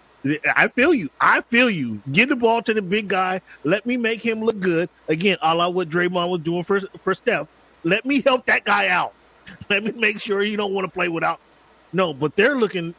[0.55, 1.09] I feel you.
[1.19, 2.01] I feel you.
[2.11, 3.41] Get the ball to the big guy.
[3.63, 4.89] Let me make him look good.
[5.07, 7.47] Again, a la what Draymond was doing for for Steph.
[7.83, 9.13] Let me help that guy out.
[9.69, 11.39] Let me make sure he don't want to play without.
[11.91, 12.95] No, but they're looking.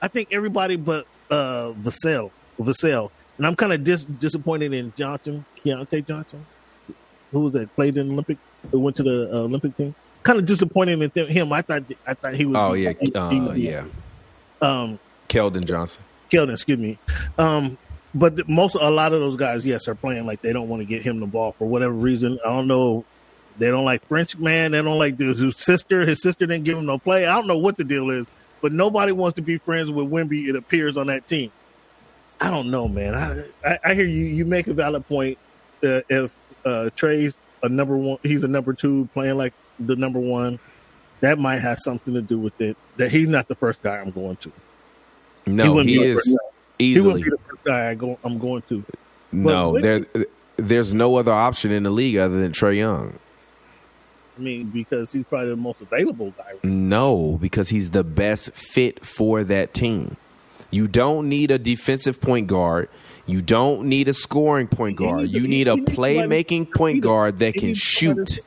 [0.00, 5.44] I think everybody but uh Vassell, Vassell, and I'm kind of dis- disappointed in Johnson,
[5.64, 6.44] Keontae Johnson,
[7.32, 8.38] who was that played in the Olympic,
[8.70, 9.94] who went to the uh, Olympic team.
[10.22, 11.52] Kind of disappointed in th- him.
[11.52, 12.56] I thought I thought he was.
[12.56, 13.84] Oh yeah, he- he uh, be- yeah.
[14.62, 16.02] Um, Keldon Johnson.
[16.30, 16.98] Keldon, excuse me.
[17.38, 17.76] Um,
[18.14, 20.86] but most, a lot of those guys, yes, are playing like they don't want to
[20.86, 22.38] get him the ball for whatever reason.
[22.44, 23.04] I don't know.
[23.58, 24.72] They don't like French man.
[24.72, 26.06] They don't like his sister.
[26.06, 27.26] His sister didn't give him no play.
[27.26, 28.26] I don't know what the deal is,
[28.62, 30.46] but nobody wants to be friends with Wemby.
[30.48, 31.52] It appears on that team.
[32.40, 33.14] I don't know, man.
[33.14, 34.24] I I, I hear you.
[34.24, 35.38] You make a valid point.
[35.84, 36.34] Uh, if
[36.64, 40.58] uh, Trae's a number one, he's a number two, playing like the number one.
[41.20, 42.76] That might have something to do with it.
[42.96, 44.52] That he's not the first guy I'm going to.
[45.46, 46.50] No, wouldn't he, is guy.
[46.78, 48.84] He wouldn't be the first guy I go, I'm going to.
[49.32, 53.18] no, But there, there's no other option in the league other than Trae Young.
[54.36, 56.54] I mean, because he's probably the most available guy.
[56.64, 60.16] No, because he's the best fit for that team.
[60.70, 62.88] You don't need a defensive point guard.
[63.26, 65.32] You don't need a scoring point guard.
[65.32, 68.40] You need a playmaking point guard that can shoot.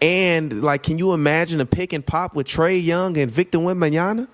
[0.00, 4.28] And like, can you imagine a pick and pop with Trae Young and Victor Wembanyama?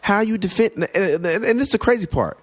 [0.00, 0.88] How you defend?
[0.94, 2.38] And, and, and this is the crazy part.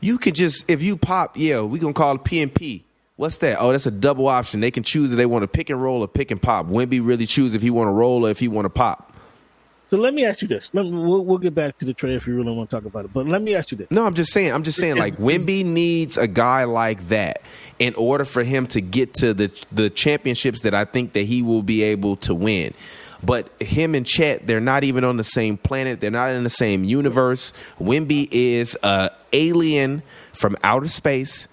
[0.00, 2.82] You could just if you pop, yeah, we gonna call it PNP.
[3.16, 3.58] What's that?
[3.60, 4.60] Oh, that's a double option.
[4.60, 6.66] They can choose if they want to pick and roll or pick and pop.
[6.68, 9.09] Wemby really choose if he want to roll or if he want to pop.
[9.90, 10.72] So let me ask you this.
[10.72, 13.06] Me, we'll, we'll get back to the trade if you really want to talk about
[13.06, 13.12] it.
[13.12, 13.90] But let me ask you this.
[13.90, 14.52] No, I'm just saying.
[14.52, 14.94] I'm just saying.
[14.94, 17.42] Like Wemby needs a guy like that
[17.80, 21.42] in order for him to get to the the championships that I think that he
[21.42, 22.72] will be able to win.
[23.20, 26.00] But him and Chet, they're not even on the same planet.
[26.00, 27.52] They're not in the same universe.
[27.80, 30.04] Wemby is a alien
[30.34, 31.48] from outer space,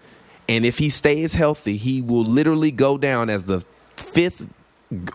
[0.48, 3.62] and if he stays healthy, he will literally go down as the
[3.96, 4.46] fifth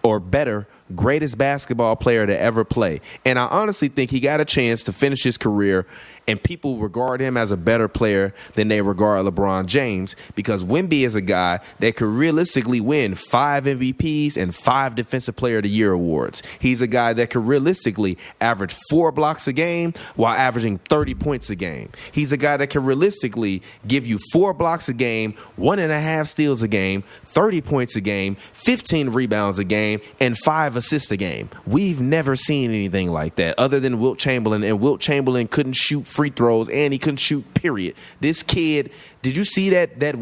[0.03, 0.67] or better
[0.97, 3.01] greatest basketball player to ever play.
[3.25, 5.87] And I honestly think he got a chance to finish his career
[6.27, 11.05] and people regard him as a better player than they regard LeBron James because Wemby
[11.05, 15.69] is a guy that could realistically win five MVPs and five Defensive Player of the
[15.69, 16.43] Year awards.
[16.59, 21.51] He's a guy that could realistically average four blocks a game while averaging 30 points
[21.51, 21.91] a game.
[22.13, 26.01] He's a guy that can realistically give you four blocks a game, one and a
[26.01, 31.11] half steals a game, 30 points a game, 15 rebounds a game, and five assists
[31.11, 31.51] a game.
[31.67, 36.07] We've never seen anything like that other than Wilt Chamberlain, and Wilt Chamberlain couldn't shoot
[36.13, 37.95] free throws and he couldn't shoot, period.
[38.21, 38.91] This kid,
[39.23, 40.15] did you see that that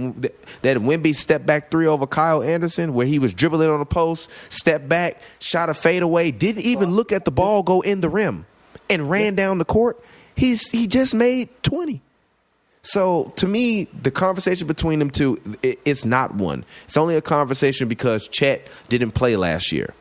[0.62, 4.28] that Wemby step back three over Kyle Anderson where he was dribbling on the post,
[4.48, 8.46] step back, shot a fadeaway, didn't even look at the ball go in the rim
[8.88, 10.02] and ran down the court?
[10.34, 12.00] He's he just made 20.
[12.82, 16.64] So to me, the conversation between them two, it, it's not one.
[16.86, 19.92] It's only a conversation because Chet didn't play last year.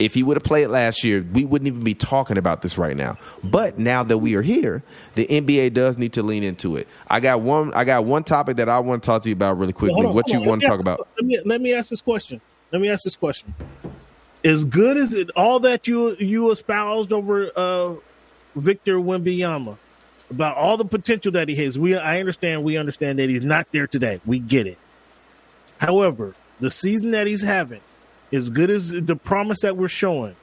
[0.00, 2.96] If he would have played last year, we wouldn't even be talking about this right
[2.96, 3.18] now.
[3.44, 4.82] But now that we are here,
[5.14, 6.88] the NBA does need to lean into it.
[7.06, 7.72] I got one.
[7.74, 10.04] I got one topic that I want to talk to you about really quickly.
[10.04, 11.08] On, what you want to talk ask- about?
[11.18, 12.40] Let me let me ask this question.
[12.72, 13.54] Let me ask this question.
[14.42, 17.96] As good as it all that you you espoused over uh,
[18.56, 19.76] Victor Wembanyama
[20.30, 21.78] about all the potential that he has.
[21.78, 22.64] We I understand.
[22.64, 24.20] We understand that he's not there today.
[24.24, 24.78] We get it.
[25.78, 27.80] However, the season that he's having,
[28.32, 30.36] as good as the promise that we're showing.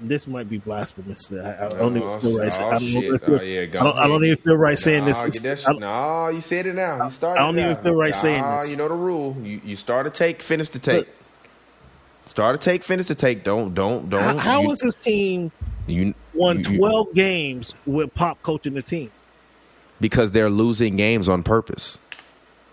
[0.00, 1.30] This might be blasphemous.
[1.30, 2.46] I, I don't oh, even feel right.
[2.46, 5.04] Oh, saying- I don't, know if I I don't, I don't even feel right saying
[5.04, 5.64] this.
[5.66, 7.04] I- No, you said it now.
[7.04, 7.40] You started.
[7.40, 8.70] I don't even feel right saying this.
[8.72, 9.36] You know the rule.
[9.40, 11.06] You you start a take, finish the take.
[12.26, 13.44] Start a take, finish the take.
[13.44, 14.38] Don't, don't, don't.
[14.38, 15.52] How, was his team
[15.86, 19.10] you won you- you- 12 games with Pop coaching the team?
[20.00, 21.96] because they're losing games on purpose.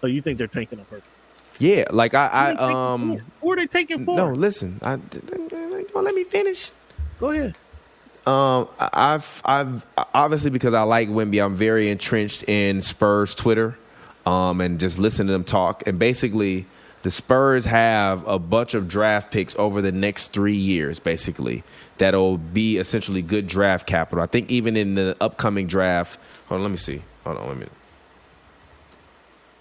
[0.01, 1.08] Oh, you think they're tanking on purpose?
[1.59, 3.21] Yeah, like I, Who are they I um?
[3.41, 4.15] Who are they taking for?
[4.17, 6.71] no, listen, I don't let me finish.
[7.19, 7.55] Go ahead.
[8.25, 13.77] Um, I've, I've obviously because I like Wemby, I'm very entrenched in Spurs Twitter,
[14.25, 15.83] um, and just listen to them talk.
[15.87, 16.67] And basically,
[17.01, 21.63] the Spurs have a bunch of draft picks over the next three years, basically
[21.99, 24.23] that'll be essentially good draft capital.
[24.23, 26.19] I think even in the upcoming draft.
[26.47, 27.03] Hold on, let me see.
[27.23, 27.71] Hold on, let minute.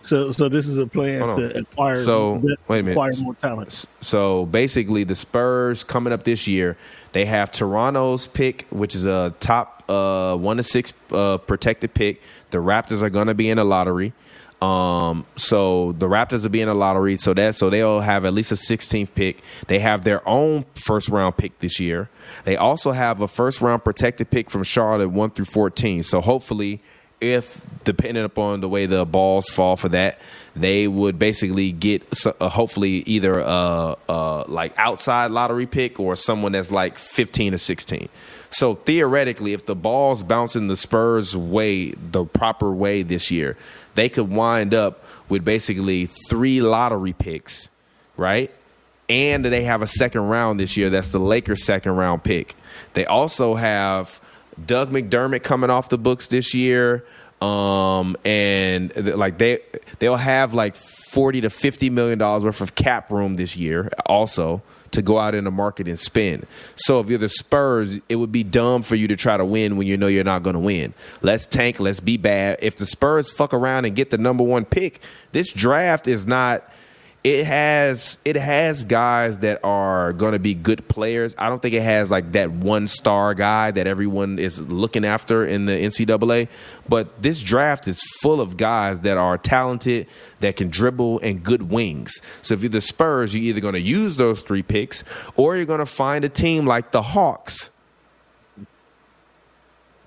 [0.09, 2.03] So, so this is a plan to acquire.
[2.03, 2.93] So, wait a minute.
[2.93, 3.85] Acquire more talent.
[4.01, 6.79] So basically, the Spurs coming up this year,
[7.13, 12.23] they have Toronto's pick, which is a top uh, one to six uh, protected pick.
[12.51, 14.15] The Raptors are going to be in the lottery.
[14.63, 17.19] Um, so the Raptors will be in the lottery.
[17.19, 19.43] So that so they'll have at least a 16th pick.
[19.67, 22.09] They have their own first round pick this year.
[22.45, 26.03] They also have a first round protected pick from Charlotte one through 14.
[26.03, 26.81] So hopefully
[27.21, 30.19] if depending upon the way the balls fall for that,
[30.55, 36.71] they would basically get uh, hopefully either a like outside lottery pick or someone that's
[36.71, 38.09] like 15 or 16.
[38.51, 43.57] So theoretically, if the balls bounce in the Spurs way, the proper way this year,
[43.95, 47.69] they could wind up with basically three lottery picks,
[48.17, 48.53] right?
[49.09, 50.91] and they have a second round this year.
[50.91, 52.55] That's the Lakers' second round pick.
[52.95, 54.21] They also have
[54.67, 57.05] Doug McDermott coming off the books this year,
[57.41, 59.61] um, and like they
[59.99, 64.63] they'll have like forty to fifty million dollars worth of cap room this year, also
[64.91, 66.47] to go out in the market and spend.
[66.77, 69.77] So if you're the Spurs, it would be dumb for you to try to win
[69.77, 70.95] when you know you're not going to win.
[71.21, 71.79] Let's tank.
[71.79, 72.59] Let's be bad.
[72.63, 75.01] If the Spurs fuck around and get the number one pick,
[75.33, 76.71] this draft is not
[77.25, 81.35] it has it has guys that are going to be good players.
[81.37, 85.45] I don't think it has like that one star guy that everyone is looking after
[85.45, 86.49] in the NCAA.
[86.89, 90.07] But this draft is full of guys that are talented,
[90.41, 92.21] that can dribble, and good wings.
[92.43, 95.03] So if you're the Spurs, you're either going to use those three picks,
[95.37, 97.71] or you're going to find a team like the Hawks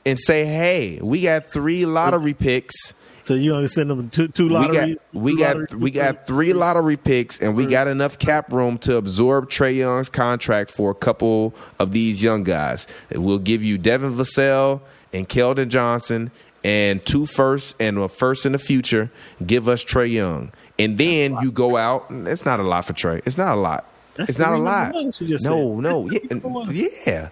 [0.05, 2.93] and say, "Hey, we got three lottery picks."
[3.23, 5.03] So you only send them two two lotteries.
[5.13, 8.77] We got we got we got three lottery picks, and we got enough cap room
[8.79, 12.87] to absorb Trae Young's contract for a couple of these young guys.
[13.13, 14.81] We'll give you Devin Vassell
[15.13, 16.31] and Keldon Johnson
[16.63, 19.11] and two firsts and a first in the future.
[19.45, 22.05] Give us Trae Young, and then you go out.
[22.09, 23.21] It's not a lot for Trae.
[23.25, 23.85] It's not a lot.
[24.15, 24.85] That's it's not a lot.
[24.91, 26.81] number ones you just No, no, yeah, Three number ones.
[27.05, 27.29] yeah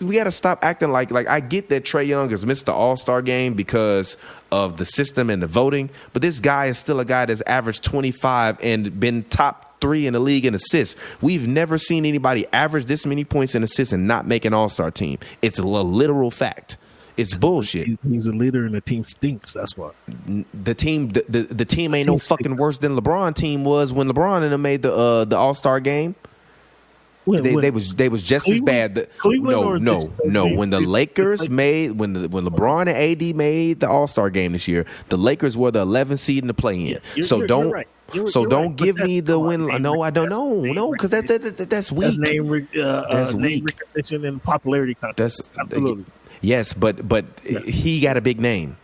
[0.00, 2.72] we got to stop acting like like I get that Trae Young has missed the
[2.72, 4.16] All Star game because
[4.50, 7.84] of the system and the voting, but this guy is still a guy that's averaged
[7.84, 10.96] twenty five and been top three in the league in assists.
[11.20, 14.68] We've never seen anybody average this many points in assists and not make an All
[14.68, 15.18] Star team.
[15.42, 16.76] It's a literal fact.
[17.16, 17.98] It's bullshit.
[18.06, 19.54] He's, a leader, and the team stinks.
[19.54, 19.92] That's why.
[20.52, 24.06] The team, the, the, the team ain't no fucking worse than LeBron team was when
[24.06, 26.14] LeBron and them made the uh, the All Star game.
[27.26, 28.94] When- they, when- they was they was just as bad.
[28.94, 30.46] The- Cleveland no, no, this- no.
[30.54, 34.30] When the Lakers like- made when the when LeBron and AD made the All Star
[34.30, 36.86] game this year, the Lakers were the 11th seed in the play in.
[37.14, 37.88] you're- so don't right.
[38.12, 39.66] You're- so you're don't right, give me the win.
[39.66, 40.60] name No, I don't know.
[40.60, 42.18] No, because that, that, that, that's That's weak.
[42.20, 43.76] name, uh, uh, That's name weak.
[43.80, 45.50] recognition and popularity contest.
[45.56, 46.04] That's absolutely.
[46.40, 48.76] Yes, but but he got a big name.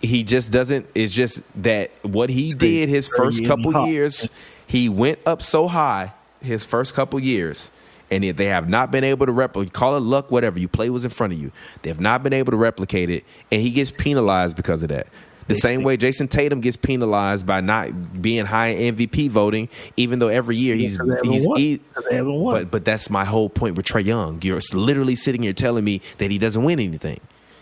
[0.00, 0.86] He just doesn't.
[0.94, 4.28] It's just that what he did his first couple years,
[4.68, 7.70] he went up so high his first couple years,
[8.10, 9.72] and they have not been able to replicate.
[9.72, 10.58] Call it luck, whatever.
[10.60, 11.50] You play was in front of you.
[11.82, 15.08] They have not been able to replicate it, and he gets penalized because of that.
[15.48, 20.18] The same way Jayson Tatum gets penalized by not being high in MVP voting, even
[20.18, 21.58] though every year he's Because they haven't he's won.
[21.58, 22.54] he- Because they haven't won.
[22.54, 24.40] but but that's my whole point with Trae Young.
[24.42, 27.20] You're literally sitting here telling me that he doesn't win anything,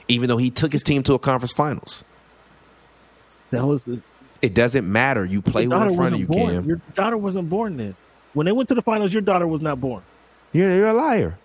[0.08, 2.02] even though he took his team to a conference finals.
[3.50, 4.00] that was the
[4.42, 5.24] It doesn't matter.
[5.24, 6.54] You play your with daughter in front of you, born.
[6.54, 6.64] Cam.
[6.64, 7.96] Your daughter wasn't born then.
[8.34, 10.02] When they went to the finals, your daughter was not born.
[10.52, 11.38] You're, you're a liar.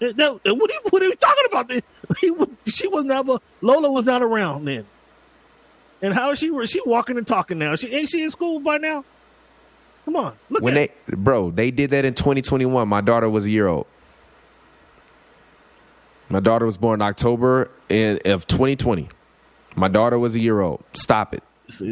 [0.00, 1.68] No, eh, what, are you, what are you talking about?
[1.68, 1.82] Then
[2.20, 2.32] He
[2.66, 3.26] she was not.
[3.60, 4.86] Lola was not around then.
[6.02, 6.50] And how is she?
[6.66, 7.76] She walking and talking now.
[7.76, 9.04] She ain't she in school by now?
[10.06, 12.88] Come on, look When at they, bro, they did that in 2021.
[12.88, 13.86] My daughter was a year old.
[16.30, 19.08] My daughter was born in October in, of 2020.
[19.76, 20.82] My daughter was a year old.
[20.94, 21.42] Stop it.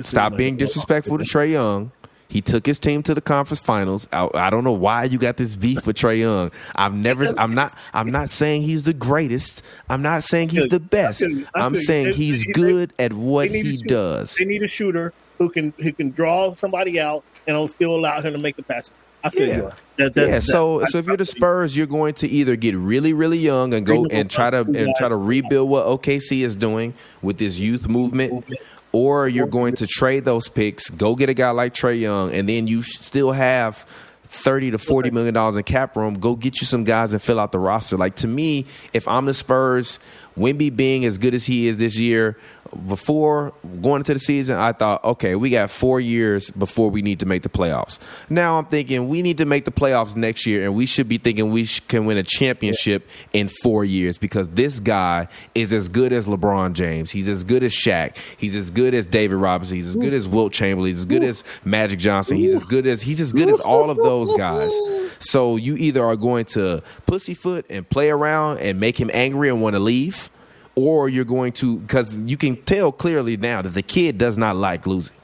[0.02, 1.92] Stop being disrespectful to Trae Young.
[2.30, 4.06] He took his team to the conference finals.
[4.12, 6.50] I, I don't know why you got this beef with Trae Young.
[6.74, 7.26] I've never.
[7.38, 7.74] I'm not.
[7.94, 9.62] I'm not saying he's the greatest.
[9.88, 11.22] I'm not saying he's the best.
[11.22, 11.46] I feel you.
[11.54, 14.34] I I'm saying he's good at what they need a he does.
[14.34, 15.14] They need a shooter.
[15.38, 19.00] who can who can draw somebody out and still allow him to make the passes.
[19.24, 19.56] I feel Yeah.
[19.56, 19.72] you.
[19.96, 23.12] That, that's, yeah, so so if you're the Spurs, you're going to either get really
[23.14, 26.92] really young and go and try to and try to rebuild what OKC is doing
[27.22, 28.44] with this youth movement,
[28.92, 32.48] or you're going to trade those picks, go get a guy like Trae Young, and
[32.48, 33.86] then you still have
[34.28, 36.18] thirty to forty million dollars in cap room.
[36.18, 37.96] Go get you some guys and fill out the roster.
[37.96, 39.98] Like to me, if I'm the Spurs,
[40.36, 42.38] Wemby being as good as he is this year,
[42.86, 47.20] before going into the season, I thought, okay, we got four years before we need
[47.20, 47.98] to make the playoffs.
[48.28, 51.18] Now I'm thinking we need to make the playoffs next year, and we should be
[51.18, 56.12] thinking we can win a championship in four years because this guy is as good
[56.12, 57.10] as LeBron James.
[57.10, 58.16] He's as good as Shaq.
[58.36, 59.76] He's as good as David Robinson.
[59.76, 60.90] He's as good as Wilt Chamberlain.
[60.90, 62.36] He's as good as Magic Johnson.
[62.36, 64.72] He's as good as he's as good as all of those guys.
[65.18, 69.60] So you either are going to pussyfoot and play around and make him angry and
[69.62, 70.30] want to leave
[70.78, 74.56] or you're going to because you can tell clearly now that the kid does not
[74.56, 75.14] like losing.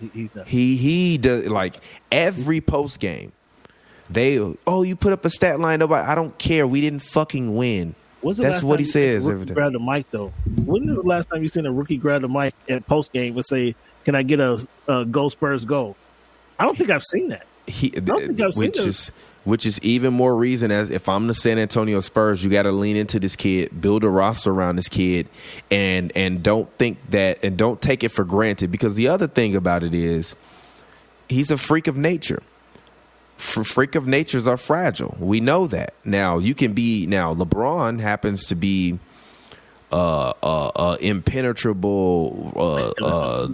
[0.00, 0.30] He.
[0.46, 3.32] He he does like every post game.
[4.08, 7.54] They oh you put up a stat line nobody I don't care we didn't fucking
[7.54, 7.94] win.
[8.20, 9.54] When's the That's last what time he you seen a says every time.
[9.54, 10.32] Grab the mic though.
[10.64, 13.36] When was the last time you seen a rookie grab the mic at post game
[13.36, 13.74] and say,
[14.04, 15.96] "Can I get a, a go Spurs go"?
[16.58, 17.46] I don't think I've seen that.
[17.66, 19.10] He don't think I've seen which those.
[19.44, 22.72] Which is even more reason as if I'm the San Antonio Spurs, you got to
[22.72, 25.28] lean into this kid, build a roster around this kid,
[25.70, 29.54] and and don't think that and don't take it for granted because the other thing
[29.54, 30.36] about it is
[31.28, 32.42] he's a freak of nature.
[33.38, 35.16] Freak of natures are fragile.
[35.18, 35.94] We know that.
[36.04, 38.98] Now you can be now LeBron happens to be
[39.92, 43.48] uh, uh, uh, impenetrable uh, uh,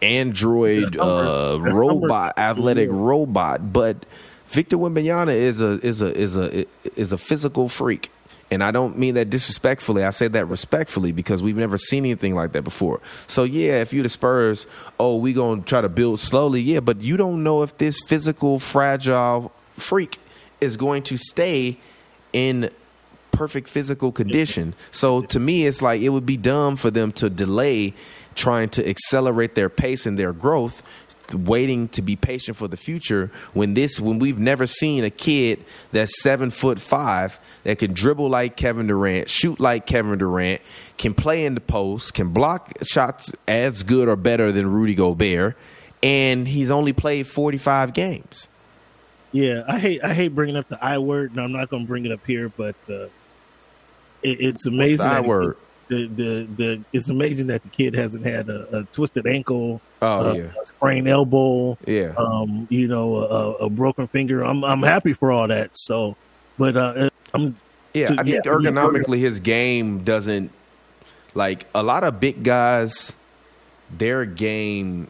[0.00, 4.06] android uh, robot, athletic robot, but
[4.48, 8.10] Victor Wembanyama is a is a is a is a physical freak.
[8.48, 10.04] And I don't mean that disrespectfully.
[10.04, 13.00] I say that respectfully because we've never seen anything like that before.
[13.26, 14.66] So yeah, if you're the Spurs,
[15.00, 18.60] oh, we gonna try to build slowly, yeah, but you don't know if this physical
[18.60, 20.20] fragile freak
[20.60, 21.78] is going to stay
[22.32, 22.70] in
[23.32, 24.74] perfect physical condition.
[24.90, 27.94] So to me, it's like it would be dumb for them to delay
[28.34, 30.82] trying to accelerate their pace and their growth,
[31.34, 33.30] waiting to be patient for the future.
[33.54, 38.28] When this, when we've never seen a kid that's seven foot five that can dribble
[38.28, 40.60] like Kevin Durant, shoot like Kevin Durant,
[40.98, 45.56] can play in the post, can block shots as good or better than Rudy Gobert,
[46.02, 48.48] and he's only played forty five games.
[49.32, 51.88] Yeah, I hate I hate bringing up the I word, and I'm not going to
[51.88, 53.08] bring it up here, but uh,
[54.22, 55.06] it, it's amazing.
[55.06, 55.56] I word?
[55.88, 60.30] The, the the it's amazing that the kid hasn't had a, a twisted ankle, Oh,
[60.30, 60.42] uh, yeah.
[60.60, 62.12] a sprained elbow, Yeah.
[62.18, 64.42] um, you know, a, a broken finger.
[64.44, 65.70] I'm I'm happy for all that.
[65.78, 66.16] So,
[66.58, 67.56] but uh, I'm
[67.94, 70.50] Yeah, to- I think yeah, ergonomically his game doesn't
[71.34, 73.14] like a lot of big guys.
[73.96, 75.06] Their game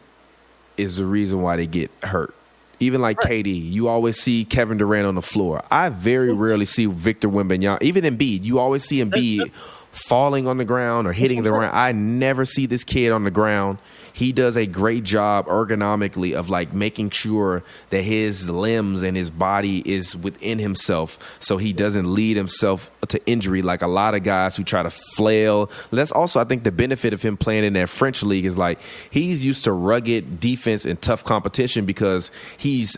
[0.77, 2.35] is the reason why they get hurt.
[2.79, 5.63] Even like KD, you always see Kevin Durant on the floor.
[5.71, 7.81] I very rarely see Victor Wembanyama.
[7.81, 9.51] Even Embiid, you always see Embiid
[9.97, 11.75] falling on the ground or hitting the ground.
[11.75, 13.79] I never see this kid on the ground.
[14.13, 19.29] He does a great job ergonomically of like making sure that his limbs and his
[19.29, 24.23] body is within himself so he doesn't lead himself to injury like a lot of
[24.23, 25.69] guys who try to flail.
[25.91, 28.79] That's also I think the benefit of him playing in that French league is like
[29.11, 32.97] he's used to rugged defense and tough competition because he's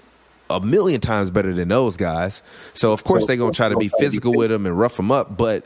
[0.50, 2.42] a million times better than those guys.
[2.74, 5.36] So of course they're gonna try to be physical with him and rough him up,
[5.36, 5.66] but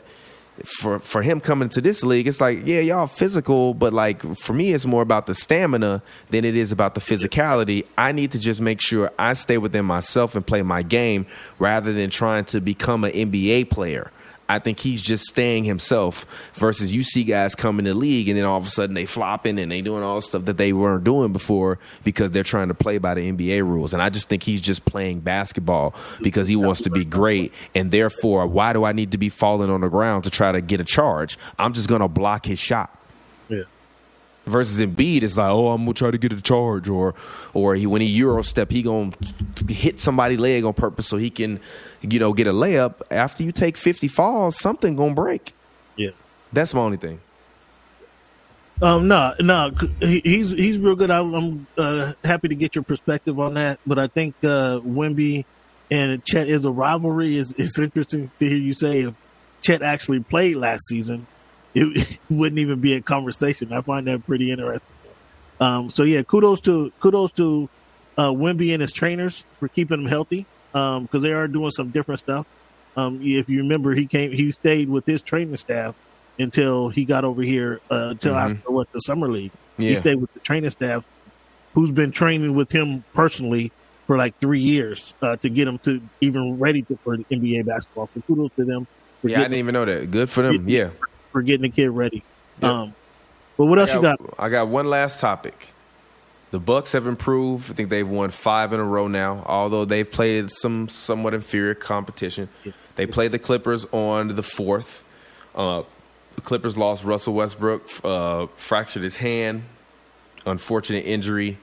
[0.64, 4.52] for for him coming to this league, it's like, yeah, y'all physical, but like for
[4.52, 7.84] me, it's more about the stamina than it is about the physicality.
[7.98, 11.26] I need to just make sure I stay within myself and play my game
[11.58, 14.10] rather than trying to become an NBA player.
[14.48, 18.38] I think he's just staying himself versus you see guys come in the league and
[18.38, 20.72] then all of a sudden they flopping and they doing all the stuff that they
[20.72, 23.94] weren't doing before because they're trying to play by the NBA rules.
[23.94, 27.52] And I just think he's just playing basketball because he wants to be great.
[27.74, 30.60] And therefore, why do I need to be falling on the ground to try to
[30.60, 31.38] get a charge?
[31.58, 32.98] I'm just going to block his shot
[33.48, 33.64] yeah.
[34.46, 37.14] Versus Embiid, it's like, oh, I'm gonna try to get a charge, or
[37.54, 39.12] or he when he euro step, he gonna
[39.68, 41.60] hit somebody leg on purpose so he can,
[42.02, 43.00] you know, get a layup.
[43.10, 45.54] After you take 50 falls, something gonna break.
[45.96, 46.10] Yeah.
[46.52, 47.20] That's my only thing.
[48.82, 51.10] Um, no, no, he, he's he's real good.
[51.10, 53.78] I, I'm uh, happy to get your perspective on that.
[53.86, 55.44] But I think uh, Wemby
[55.90, 57.36] and Chet is a rivalry.
[57.36, 59.14] is It's interesting to hear you say if
[59.62, 61.26] Chet actually played last season,
[61.98, 63.72] it, wouldn't even be a conversation.
[63.72, 64.88] I find that pretty interesting.
[65.60, 67.68] Um, so yeah, kudos to kudos to
[68.16, 72.20] uh, Wemby and his trainers for keeping him healthy because they are doing some different
[72.20, 72.46] stuff.
[72.96, 75.94] Um, if you remember, he came, he stayed with his training staff
[76.38, 78.56] until he got over here uh, until Mhm.
[78.56, 79.52] after what the summer league.
[79.78, 81.04] He stayed with the training staff
[81.74, 83.72] who's been training with him personally
[84.06, 87.66] for like three years uh, to get him to even ready to, for the NBA
[87.66, 88.08] basketball.
[88.14, 88.86] So kudos to them.
[89.24, 90.10] Yeah, I didn't even know that.
[90.10, 90.68] Good for them.
[90.68, 90.90] Yeah.
[91.34, 92.22] For getting the kid ready.
[92.62, 92.94] Um,
[93.56, 94.20] but what else I you got?
[94.38, 95.70] I got one last topic.
[96.52, 97.72] The Bucks have improved.
[97.72, 99.42] I think they've won five in a row now.
[99.44, 102.48] Although they've played some somewhat inferior competition,
[102.94, 105.02] they played the Clippers on the fourth.
[105.56, 105.82] Uh,
[106.36, 109.64] the Clippers lost Russell Westbrook, uh, fractured his hand,
[110.46, 111.58] unfortunate injury.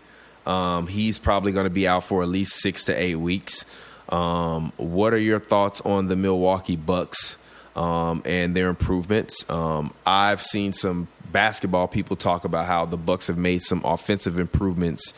[0.45, 3.64] Um, he's probably going to be out for at least six to eight weeks.
[4.10, 7.38] Um, what are your thoughts on the Milwaukee Bucks
[7.76, 9.45] um, and their improvements?
[9.49, 14.39] Um, I've seen some basketball people talk about how the Bucks have made some offensive
[14.39, 15.14] improvements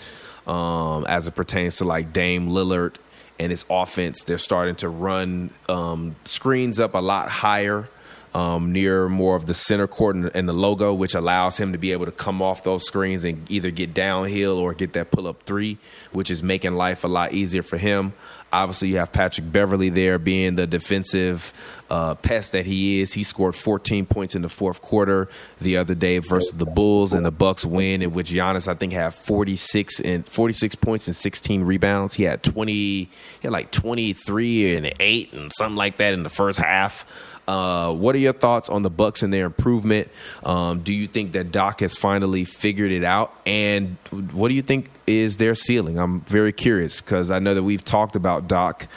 [0.47, 2.95] um, as it pertains to like Dame Lillard
[3.39, 4.23] and his offense.
[4.23, 7.89] They're starting to run um, screens up a lot higher
[8.33, 11.77] um, near more of the center court and, and the logo, which allows him to
[11.77, 15.27] be able to come off those screens and either get downhill or get that pull
[15.27, 15.77] up three,
[16.11, 18.13] which is making life a lot easier for him.
[18.53, 21.51] Obviously, you have Patrick Beverley there being the defensive
[21.89, 23.13] uh, pest that he is.
[23.13, 25.27] He scored 14 points in the fourth quarter
[25.59, 28.93] the other day versus the Bulls, and the Bucks win, in which Giannis I think
[28.93, 32.13] had 46 and 46 points and 16 rebounds.
[32.13, 33.09] He had 20, he
[33.41, 37.07] had like 23 and eight and something like that in the first half.
[37.47, 40.09] Uh, what are your thoughts on the Bucks and their improvement?
[40.43, 43.33] Um, do you think that Doc has finally figured it out?
[43.45, 43.97] And
[44.31, 45.97] what do you think is their ceiling?
[45.97, 48.87] I'm very curious because I know that we've talked about Doc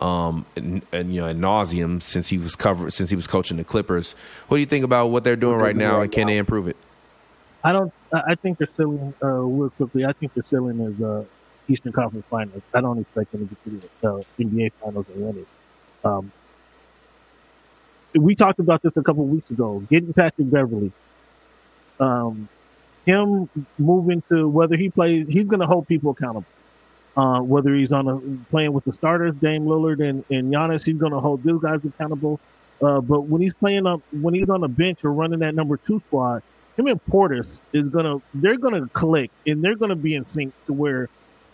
[0.00, 3.56] um, and, and you know, ad nauseum since he was covered since he was coaching
[3.56, 4.14] the Clippers.
[4.48, 6.76] What do you think about what they're doing right now, and can they improve it?
[7.64, 7.92] I don't.
[8.12, 10.04] I think the ceiling, uh, real quickly.
[10.04, 11.24] I think their ceiling is uh,
[11.68, 12.62] Eastern Conference Finals.
[12.74, 15.48] I don't expect them to get to the uh, NBA Finals and win it.
[16.04, 16.32] Um,
[18.18, 19.80] we talked about this a couple weeks ago.
[19.90, 20.92] Getting Patrick Beverley,
[22.00, 22.48] um,
[23.04, 23.48] him
[23.78, 26.46] moving to whether he plays, he's going to hold people accountable.
[27.16, 28.18] Uh, whether he's on a
[28.50, 31.82] playing with the starters, Dame Lillard and, and Giannis, he's going to hold those guys
[31.82, 32.38] accountable.
[32.82, 35.78] Uh, but when he's playing up, when he's on the bench or running that number
[35.78, 36.42] two squad,
[36.76, 40.74] him and Portis is gonna, they're gonna click and they're gonna be in sync to
[40.74, 41.08] where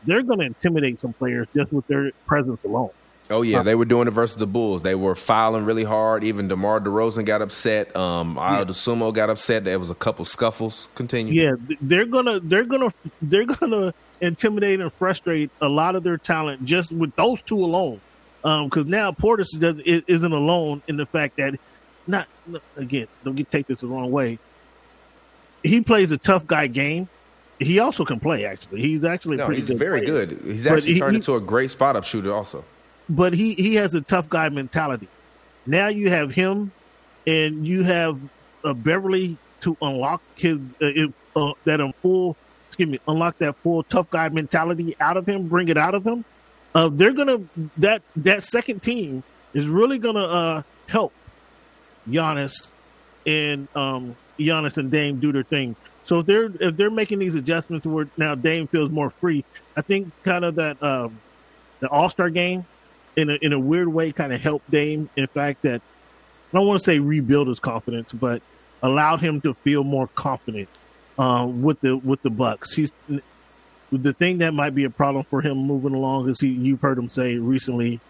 [0.05, 2.90] they're gonna intimidate some players just with their presence alone.
[3.31, 4.82] Oh yeah, they were doing it versus the Bulls.
[4.82, 6.24] They were filing really hard.
[6.24, 7.94] Even DeMar DeRozan got upset.
[7.97, 8.65] Um, yeah.
[8.65, 9.65] Sumo got upset.
[9.65, 10.89] There was a couple scuffles.
[10.94, 11.32] Continue.
[11.32, 12.90] Yeah, they're gonna they're gonna
[13.23, 18.01] they're gonna intimidate and frustrate a lot of their talent just with those two alone.
[18.43, 21.59] Because um, now Portis does, isn't alone in the fact that
[22.07, 22.27] not
[22.77, 24.39] again don't get take this the wrong way.
[25.62, 27.09] He plays a tough guy game.
[27.61, 28.44] He also can play.
[28.44, 30.27] Actually, he's actually no, pretty he's good very player.
[30.27, 30.40] good.
[30.44, 32.35] He's actually he, turned he, into a great spot up shooter.
[32.35, 32.65] Also,
[33.09, 35.09] but he he has a tough guy mentality.
[35.66, 36.73] Now you have him,
[37.27, 38.19] and you have
[38.65, 43.83] uh, Beverley to unlock his uh, uh, that um, full excuse me unlock that full
[43.83, 46.24] tough guy mentality out of him, bring it out of him.
[46.74, 47.39] Uh, they're gonna
[47.77, 49.23] that that second team
[49.53, 51.12] is really gonna uh, help
[52.09, 52.70] Giannis
[53.27, 55.77] and um, Giannis and Dame do their thing.
[56.05, 59.45] So if they're if they're making these adjustments where now Dame feels more free,
[59.77, 61.20] I think kind of that um,
[61.81, 62.66] the All Star game
[63.16, 65.10] in a in a weird way kind of helped Dame.
[65.16, 65.82] In fact, that
[66.52, 68.43] I don't want to say rebuild his confidence, but
[68.82, 70.68] allowed him to feel more confident
[71.18, 72.74] uh, with the with the Bucks.
[72.74, 72.93] He's
[73.90, 76.98] the thing that might be a problem for him moving along is he you've heard
[76.98, 78.01] him say recently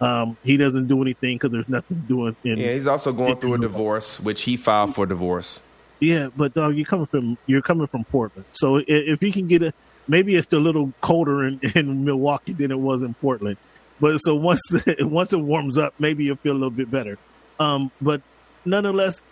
[0.00, 2.36] um, he doesn't do anything because there's nothing doing.
[2.44, 5.60] In, yeah, he's also going through a divorce, which he filed for divorce.
[6.00, 9.48] Yeah, but dog, you're coming from you're coming from Portland, so if, if he can
[9.48, 9.72] get a
[10.06, 13.56] maybe it's a little colder in, in Milwaukee than it was in Portland.
[14.00, 14.60] But so once
[15.00, 17.18] once it warms up, maybe you'll feel a little bit better.
[17.58, 18.22] Um, but
[18.64, 19.22] nonetheless,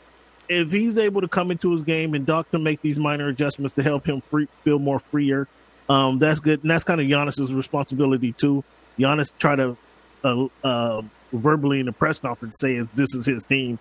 [0.48, 3.74] if he's able to come into his game and Doc can make these minor adjustments
[3.74, 5.48] to help him free, feel more freer,
[5.88, 6.62] um, that's good.
[6.62, 8.64] And that's kind of Giannis's responsibility too.
[8.98, 9.76] Giannis try to
[10.24, 11.02] uh, uh,
[11.32, 13.78] verbally in the press conference say this is his team.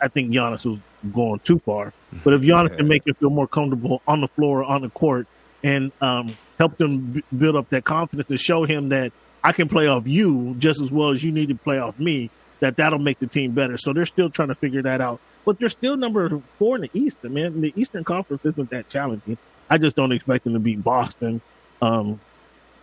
[0.00, 0.78] I think Giannis was
[1.12, 1.92] going too far.
[2.24, 2.76] But if Giannis yeah.
[2.76, 5.26] can make him feel more comfortable on the floor, on the court,
[5.62, 9.12] and um, help them b- build up that confidence to show him that
[9.42, 12.30] I can play off you just as well as you need to play off me,
[12.60, 13.76] that that'll make the team better.
[13.78, 15.20] So they're still trying to figure that out.
[15.44, 17.24] But they're still number four in the East.
[17.24, 19.38] Man, the Eastern Conference isn't that challenging.
[19.70, 21.40] I just don't expect them to beat Boston
[21.80, 22.20] um,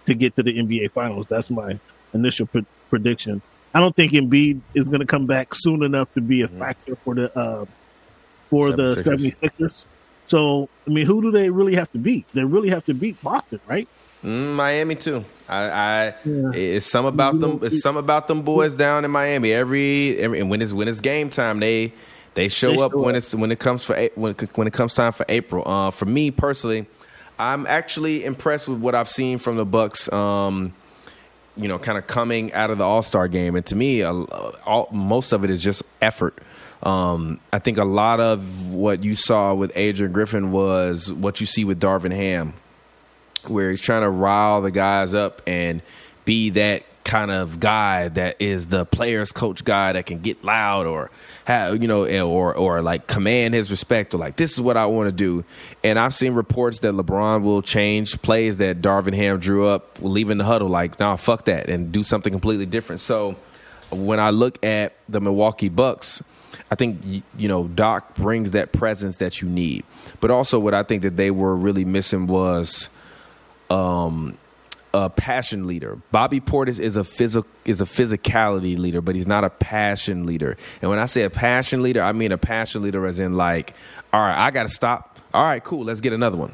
[0.06, 1.28] to get to the NBA Finals.
[1.30, 1.80] That's my
[2.14, 3.42] initial pre- prediction.
[3.74, 6.96] I don't think Embiid is going to come back soon enough to be a factor
[6.96, 7.66] for the uh,
[8.50, 9.04] for 76ers.
[9.04, 9.86] the 76ers.
[10.26, 12.26] So, I mean, who do they really have to beat?
[12.34, 13.88] They really have to beat Boston, right?
[14.24, 15.26] Mm, Miami too.
[15.48, 16.52] I, I yeah.
[16.54, 17.60] it's some about them.
[17.64, 19.54] It's some about them boys down in Miami.
[19.54, 21.94] Every, every and when it's when it's game time, they
[22.34, 24.94] they show, they up, show when it's when it comes for when when it comes
[24.94, 25.68] time for April.
[25.68, 26.88] Uh, for me personally,
[27.40, 30.12] I'm actually impressed with what I've seen from the Bucks.
[30.12, 30.74] Um,
[31.56, 34.14] you know, kind of coming out of the All Star game, and to me, uh,
[34.14, 36.38] all, most of it is just effort.
[36.84, 41.48] Um, I think a lot of what you saw with Adrian Griffin was what you
[41.48, 42.54] see with Darvin Ham,
[43.46, 45.82] where he's trying to rile the guys up and
[46.26, 50.86] be that kind of guy that is the players coach guy that can get loud
[50.86, 51.10] or
[51.46, 54.88] have you know or or like command his respect or like this is what I
[54.88, 55.46] want to do.
[55.86, 60.38] And I've seen reports that LeBron will change plays that Darvin Ham drew up leaving
[60.38, 63.00] the huddle like nah fuck that and do something completely different.
[63.00, 63.38] So
[63.90, 66.22] when I look at the Milwaukee Bucks,
[66.70, 69.86] I think you know Doc brings that presence that you need.
[70.20, 72.90] But also what I think that they were really missing was
[73.70, 74.38] um
[74.94, 76.00] a passion leader.
[76.12, 80.58] Bobby Portis is a physical is a physicality leader, but he's not a passion leader.
[80.82, 83.74] And when I say a passion leader, I mean a passion leader as in like,
[84.14, 85.20] all right, I got to stop.
[85.34, 86.54] All right, cool, let's get another one.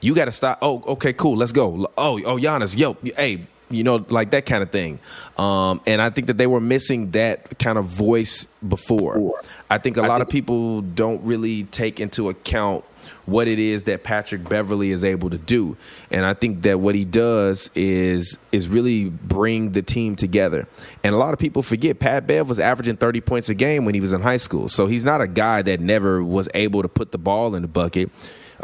[0.00, 0.58] You got to stop.
[0.60, 1.86] Oh, okay, cool, let's go.
[1.96, 4.98] Oh, oh, Giannis, yo, hey, you know, like that kind of thing.
[5.38, 9.40] Um, and I think that they were missing that kind of voice before.
[9.70, 12.84] I think a lot of people don't really take into account
[13.26, 15.76] what it is that Patrick Beverley is able to do.
[16.10, 20.66] And I think that what he does is is really bring the team together.
[21.02, 23.94] And a lot of people forget Pat Bev was averaging 30 points a game when
[23.94, 24.68] he was in high school.
[24.68, 27.68] So he's not a guy that never was able to put the ball in the
[27.68, 28.10] bucket.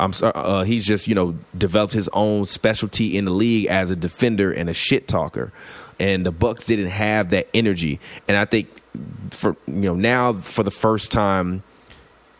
[0.01, 3.91] I'm sorry, uh, he's just you know developed his own specialty in the league as
[3.91, 5.53] a defender and a shit talker,
[5.99, 8.01] and the Bucks didn't have that energy.
[8.27, 8.69] And I think
[9.31, 11.63] for you know now for the first time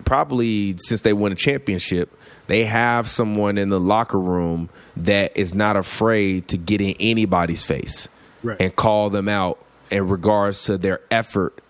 [0.05, 2.17] probably since they won a championship,
[2.47, 7.65] they have someone in the locker room that is not afraid to get in anybody's
[7.65, 8.09] face
[8.43, 8.57] Right.
[8.59, 9.59] and call them out
[9.91, 11.61] in regards to their effort.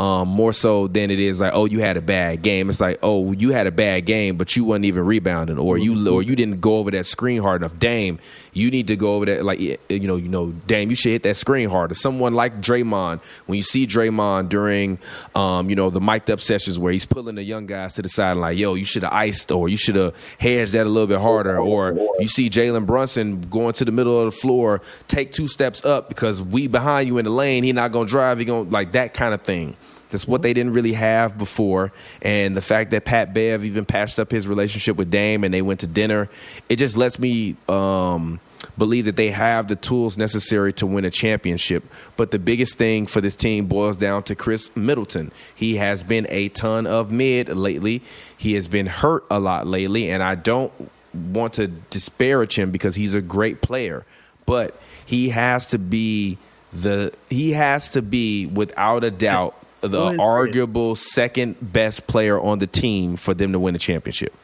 [0.00, 2.70] Um, more so than it is like, oh, you had a bad game.
[2.70, 6.08] It's like, oh, you had a bad game, but you wasn't even rebounding, or you
[6.08, 7.78] or you didn't go over that screen hard enough.
[7.78, 8.18] Dame,
[8.54, 9.44] you need to go over that.
[9.44, 11.94] Like, you know, you know, Dame, you should hit that screen harder.
[11.94, 14.98] Someone like Draymond, when you see Draymond during,
[15.34, 18.08] um, you know, the mic'd up sessions where he's pulling the young guys to the
[18.08, 20.88] side, and like, yo, you should have iced, or you should have hedged that a
[20.88, 24.80] little bit harder, or you see Jalen Brunson going to the middle of the floor,
[25.08, 27.64] take two steps up because we behind you in the lane.
[27.64, 28.38] He not gonna drive.
[28.38, 29.76] He gonna like that kind of thing.
[30.10, 31.92] That's what they didn't really have before.
[32.22, 35.62] And the fact that Pat Bev even patched up his relationship with Dame and they
[35.62, 36.28] went to dinner,
[36.68, 38.40] it just lets me um,
[38.76, 41.84] believe that they have the tools necessary to win a championship.
[42.16, 45.32] But the biggest thing for this team boils down to Khris Middleton.
[45.54, 48.02] He has been a ton of mid lately,
[48.36, 50.10] he has been hurt a lot lately.
[50.10, 50.72] And I don't
[51.12, 54.04] want to disparage him because he's a great player.
[54.46, 56.38] But he has to be
[56.72, 60.20] the he has to be without a doubt the Who is it?
[60.20, 64.34] arguable second best player on the team for them to win a championship.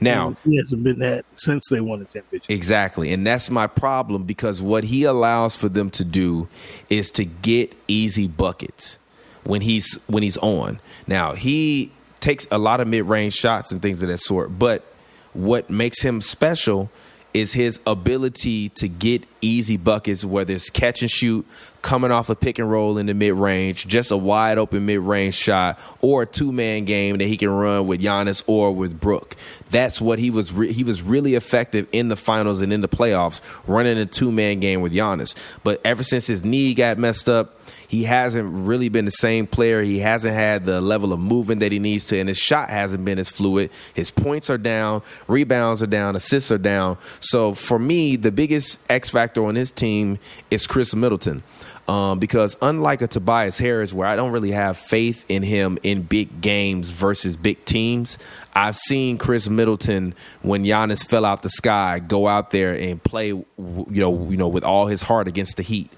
[0.00, 2.50] Now, he hasn't been that since they won the championship.
[2.50, 3.12] Exactly.
[3.12, 6.46] And that's my problem because what he allows for them to do
[6.88, 8.96] is to get easy buckets
[9.42, 10.80] when he's when he's on.
[11.08, 11.90] Now, he
[12.20, 14.84] takes a lot of mid-range shots and things of that sort, but
[15.32, 16.90] what makes him special
[17.34, 21.46] is his ability to get easy buckets, whether it's catch and shoot,
[21.82, 25.00] coming off a pick and roll in the mid range, just a wide open mid
[25.00, 28.98] range shot, or a two man game that he can run with Giannis or with
[29.00, 29.36] Brook.
[29.70, 30.52] That's what he was.
[30.52, 34.32] Re- he was really effective in the finals and in the playoffs, running a two
[34.32, 35.34] man game with Giannis.
[35.62, 37.54] But ever since his knee got messed up,
[37.88, 39.82] he hasn't really been the same player.
[39.82, 43.04] He hasn't had the level of movement that he needs to, and his shot hasn't
[43.04, 43.70] been as fluid.
[43.94, 46.98] His points are down, rebounds are down, assists are down.
[47.20, 50.18] So for me, the biggest X factor on his team
[50.50, 51.42] is Khris Middleton.
[51.88, 56.02] Um, because unlike a Tobias Harris, where I don't really have faith in him in
[56.02, 58.18] big games versus big teams,
[58.54, 63.28] I've seen Khris Middleton when Giannis fell out the sky go out there and play,
[63.28, 65.90] you know, you know, with all his heart against the Heat.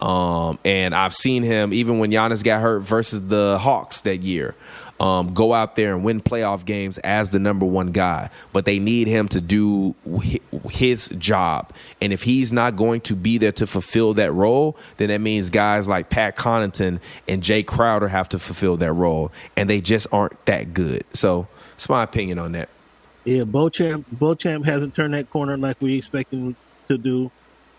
[0.00, 4.56] Um, and I've seen him even when Giannis got hurt versus the Hawks that year.
[5.00, 8.80] Um, go out there and win playoff games as the number one guy, but they
[8.80, 9.94] need him to do
[10.70, 11.72] his job.
[12.00, 15.50] And if he's not going to be there to fulfill that role, then that means
[15.50, 16.98] guys like Pat Connaughton
[17.28, 21.04] and Jay Crowder have to fulfill that role, and they just aren't that good.
[21.12, 21.46] So,
[21.76, 22.68] it's my opinion on that.
[23.24, 26.56] Yeah, Beauchamp Beauchamp hasn't turned that corner like we expect him
[26.88, 27.30] to do.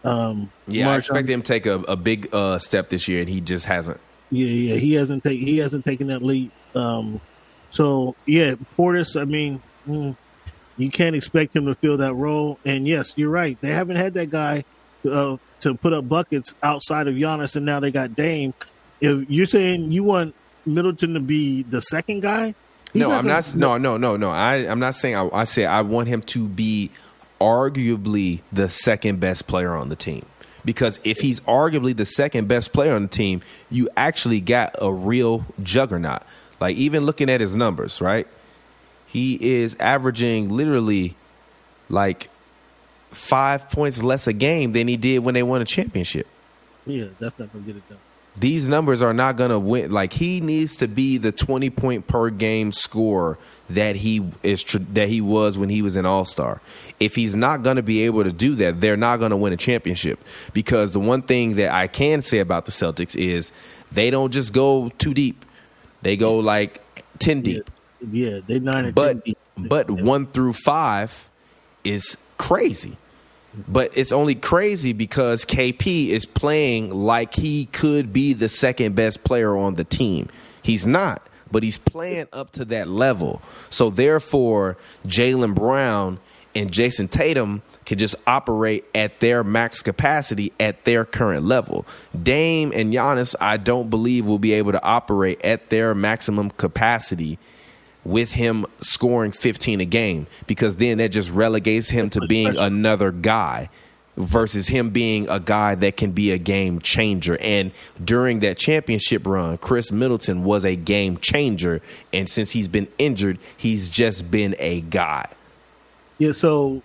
[0.05, 3.19] Um, Yeah, I Marshawn- expect him to take a, a big uh, step this year,
[3.19, 3.99] and he just hasn't.
[4.31, 6.51] Yeah, yeah, he hasn't taken he hasn't taken that lead.
[6.75, 7.21] Um,
[7.69, 9.19] so yeah, Portis.
[9.19, 10.15] I mean, mm,
[10.77, 12.59] you can't expect him to fill that role.
[12.65, 13.59] And yes, you're right.
[13.61, 14.63] They haven't had that guy
[15.09, 18.53] uh, to put up buckets outside of Giannis, and now they got Dame.
[19.01, 20.35] If you're saying you want
[20.65, 22.55] Middleton to be the second guy,
[22.93, 23.55] no, I'm gonna- not.
[23.55, 24.29] No, no, no, no.
[24.29, 25.15] I, I'm not saying.
[25.15, 26.91] I, I say I want him to be
[27.39, 30.25] arguably the second best player on the team.
[30.65, 34.91] Because if he's arguably the second best player on the team, you actually got a
[34.91, 36.23] real juggernaut.
[36.59, 38.27] Like even looking at his numbers, right?
[39.05, 41.15] He is averaging literally
[41.89, 42.29] like
[43.11, 46.27] five points less a game than he did when they won a championship.
[46.85, 47.97] Yeah, that's not gonna get it done.
[48.37, 49.91] These numbers are not going to win.
[49.91, 53.37] Like he needs to be the twenty point per game scorer
[53.69, 56.61] that he is tr- that he was when he was an All Star.
[56.99, 59.51] If he's not going to be able to do that, they're not going to win
[59.51, 60.23] a championship.
[60.53, 63.51] Because the one thing that I can say about the Celtics is
[63.91, 65.43] they don't just go too deep;
[66.01, 66.81] they go like
[67.19, 67.69] ten deep.
[68.11, 69.37] Yeah, they nine and But 10 deep.
[69.57, 71.29] but one through five
[71.83, 72.97] is crazy.
[73.57, 73.71] Mm-hmm.
[73.73, 79.23] But it's only crazy because KP is playing like he could be the second best
[79.23, 80.29] player on the team.
[80.61, 83.41] He's not, but he's playing up to that level.
[83.69, 86.19] So therefore, Jaylen Brown
[86.55, 91.87] and Jayson Tatum can just operate at their max capacity at their current level.
[92.21, 97.39] Dame and Giannis, I don't believe will be able to operate at their maximum capacity
[98.05, 103.11] with him scoring 15 a game because then that just relegates him to being another
[103.11, 103.69] guy
[104.15, 107.39] versus him being a guy that can be a game changer.
[107.41, 107.71] And
[108.03, 111.81] during that championship run, Khris Middleton was a game changer.
[112.13, 115.25] And since he's been injured, he's just been a guy.
[116.19, 116.83] Yeah, so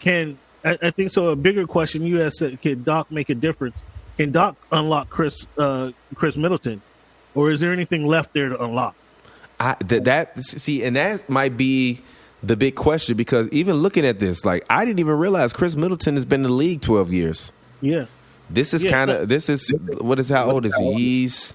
[0.00, 1.28] can I, I think so?
[1.28, 3.82] A bigger question you asked: said, Can Doc make a difference?
[4.16, 6.82] Can Doc unlock Khris uh, Khris Middleton,
[7.34, 8.94] or is there anything left there to unlock?
[9.58, 12.00] I th- that see, and that might be
[12.42, 16.14] the big question because even looking at this, like I didn't even realize Khris Middleton
[16.16, 17.52] has been in the league twelve years.
[17.82, 18.06] Yeah,
[18.50, 20.92] This is Yeah, kind of this is what is how old is he?
[20.94, 21.54] He's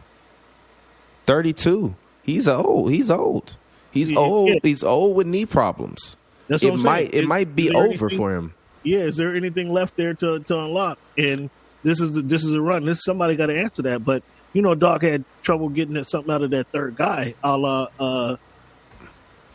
[1.26, 1.96] thirty two.
[2.24, 2.92] He's old.
[2.92, 3.56] He's old.
[3.92, 4.50] He's Yeah, old.
[4.50, 4.60] yeah.
[4.64, 6.18] He's old with knee problems.
[6.48, 6.86] That's it what I'm saying.
[6.86, 8.54] might it might be over anything- for him.
[8.84, 11.00] Yeah, is there anything left there to, to unlock?
[11.18, 11.50] And
[11.82, 12.86] this is the, this is a run.
[12.86, 14.06] This somebody got to answer that.
[14.06, 14.22] But
[14.54, 18.38] you know, Doc had trouble getting something out of that third guy, a la uh,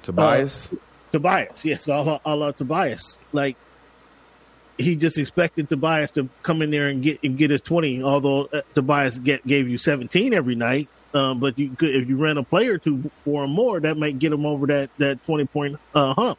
[0.02, 0.68] Tobias.
[1.12, 1.64] Tobias.
[1.64, 3.18] Yes, a la, a la Tobias.
[3.32, 3.56] Like
[4.78, 8.02] he just expected Tobias to come in there and get and get his twenty.
[8.02, 12.16] Although uh, Tobias get, gave you seventeen every night, um, but you could if you
[12.16, 15.44] ran a player or two him more, that might get him over that that twenty
[15.44, 16.38] point uh, hump.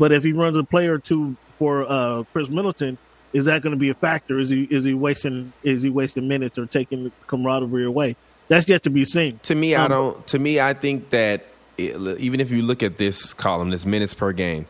[0.00, 2.98] But if he runs a play or two for uh, Khris Middleton,
[3.34, 4.40] is that going to be a factor?
[4.40, 8.16] Is he is he wasting is he wasting minutes or taking the camaraderie away?
[8.48, 9.38] That's yet to be seen.
[9.44, 10.26] To me, I Um, don't.
[10.28, 11.46] To me, I think that
[11.78, 14.66] it, even if you look at this column, this minutes per game,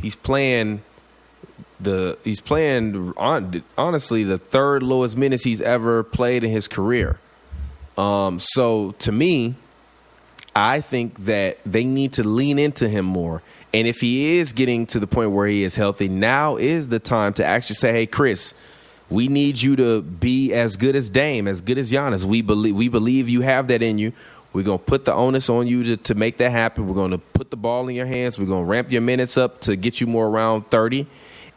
[0.00, 0.82] he's playing
[1.80, 7.18] the he's playing on, honestly the third lowest minutes he's ever played in his career.
[7.98, 9.56] Um, so to me,
[10.54, 13.42] I think that they need to lean into him more.
[13.74, 16.98] And if he is getting to the point where he is healthy, now is the
[16.98, 18.54] time to actually say, "Hey, Khris,
[19.10, 22.24] we need you to be as good as Dame, as good as Giannis.
[22.24, 24.12] We believe we believe you have that in you.
[24.52, 26.88] We're gonna put the onus on you to, to make that happen.
[26.88, 28.38] We're gonna put the ball in your hands.
[28.38, 31.06] We're gonna ramp your minutes up to get you more around thirty,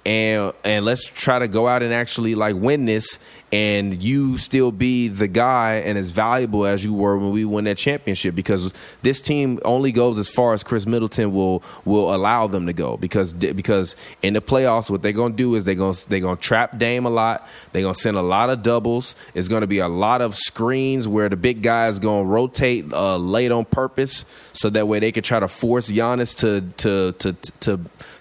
[0.05, 3.19] and and let's try to go out and actually like win this.
[3.53, 7.65] And you still be the guy and as valuable as you were when we won
[7.65, 8.71] that championship because
[9.01, 12.95] this team only goes as far as Khris Middleton will will allow them to go
[12.95, 16.77] because because in the playoffs what they're gonna do is they're gonna they're gonna trap
[16.77, 17.45] Dame a lot.
[17.73, 19.15] They're gonna send a lot of doubles.
[19.33, 23.17] It's gonna be a lot of screens where the big guy is gonna rotate uh,
[23.17, 24.23] late on purpose
[24.53, 27.79] so that way they can try to force Giannis to to to to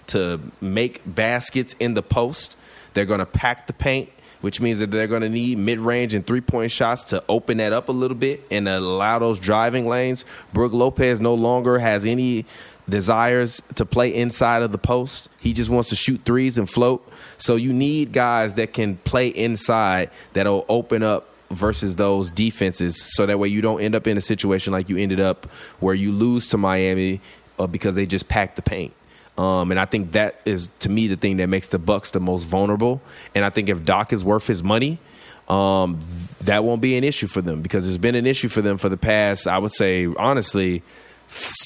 [0.59, 2.55] make baskets in the post.
[2.93, 4.09] They're gonna pack the paint
[4.41, 7.89] which means that they're going to need mid-range and three-point shots to open that up
[7.89, 10.25] a little bit and allow those driving lanes.
[10.51, 12.45] Brook Lopez no longer has any
[12.89, 15.29] desires to play inside of the post.
[15.39, 17.07] He just wants to shoot threes and float.
[17.37, 23.25] So you need guys that can play inside that'll open up versus those defenses so
[23.25, 25.47] that way you don't end up in a situation like you ended up
[25.79, 27.19] where you lose to Miami
[27.59, 28.93] uh, because they just packed the paint.
[29.37, 32.19] Um, and I think that is to me the thing that makes the Bucks the
[32.19, 33.01] most vulnerable.
[33.33, 34.99] And I think if Doc is worth his money,
[35.47, 35.99] um,
[36.41, 38.89] that won't be an issue for them because it's been an issue for them for
[38.89, 40.83] the past, I would say, honestly,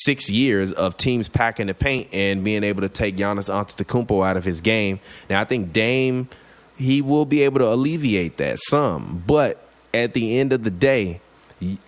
[0.06, 4.38] six years of teams packing the paint and being able to take Giannis Antetokounmpo out
[4.38, 5.00] of his game.
[5.30, 6.30] Now I think Dame,
[6.78, 11.22] he will be able to alleviate that some, but at the end of the day,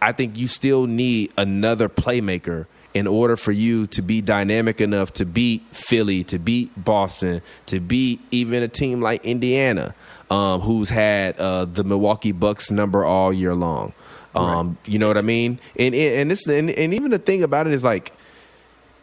[0.01, 2.65] I think you still need another playmaker
[2.97, 7.79] in order for you to be dynamic enough to beat Philly, to beat Boston, to
[7.79, 9.93] beat even a team like Indiana,
[10.31, 13.93] um, who's had uh, the Milwaukee Bucks number all year long.
[14.33, 15.59] Um, You know what I mean?
[15.77, 18.13] And and this and, and even the thing about it is like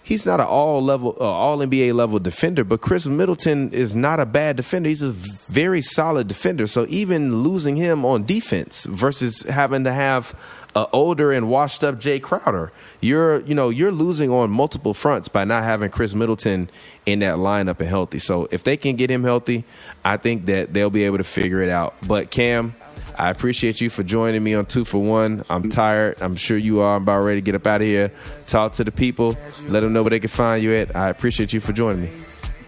[0.03, 4.19] he's not an all level, uh, all NBA level defender, but Khris Middleton is not
[4.19, 4.89] a bad defender.
[4.89, 6.67] He's a very solid defender.
[6.67, 10.35] So even losing him on defense versus having to have
[10.75, 15.29] a older and washed up Jay Crowder, you're you know you're losing on multiple fronts
[15.29, 16.71] by not having Khris Middleton
[17.07, 18.19] in that lineup and healthy.
[18.19, 19.65] So if they can get him healthy,
[20.05, 21.95] I think that they'll be able to figure it out.
[22.07, 22.75] But Cam.
[23.17, 25.45] I appreciate you for joining me on Two for One.
[25.49, 26.21] I'm tired.
[26.21, 26.97] I'm sure you are.
[26.97, 28.11] I'm about ready to get up out of here.
[28.49, 29.37] Talk to the people.
[29.69, 30.97] Let them know where they can find you at.
[30.97, 32.11] I appreciate you for joining me.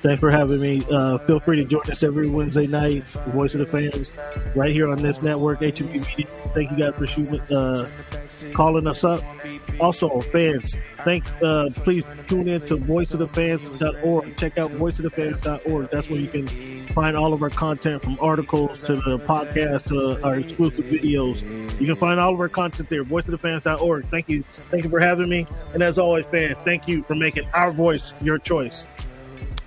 [0.07, 0.87] Thanks for having me.
[0.89, 4.17] Uh, feel free to join us every Wednesday night, Voice of the Fans,
[4.55, 6.27] right here on this network, HNB Media.
[6.55, 7.91] Thank you guys for shooting, uh,
[8.55, 9.21] calling us up.
[9.81, 14.37] Also, fans, thank uh, please tune in to voiceofthefans.org.
[14.37, 15.91] Check out voiceofthefans.org.
[15.91, 16.47] That's where you can
[16.95, 21.43] find all of our content from articles to the podcast to our exclusive videos.
[21.81, 24.07] You can find all of our content there, voiceofthefans.org.
[24.07, 24.45] Thank you.
[24.71, 25.49] Thank you for having me.
[25.75, 28.87] And as always, fans, thank you for making our voice your choice.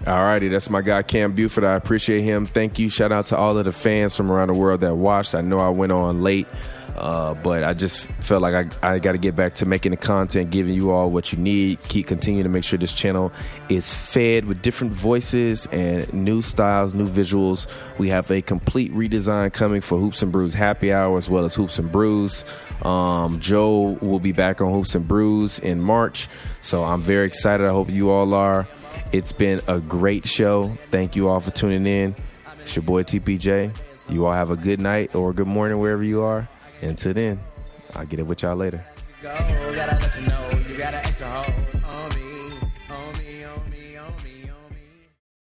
[0.07, 1.65] All righty, that's my guy Cam Buford.
[1.65, 2.45] I appreciate him.
[2.45, 2.89] Thank you.
[2.89, 5.35] Shout out to all of the fans from around the world that watched.
[5.35, 6.47] I know I went on late,
[6.95, 9.97] uh, but I just felt like I, I got to get back to making the
[9.97, 11.81] content, giving you all what you need.
[11.81, 13.33] Keep continuing to make sure this channel
[13.67, 17.67] is fed with different voices and new styles, new visuals.
[17.97, 21.55] We have a complete redesign coming for Hoops and Brews Happy Hour as well as
[21.55, 22.45] Hoops and Brews.
[22.83, 26.29] Um, Joe will be back on Hoops and Brews in March,
[26.61, 27.67] so I'm very excited.
[27.67, 28.65] I hope you all are.
[29.11, 30.69] It's been a great show.
[30.91, 32.15] Thank you all for tuning in.
[32.59, 33.75] It's your boy TPJ.
[34.09, 36.47] You all have a good night or good morning wherever you are.
[36.81, 37.39] Until then,
[37.95, 38.85] I'll get it with y'all later.